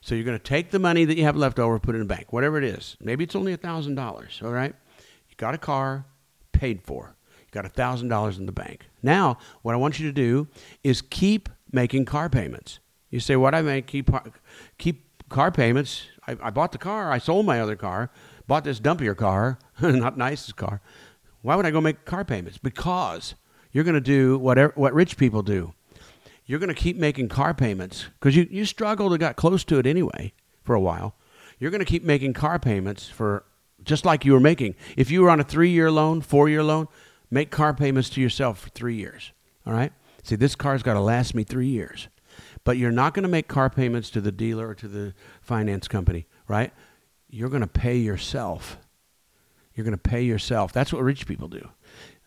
So 0.02 0.14
you're 0.14 0.24
going 0.24 0.38
to 0.38 0.44
take 0.44 0.70
the 0.70 0.80
money 0.80 1.04
that 1.06 1.18
you 1.18 1.24
have 1.24 1.36
left 1.36 1.58
over, 1.60 1.80
put 1.80 1.96
it 1.96 2.00
in 2.00 2.08
the 2.08 2.14
bank, 2.14 2.32
whatever 2.32 2.58
it 2.58 2.64
is. 2.64 2.96
Maybe 3.02 3.24
it's 3.24 3.36
only 3.36 3.58
$1,000, 3.58 4.44
all 4.44 4.52
right? 4.52 4.76
You 5.30 5.36
got 5.38 5.56
a 5.56 5.58
car 5.58 6.06
paid 6.52 6.82
for. 6.84 7.16
You 7.40 7.62
got 7.62 7.74
$1,000 7.74 8.38
in 8.38 8.46
the 8.46 8.52
bank. 8.52 8.86
Now, 9.02 9.40
what 9.64 9.74
I 9.74 9.78
want 9.78 10.00
you 10.00 10.08
to 10.08 10.14
do 10.14 10.48
is 10.84 11.02
keep 11.02 11.50
making 11.72 12.06
car 12.06 12.30
payments. 12.30 12.80
You 13.10 13.20
say, 13.20 13.36
what 13.36 13.56
I 13.56 13.62
make, 13.62 13.88
keep, 13.88 14.12
keep 14.78 15.28
car 15.30 15.52
payments. 15.52 16.06
I, 16.28 16.38
I 16.42 16.50
bought 16.52 16.72
the 16.72 16.78
car, 16.78 17.12
I 17.12 17.18
sold 17.18 17.46
my 17.46 17.60
other 17.60 17.76
car, 17.76 18.12
bought 18.46 18.64
this 18.64 18.80
dumpier 18.80 19.18
car, 19.18 19.58
not 19.82 20.18
nicest 20.18 20.56
car. 20.56 20.82
Why 21.42 21.56
would 21.56 21.66
I 21.66 21.72
go 21.72 21.82
make 21.82 22.06
car 22.06 22.24
payments? 22.24 22.58
Because 22.58 23.36
you're 23.72 23.84
going 23.84 23.96
to 23.96 24.02
do 24.02 24.38
whatever, 24.38 24.74
what 24.76 24.94
rich 24.94 25.18
people 25.18 25.42
do. 25.42 25.74
You're 26.46 26.60
going 26.60 26.74
to 26.74 26.76
keep 26.76 26.98
making 26.98 27.30
car 27.30 27.54
payments 27.54 28.06
because 28.20 28.36
you, 28.36 28.48
you 28.50 28.66
struggled 28.66 29.12
and 29.12 29.20
got 29.20 29.36
close 29.36 29.64
to 29.66 29.80
it 29.80 29.86
anyway 29.86 30.34
for 30.64 30.76
a 30.76 30.80
while. 30.80 31.16
You're 31.60 31.72
going 31.72 31.80
to 31.80 31.86
keep 31.86 32.04
making 32.04 32.34
car 32.34 32.60
payments 32.60 33.08
for 33.08 33.46
just 33.84 34.06
like 34.06 34.26
you 34.26 34.34
were 34.34 34.40
making. 34.40 34.76
If 34.96 35.10
you 35.10 35.22
were 35.22 35.30
on 35.30 35.40
a 35.40 35.44
three 35.44 35.70
year 35.70 35.90
loan, 35.90 36.22
four 36.22 36.50
year 36.50 36.64
loan, 36.64 36.88
make 37.32 37.50
car 37.52 37.74
payments 37.74 38.10
to 38.12 38.22
yourself 38.22 38.60
for 38.60 38.70
three 38.70 38.96
years. 38.96 39.32
All 39.66 39.74
right? 39.74 39.92
See, 40.24 40.36
this 40.36 40.56
car's 40.56 40.84
got 40.84 40.94
to 40.94 41.02
last 41.02 41.34
me 41.34 41.44
three 41.44 41.68
years. 41.68 42.08
But 42.64 42.78
you're 42.78 42.92
not 42.92 43.14
going 43.14 43.24
to 43.24 43.30
make 43.30 43.48
car 43.48 43.70
payments 43.70 44.10
to 44.12 44.22
the 44.22 44.32
dealer 44.32 44.70
or 44.70 44.76
to 44.76 44.88
the 44.88 45.14
finance 45.42 45.88
company, 45.88 46.26
right? 46.48 46.74
You're 47.30 47.50
going 47.50 47.62
to 47.62 47.68
pay 47.68 47.98
yourself 47.98 48.78
you're 49.76 49.84
going 49.84 49.92
to 49.92 49.98
pay 49.98 50.22
yourself. 50.22 50.72
That's 50.72 50.92
what 50.92 51.04
rich 51.04 51.28
people 51.28 51.48
do. 51.48 51.70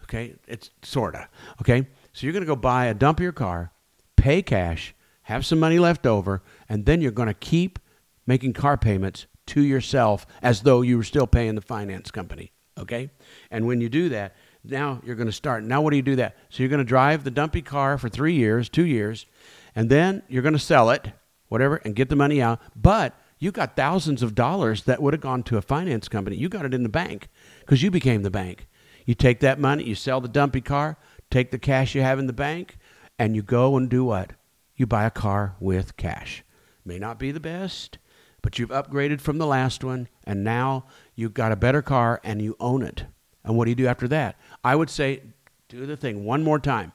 Okay? 0.04 0.34
It's 0.46 0.70
sort 0.82 1.14
of. 1.14 1.26
Okay? 1.62 1.86
So 2.12 2.26
you're 2.26 2.32
going 2.32 2.42
to 2.42 2.46
go 2.46 2.56
buy 2.56 2.86
a 2.86 2.94
dumpier 2.94 3.34
car, 3.34 3.72
pay 4.18 4.42
cash, 4.42 4.94
have 5.22 5.46
some 5.46 5.58
money 5.58 5.78
left 5.78 6.06
over, 6.06 6.42
and 6.68 6.84
then 6.84 7.00
you're 7.00 7.10
going 7.10 7.28
to 7.28 7.34
keep 7.34 7.78
making 8.26 8.52
car 8.52 8.76
payments 8.76 9.26
to 9.46 9.62
yourself 9.62 10.26
as 10.42 10.62
though 10.62 10.82
you 10.82 10.96
were 10.96 11.04
still 11.04 11.26
paying 11.26 11.54
the 11.54 11.62
finance 11.62 12.10
company. 12.10 12.52
Okay? 12.78 13.10
And 13.50 13.66
when 13.66 13.80
you 13.80 13.88
do 13.88 14.10
that, 14.10 14.36
now 14.64 15.00
you're 15.04 15.16
going 15.16 15.28
to 15.28 15.32
start. 15.32 15.64
Now, 15.64 15.80
what 15.80 15.90
do 15.90 15.96
you 15.96 16.02
do 16.02 16.16
that? 16.16 16.36
So 16.50 16.62
you're 16.62 16.68
going 16.68 16.78
to 16.78 16.84
drive 16.84 17.24
the 17.24 17.30
dumpy 17.30 17.62
car 17.62 17.96
for 17.96 18.08
three 18.08 18.34
years, 18.34 18.68
two 18.68 18.84
years, 18.84 19.26
and 19.74 19.88
then 19.88 20.22
you're 20.28 20.42
going 20.42 20.52
to 20.52 20.58
sell 20.58 20.90
it, 20.90 21.12
whatever, 21.48 21.76
and 21.76 21.96
get 21.96 22.08
the 22.08 22.16
money 22.16 22.42
out. 22.42 22.60
But 22.76 23.14
you 23.38 23.52
got 23.52 23.76
thousands 23.76 24.22
of 24.22 24.34
dollars 24.34 24.82
that 24.84 25.00
would 25.00 25.14
have 25.14 25.20
gone 25.20 25.42
to 25.44 25.56
a 25.56 25.62
finance 25.62 26.08
company. 26.08 26.36
You 26.36 26.48
got 26.48 26.64
it 26.64 26.74
in 26.74 26.82
the 26.82 26.88
bank 26.88 27.28
because 27.60 27.82
you 27.82 27.90
became 27.90 28.22
the 28.22 28.30
bank. 28.30 28.66
You 29.06 29.14
take 29.14 29.40
that 29.40 29.58
money, 29.58 29.84
you 29.84 29.94
sell 29.94 30.20
the 30.20 30.28
dumpy 30.28 30.60
car, 30.60 30.98
take 31.30 31.50
the 31.50 31.58
cash 31.58 31.94
you 31.94 32.02
have 32.02 32.18
in 32.18 32.26
the 32.26 32.32
bank, 32.32 32.76
and 33.18 33.34
you 33.34 33.42
go 33.42 33.76
and 33.76 33.88
do 33.88 34.04
what? 34.04 34.32
You 34.76 34.86
buy 34.86 35.04
a 35.04 35.10
car 35.10 35.56
with 35.58 35.96
cash. 35.96 36.44
May 36.84 36.98
not 36.98 37.18
be 37.18 37.32
the 37.32 37.40
best, 37.40 37.98
but 38.42 38.58
you've 38.58 38.70
upgraded 38.70 39.20
from 39.20 39.38
the 39.38 39.46
last 39.46 39.82
one, 39.82 40.08
and 40.24 40.44
now 40.44 40.86
you've 41.14 41.34
got 41.34 41.52
a 41.52 41.56
better 41.56 41.82
car 41.82 42.20
and 42.22 42.40
you 42.40 42.56
own 42.60 42.82
it. 42.82 43.04
And 43.44 43.56
what 43.56 43.64
do 43.64 43.70
you 43.70 43.76
do 43.76 43.86
after 43.86 44.08
that? 44.08 44.36
I 44.62 44.76
would 44.76 44.90
say 44.90 45.22
do 45.68 45.84
the 45.84 45.96
thing 45.96 46.24
one 46.24 46.42
more 46.42 46.58
time, 46.58 46.92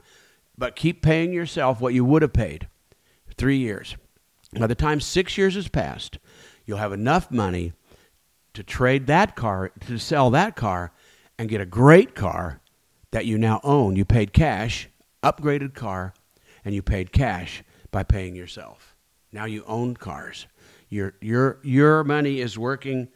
but 0.58 0.76
keep 0.76 1.02
paying 1.02 1.34
yourself 1.34 1.82
what 1.82 1.94
you 1.94 2.06
would 2.06 2.22
have 2.22 2.34
paid 2.34 2.68
three 3.36 3.58
years. 3.58 3.98
By 4.58 4.68
the 4.68 4.76
time 4.76 5.00
six 5.00 5.38
years 5.38 5.56
has 5.56 5.68
passed, 5.68 6.20
you'll 6.66 6.78
have 6.78 6.94
enough 6.94 7.32
money 7.32 7.74
to 8.54 8.64
trade 8.64 9.08
that 9.08 9.36
car, 9.36 9.72
to 9.88 9.98
sell 9.98 10.30
that 10.30 10.56
car, 10.56 10.92
and 11.38 11.50
get 11.50 11.62
a 11.62 11.66
great 11.66 12.14
car 12.16 12.62
that 13.12 13.26
you 13.26 13.38
now 13.38 13.60
own. 13.64 13.96
You 13.96 14.06
paid 14.06 14.32
cash, 14.34 14.90
upgraded 15.24 15.74
car, 15.74 16.14
and 16.66 16.76
you 16.76 16.82
paid 16.82 17.12
cash 17.12 17.64
by 17.92 18.04
paying 18.04 18.36
yourself. 18.36 18.96
Now 19.32 19.46
you 19.46 19.64
own 19.66 19.96
cars. 19.96 20.48
Your, 20.90 21.16
your, 21.22 21.60
your 21.64 22.04
money 22.04 22.40
is 22.40 22.58
working 22.58 23.08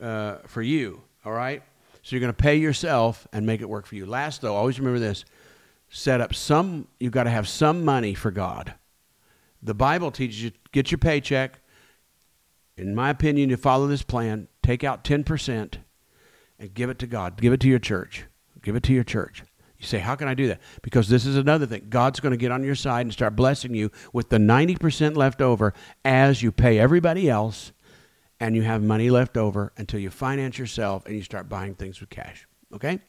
uh, 0.00 0.36
for 0.46 0.62
you, 0.62 1.02
all 1.24 1.32
right? 1.32 1.62
So 2.02 2.14
you're 2.14 2.20
going 2.20 2.32
to 2.32 2.42
pay 2.42 2.56
yourself 2.56 3.26
and 3.32 3.44
make 3.44 3.60
it 3.60 3.68
work 3.68 3.86
for 3.86 3.96
you. 3.96 4.06
Last, 4.06 4.40
though, 4.40 4.54
always 4.54 4.78
remember 4.78 5.00
this 5.00 5.24
set 5.88 6.20
up 6.20 6.34
some, 6.34 6.88
you've 6.98 7.12
got 7.12 7.24
to 7.24 7.30
have 7.30 7.48
some 7.48 7.84
money 7.84 8.14
for 8.14 8.30
God. 8.30 8.74
The 9.62 9.74
Bible 9.74 10.10
teaches 10.10 10.42
you 10.42 10.52
get 10.72 10.90
your 10.90 10.98
paycheck. 10.98 11.60
In 12.76 12.94
my 12.94 13.10
opinion, 13.10 13.50
you 13.50 13.56
follow 13.56 13.86
this 13.86 14.02
plan, 14.02 14.48
take 14.62 14.84
out 14.84 15.04
10% 15.04 15.74
and 16.58 16.74
give 16.74 16.90
it 16.90 16.98
to 17.00 17.06
God. 17.06 17.40
Give 17.40 17.52
it 17.52 17.60
to 17.60 17.68
your 17.68 17.78
church. 17.78 18.24
Give 18.62 18.76
it 18.76 18.82
to 18.84 18.92
your 18.92 19.04
church. 19.04 19.42
You 19.78 19.86
say, 19.86 19.98
How 19.98 20.14
can 20.14 20.28
I 20.28 20.34
do 20.34 20.48
that? 20.48 20.60
Because 20.82 21.08
this 21.08 21.26
is 21.26 21.36
another 21.36 21.66
thing. 21.66 21.86
God's 21.88 22.20
going 22.20 22.32
to 22.32 22.36
get 22.36 22.50
on 22.50 22.64
your 22.64 22.74
side 22.74 23.06
and 23.06 23.12
start 23.12 23.36
blessing 23.36 23.74
you 23.74 23.90
with 24.12 24.28
the 24.28 24.38
90% 24.38 25.16
left 25.16 25.40
over 25.40 25.74
as 26.04 26.42
you 26.42 26.52
pay 26.52 26.78
everybody 26.78 27.28
else 27.28 27.72
and 28.40 28.54
you 28.54 28.62
have 28.62 28.82
money 28.82 29.10
left 29.10 29.36
over 29.36 29.72
until 29.76 30.00
you 30.00 30.10
finance 30.10 30.58
yourself 30.58 31.06
and 31.06 31.14
you 31.14 31.22
start 31.22 31.48
buying 31.48 31.74
things 31.74 32.00
with 32.00 32.10
cash. 32.10 32.46
Okay? 32.72 33.00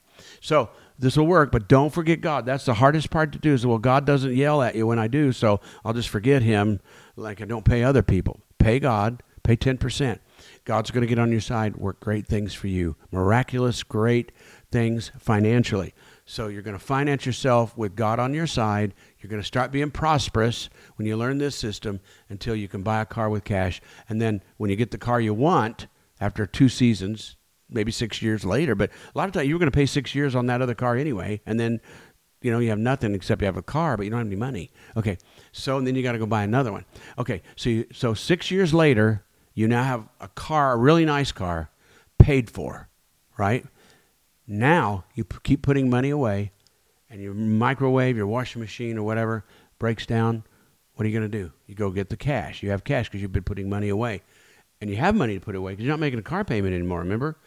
So 0.42 0.70
this 0.98 1.18
will 1.18 1.28
work, 1.28 1.52
but 1.52 1.68
don't 1.68 1.94
forget 1.94 2.22
God. 2.22 2.46
That's 2.46 2.66
the 2.66 2.74
hardest 2.74 3.10
part 3.10 3.32
to 3.34 3.40
do 3.40 3.54
is, 3.54 3.66
well, 3.66 3.78
God 3.78 4.06
doesn't 4.06 4.36
yell 4.36 4.62
at 4.62 4.76
you 4.76 4.88
when 4.88 5.00
I 5.00 5.08
do, 5.08 5.32
so 5.32 5.60
I'll 5.86 5.94
just 5.94 6.10
forget 6.10 6.42
him 6.42 6.80
like 7.16 7.42
I 7.42 7.46
don't 7.46 7.66
pay 7.66 7.84
other 7.84 8.02
people. 8.02 8.40
Pay 8.58 8.80
God, 8.80 9.22
pay 9.44 9.56
10%. 9.56 10.20
God's 10.66 10.92
going 10.92 11.02
to 11.02 11.08
get 11.08 11.20
on 11.20 11.32
your 11.32 11.42
side, 11.42 11.78
work 11.78 12.00
great 12.00 12.28
things 12.28 12.54
for 12.54 12.68
you, 12.68 12.96
miraculous, 13.12 13.84
great 13.84 14.32
things 14.72 15.12
financially. 15.20 15.94
So 16.30 16.48
you're 16.48 16.62
going 16.62 16.78
to 16.78 16.84
finance 16.84 17.26
yourself 17.26 17.78
with 17.78 17.96
God 17.96 18.20
on 18.20 18.34
your 18.34 18.48
side. 18.48 18.94
You're 19.20 19.30
going 19.30 19.42
to 19.42 19.48
start 19.48 19.72
being 19.72 19.90
prosperous 19.90 20.70
when 20.98 21.08
you 21.08 21.16
learn 21.16 21.38
this 21.38 21.56
system 21.56 22.02
until 22.28 22.54
you 22.54 22.68
can 22.68 22.84
buy 22.84 23.00
a 23.00 23.06
car 23.06 23.30
with 23.30 23.46
cash. 23.46 23.80
And 24.10 24.22
then 24.22 24.44
when 24.58 24.70
you 24.70 24.76
get 24.76 24.92
the 24.92 24.98
car 24.98 25.22
you 25.22 25.34
want 25.34 25.88
after 26.20 26.46
two 26.46 26.68
seasons, 26.68 27.38
maybe 27.70 27.94
six 27.94 28.22
years 28.22 28.44
later, 28.44 28.76
but 28.76 28.90
a 28.90 29.18
lot 29.18 29.30
of 29.30 29.34
times 29.34 29.48
you're 29.48 29.58
going 29.58 29.72
to 29.72 29.76
pay 29.76 29.86
six 29.86 30.14
years 30.14 30.36
on 30.36 30.48
that 30.48 30.62
other 30.62 30.76
car 30.76 30.98
anyway. 30.98 31.40
And 31.46 31.58
then, 31.58 31.80
you 32.42 32.52
know, 32.52 32.60
you 32.60 32.70
have 32.70 32.80
nothing 32.80 33.16
except 33.16 33.42
you 33.42 33.46
have 33.46 33.56
a 33.56 33.64
car, 33.64 33.96
but 33.96 34.04
you 34.04 34.10
don't 34.10 34.20
have 34.20 34.28
any 34.28 34.36
money. 34.36 34.70
Okay. 34.98 35.18
So 35.54 35.80
then 35.80 35.96
you 35.96 36.04
got 36.04 36.12
to 36.12 36.20
go 36.20 36.26
buy 36.26 36.44
another 36.44 36.74
one. 36.74 36.84
Okay. 37.18 37.42
So, 37.56 37.70
you, 37.70 37.86
so 37.94 38.14
six 38.14 38.52
years 38.52 38.74
later, 38.74 39.24
you 39.54 39.70
now 39.70 39.84
have 39.84 40.10
a 40.20 40.28
car, 40.28 40.74
a 40.74 40.78
really 40.78 41.06
nice 41.06 41.32
car, 41.32 41.72
paid 42.20 42.50
for, 42.50 42.90
right? 43.38 43.66
Now 44.48 45.04
you 45.14 45.24
p- 45.26 45.38
keep 45.44 45.62
putting 45.62 45.90
money 45.90 46.10
away, 46.10 46.52
and 47.10 47.22
your 47.22 47.34
microwave, 47.34 48.16
your 48.16 48.28
washing 48.28 48.62
machine, 48.62 48.98
or 48.98 49.04
whatever 49.04 49.46
breaks 49.80 50.06
down. 50.06 50.44
What 50.96 51.06
are 51.06 51.10
you 51.10 51.20
going 51.20 51.30
to 51.30 51.38
do? 51.38 51.52
You 51.68 51.76
go 51.76 51.92
get 51.92 52.10
the 52.10 52.18
cash. 52.18 52.64
You 52.64 52.72
have 52.72 52.84
cash 52.84 53.08
because 53.08 53.22
you've 53.22 53.34
been 53.34 53.44
putting 53.44 53.70
money 53.70 53.90
away, 53.90 54.24
and 54.82 54.90
you 54.90 54.96
have 54.96 55.16
money 55.16 55.36
to 55.36 55.40
put 55.40 55.56
away 55.56 55.74
because 55.74 55.86
you're 55.86 55.94
not 55.94 56.00
making 56.00 56.20
a 56.20 56.24
car 56.24 56.44
payment 56.44 56.74
anymore. 56.74 57.00
Remember? 57.00 57.38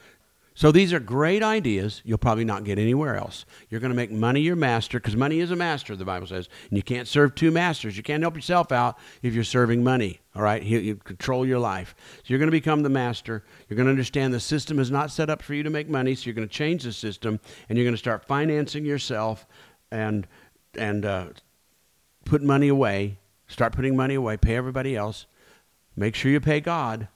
So 0.55 0.73
these 0.73 0.93
are 0.93 1.01
great 1.01 1.43
ideas. 1.43 2.03
You'll 2.05 2.19
probably 2.19 2.45
not 2.45 2.65
get 2.65 2.79
anywhere 2.79 3.17
else. 3.17 3.45
You're 3.69 3.81
going 3.81 3.93
to 3.93 3.97
make 3.97 4.11
money 4.11 4.41
your 4.41 4.57
master 4.57 4.99
because 4.99 5.17
money 5.17 5.39
is 5.39 5.51
a 5.51 5.57
master, 5.57 5.95
the 5.95 6.05
Bible 6.05 6.27
says. 6.27 6.49
And 6.69 6.77
you 6.77 6.83
can't 6.83 7.07
serve 7.07 7.35
two 7.35 7.51
masters. 7.51 7.97
You 7.97 8.03
can't 8.03 8.23
help 8.23 8.35
yourself 8.35 8.73
out 8.73 8.99
if 9.23 9.33
you're 9.33 9.45
serving 9.45 9.85
money. 9.85 10.21
All 10.35 10.43
right? 10.43 10.63
You, 10.63 10.81
you 10.81 10.97
control 10.97 11.47
your 11.47 11.61
life. 11.61 11.95
So 12.19 12.25
you're 12.27 12.39
going 12.39 12.49
to 12.49 12.53
become 12.53 12.83
the 12.83 12.89
master. 12.89 13.45
You're 13.69 13.77
going 13.77 13.87
to 13.87 13.93
understand 13.93 14.35
the 14.35 14.41
system 14.41 14.79
is 14.79 14.91
not 14.91 15.11
set 15.11 15.31
up 15.31 15.41
for 15.41 15.55
you 15.55 15.63
to 15.63 15.71
make 15.71 15.89
money. 15.89 16.15
So 16.15 16.27
you're 16.27 16.35
going 16.35 16.49
to 16.49 16.55
change 16.55 16.83
the 16.83 16.93
system 16.93 17.39
and 17.69 17.79
you're 17.79 17.87
going 17.87 17.95
to 17.95 17.99
start 17.99 18.27
financing 18.27 18.85
yourself 18.85 19.47
and, 19.93 20.27
and 20.77 21.07
uh, 21.07 21.27
put 22.25 22.43
money 22.43 22.69
away. 22.69 23.19
Start 23.47 23.73
putting 23.73 23.97
money 23.97 24.15
away. 24.15 24.37
Pay 24.37 24.57
everybody 24.57 24.97
else. 24.97 25.27
Make 25.97 26.15
sure 26.15 26.31
you 26.31 26.41
pay 26.41 26.61
God 26.61 27.09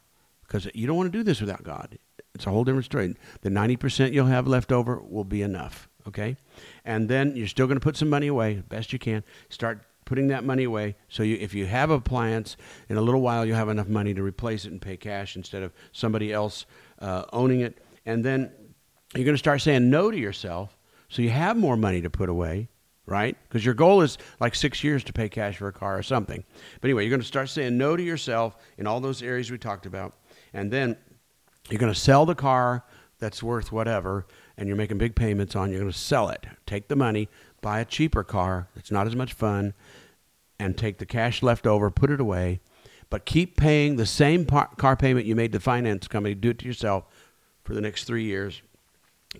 because 0.46 0.68
you 0.72 0.86
don't 0.86 0.96
want 0.96 1.12
to 1.12 1.18
do 1.18 1.24
this 1.24 1.40
without 1.40 1.62
God. 1.62 1.98
It's 2.34 2.46
a 2.46 2.50
whole 2.50 2.64
different 2.64 2.84
story. 2.84 3.14
The 3.42 3.50
90% 3.50 4.12
you'll 4.12 4.26
have 4.26 4.48
left 4.48 4.72
over 4.72 4.98
will 4.98 5.24
be 5.24 5.42
enough, 5.42 5.88
okay? 6.08 6.36
And 6.84 7.08
then 7.08 7.36
you're 7.36 7.46
still 7.46 7.66
going 7.66 7.78
to 7.78 7.84
put 7.84 7.96
some 7.96 8.10
money 8.10 8.26
away, 8.26 8.62
best 8.68 8.92
you 8.92 8.98
can. 8.98 9.22
Start 9.50 9.84
putting 10.04 10.28
that 10.28 10.44
money 10.44 10.64
away. 10.64 10.96
So 11.08 11.22
you, 11.22 11.36
if 11.40 11.54
you 11.54 11.66
have 11.66 11.90
appliance, 11.90 12.56
in 12.88 12.96
a 12.96 13.02
little 13.02 13.20
while 13.20 13.46
you'll 13.46 13.56
have 13.56 13.68
enough 13.68 13.88
money 13.88 14.14
to 14.14 14.22
replace 14.22 14.64
it 14.64 14.72
and 14.72 14.82
pay 14.82 14.96
cash 14.96 15.36
instead 15.36 15.62
of 15.62 15.72
somebody 15.92 16.32
else 16.32 16.66
uh, 16.98 17.24
owning 17.32 17.60
it. 17.60 17.78
And 18.04 18.24
then 18.24 18.50
you're 19.14 19.24
going 19.24 19.34
to 19.34 19.38
start 19.38 19.62
saying 19.62 19.88
no 19.88 20.10
to 20.10 20.16
yourself 20.16 20.76
so 21.08 21.22
you 21.22 21.30
have 21.30 21.56
more 21.56 21.76
money 21.76 22.00
to 22.02 22.10
put 22.10 22.28
away 22.28 22.68
right? 23.06 23.36
Because 23.48 23.64
your 23.64 23.74
goal 23.74 24.00
is 24.00 24.18
like 24.40 24.54
six 24.54 24.82
years 24.82 25.04
to 25.04 25.12
pay 25.12 25.28
cash 25.28 25.58
for 25.58 25.68
a 25.68 25.72
car 25.72 25.98
or 25.98 26.02
something. 26.02 26.42
But 26.80 26.88
anyway, 26.88 27.04
you're 27.04 27.10
going 27.10 27.20
to 27.20 27.26
start 27.26 27.48
saying 27.50 27.76
no 27.76 27.96
to 27.96 28.02
yourself 28.02 28.56
in 28.78 28.86
all 28.86 29.00
those 29.00 29.22
areas 29.22 29.50
we 29.50 29.58
talked 29.58 29.86
about. 29.86 30.14
And 30.52 30.70
then 30.70 30.96
you're 31.70 31.78
going 31.78 31.92
to 31.92 31.98
sell 31.98 32.26
the 32.26 32.34
car 32.34 32.84
that's 33.18 33.42
worth 33.42 33.72
whatever, 33.72 34.26
and 34.56 34.68
you're 34.68 34.76
making 34.76 34.98
big 34.98 35.14
payments 35.14 35.56
on. 35.56 35.70
You're 35.70 35.80
going 35.80 35.92
to 35.92 35.98
sell 35.98 36.28
it, 36.28 36.46
take 36.66 36.88
the 36.88 36.96
money, 36.96 37.28
buy 37.60 37.80
a 37.80 37.84
cheaper 37.84 38.22
car 38.22 38.68
that's 38.74 38.90
not 38.90 39.06
as 39.06 39.16
much 39.16 39.32
fun, 39.32 39.72
and 40.58 40.76
take 40.76 40.98
the 40.98 41.06
cash 41.06 41.42
left 41.42 41.66
over, 41.66 41.90
put 41.90 42.10
it 42.10 42.20
away, 42.20 42.60
but 43.10 43.24
keep 43.24 43.56
paying 43.56 43.96
the 43.96 44.06
same 44.06 44.44
par- 44.44 44.70
car 44.76 44.96
payment 44.96 45.26
you 45.26 45.34
made 45.34 45.52
to 45.52 45.58
the 45.58 45.62
finance 45.62 46.06
company. 46.06 46.34
Do 46.34 46.50
it 46.50 46.58
to 46.60 46.66
yourself 46.66 47.04
for 47.64 47.74
the 47.74 47.80
next 47.80 48.04
three 48.04 48.24
years. 48.24 48.62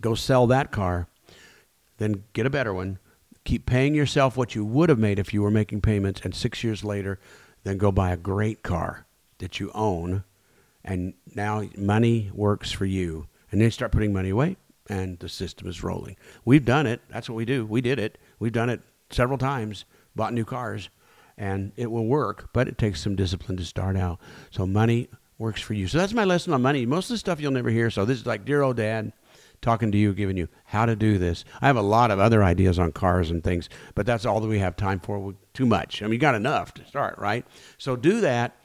Go 0.00 0.14
sell 0.14 0.46
that 0.46 0.72
car, 0.72 1.06
then 1.98 2.24
get 2.32 2.46
a 2.46 2.50
better 2.50 2.72
one. 2.72 2.98
Keep 3.44 3.66
paying 3.66 3.94
yourself 3.94 4.36
what 4.36 4.54
you 4.54 4.64
would 4.64 4.88
have 4.88 4.98
made 4.98 5.18
if 5.18 5.34
you 5.34 5.42
were 5.42 5.50
making 5.50 5.82
payments, 5.82 6.22
and 6.24 6.34
six 6.34 6.64
years 6.64 6.82
later, 6.82 7.20
then 7.64 7.76
go 7.76 7.92
buy 7.92 8.10
a 8.10 8.16
great 8.16 8.62
car 8.62 9.06
that 9.38 9.60
you 9.60 9.70
own 9.74 10.24
and 10.84 11.14
now 11.34 11.62
money 11.76 12.30
works 12.34 12.70
for 12.70 12.84
you. 12.84 13.26
And 13.50 13.60
then 13.60 13.66
you 13.66 13.70
start 13.70 13.92
putting 13.92 14.12
money 14.12 14.30
away, 14.30 14.56
and 14.88 15.18
the 15.18 15.28
system 15.28 15.68
is 15.68 15.82
rolling. 15.82 16.16
We've 16.44 16.64
done 16.64 16.86
it. 16.86 17.00
That's 17.08 17.28
what 17.28 17.36
we 17.36 17.44
do. 17.44 17.64
We 17.64 17.80
did 17.80 17.98
it. 17.98 18.18
We've 18.38 18.52
done 18.52 18.68
it 18.68 18.80
several 19.10 19.38
times, 19.38 19.84
bought 20.14 20.32
new 20.32 20.44
cars, 20.44 20.90
and 21.36 21.72
it 21.76 21.90
will 21.90 22.06
work, 22.06 22.50
but 22.52 22.68
it 22.68 22.78
takes 22.78 23.00
some 23.00 23.16
discipline 23.16 23.56
to 23.56 23.64
start 23.64 23.96
out. 23.96 24.18
So 24.50 24.66
money 24.66 25.08
works 25.38 25.60
for 25.60 25.74
you. 25.74 25.88
So 25.88 25.98
that's 25.98 26.12
my 26.12 26.24
lesson 26.24 26.52
on 26.52 26.62
money. 26.62 26.86
Most 26.86 27.06
of 27.06 27.14
the 27.14 27.18
stuff 27.18 27.40
you'll 27.40 27.52
never 27.52 27.70
hear. 27.70 27.90
So 27.90 28.04
this 28.04 28.18
is 28.18 28.26
like 28.26 28.44
dear 28.44 28.62
old 28.62 28.76
dad 28.76 29.12
talking 29.60 29.90
to 29.90 29.98
you, 29.98 30.12
giving 30.12 30.36
you 30.36 30.48
how 30.64 30.86
to 30.86 30.94
do 30.94 31.18
this. 31.18 31.44
I 31.60 31.66
have 31.66 31.76
a 31.76 31.82
lot 31.82 32.10
of 32.10 32.18
other 32.18 32.44
ideas 32.44 32.78
on 32.78 32.92
cars 32.92 33.30
and 33.30 33.42
things, 33.42 33.68
but 33.94 34.06
that's 34.06 34.26
all 34.26 34.40
that 34.40 34.48
we 34.48 34.58
have 34.58 34.76
time 34.76 35.00
for. 35.00 35.34
Too 35.54 35.66
much. 35.66 36.02
I 36.02 36.06
mean, 36.06 36.14
you 36.14 36.18
got 36.18 36.34
enough 36.34 36.74
to 36.74 36.84
start, 36.86 37.18
right? 37.18 37.46
So 37.78 37.96
do 37.96 38.20
that, 38.20 38.56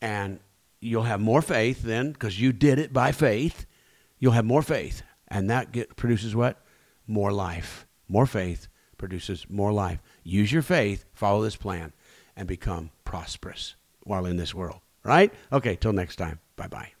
and 0.00 0.40
you'll 0.86 1.02
have 1.02 1.20
more 1.20 1.42
faith 1.42 1.82
then 1.82 2.12
because 2.12 2.40
you 2.40 2.52
did 2.52 2.78
it 2.78 2.92
by 2.92 3.12
faith. 3.12 3.66
You'll 4.18 4.32
have 4.32 4.44
more 4.44 4.62
faith, 4.62 5.02
and 5.28 5.50
that 5.50 5.72
get, 5.72 5.96
produces 5.96 6.34
what? 6.34 6.64
More 7.06 7.32
life. 7.32 7.86
More 8.08 8.26
faith 8.26 8.68
produces 8.96 9.46
more 9.50 9.72
life. 9.72 10.00
Use 10.22 10.50
your 10.50 10.62
faith, 10.62 11.04
follow 11.12 11.42
this 11.42 11.56
plan, 11.56 11.92
and 12.34 12.48
become 12.48 12.90
prosperous 13.04 13.74
while 14.04 14.24
in 14.24 14.36
this 14.36 14.54
world. 14.54 14.80
Right? 15.02 15.32
Okay, 15.52 15.76
till 15.76 15.92
next 15.92 16.16
time. 16.16 16.40
Bye 16.56 16.68
bye. 16.68 16.95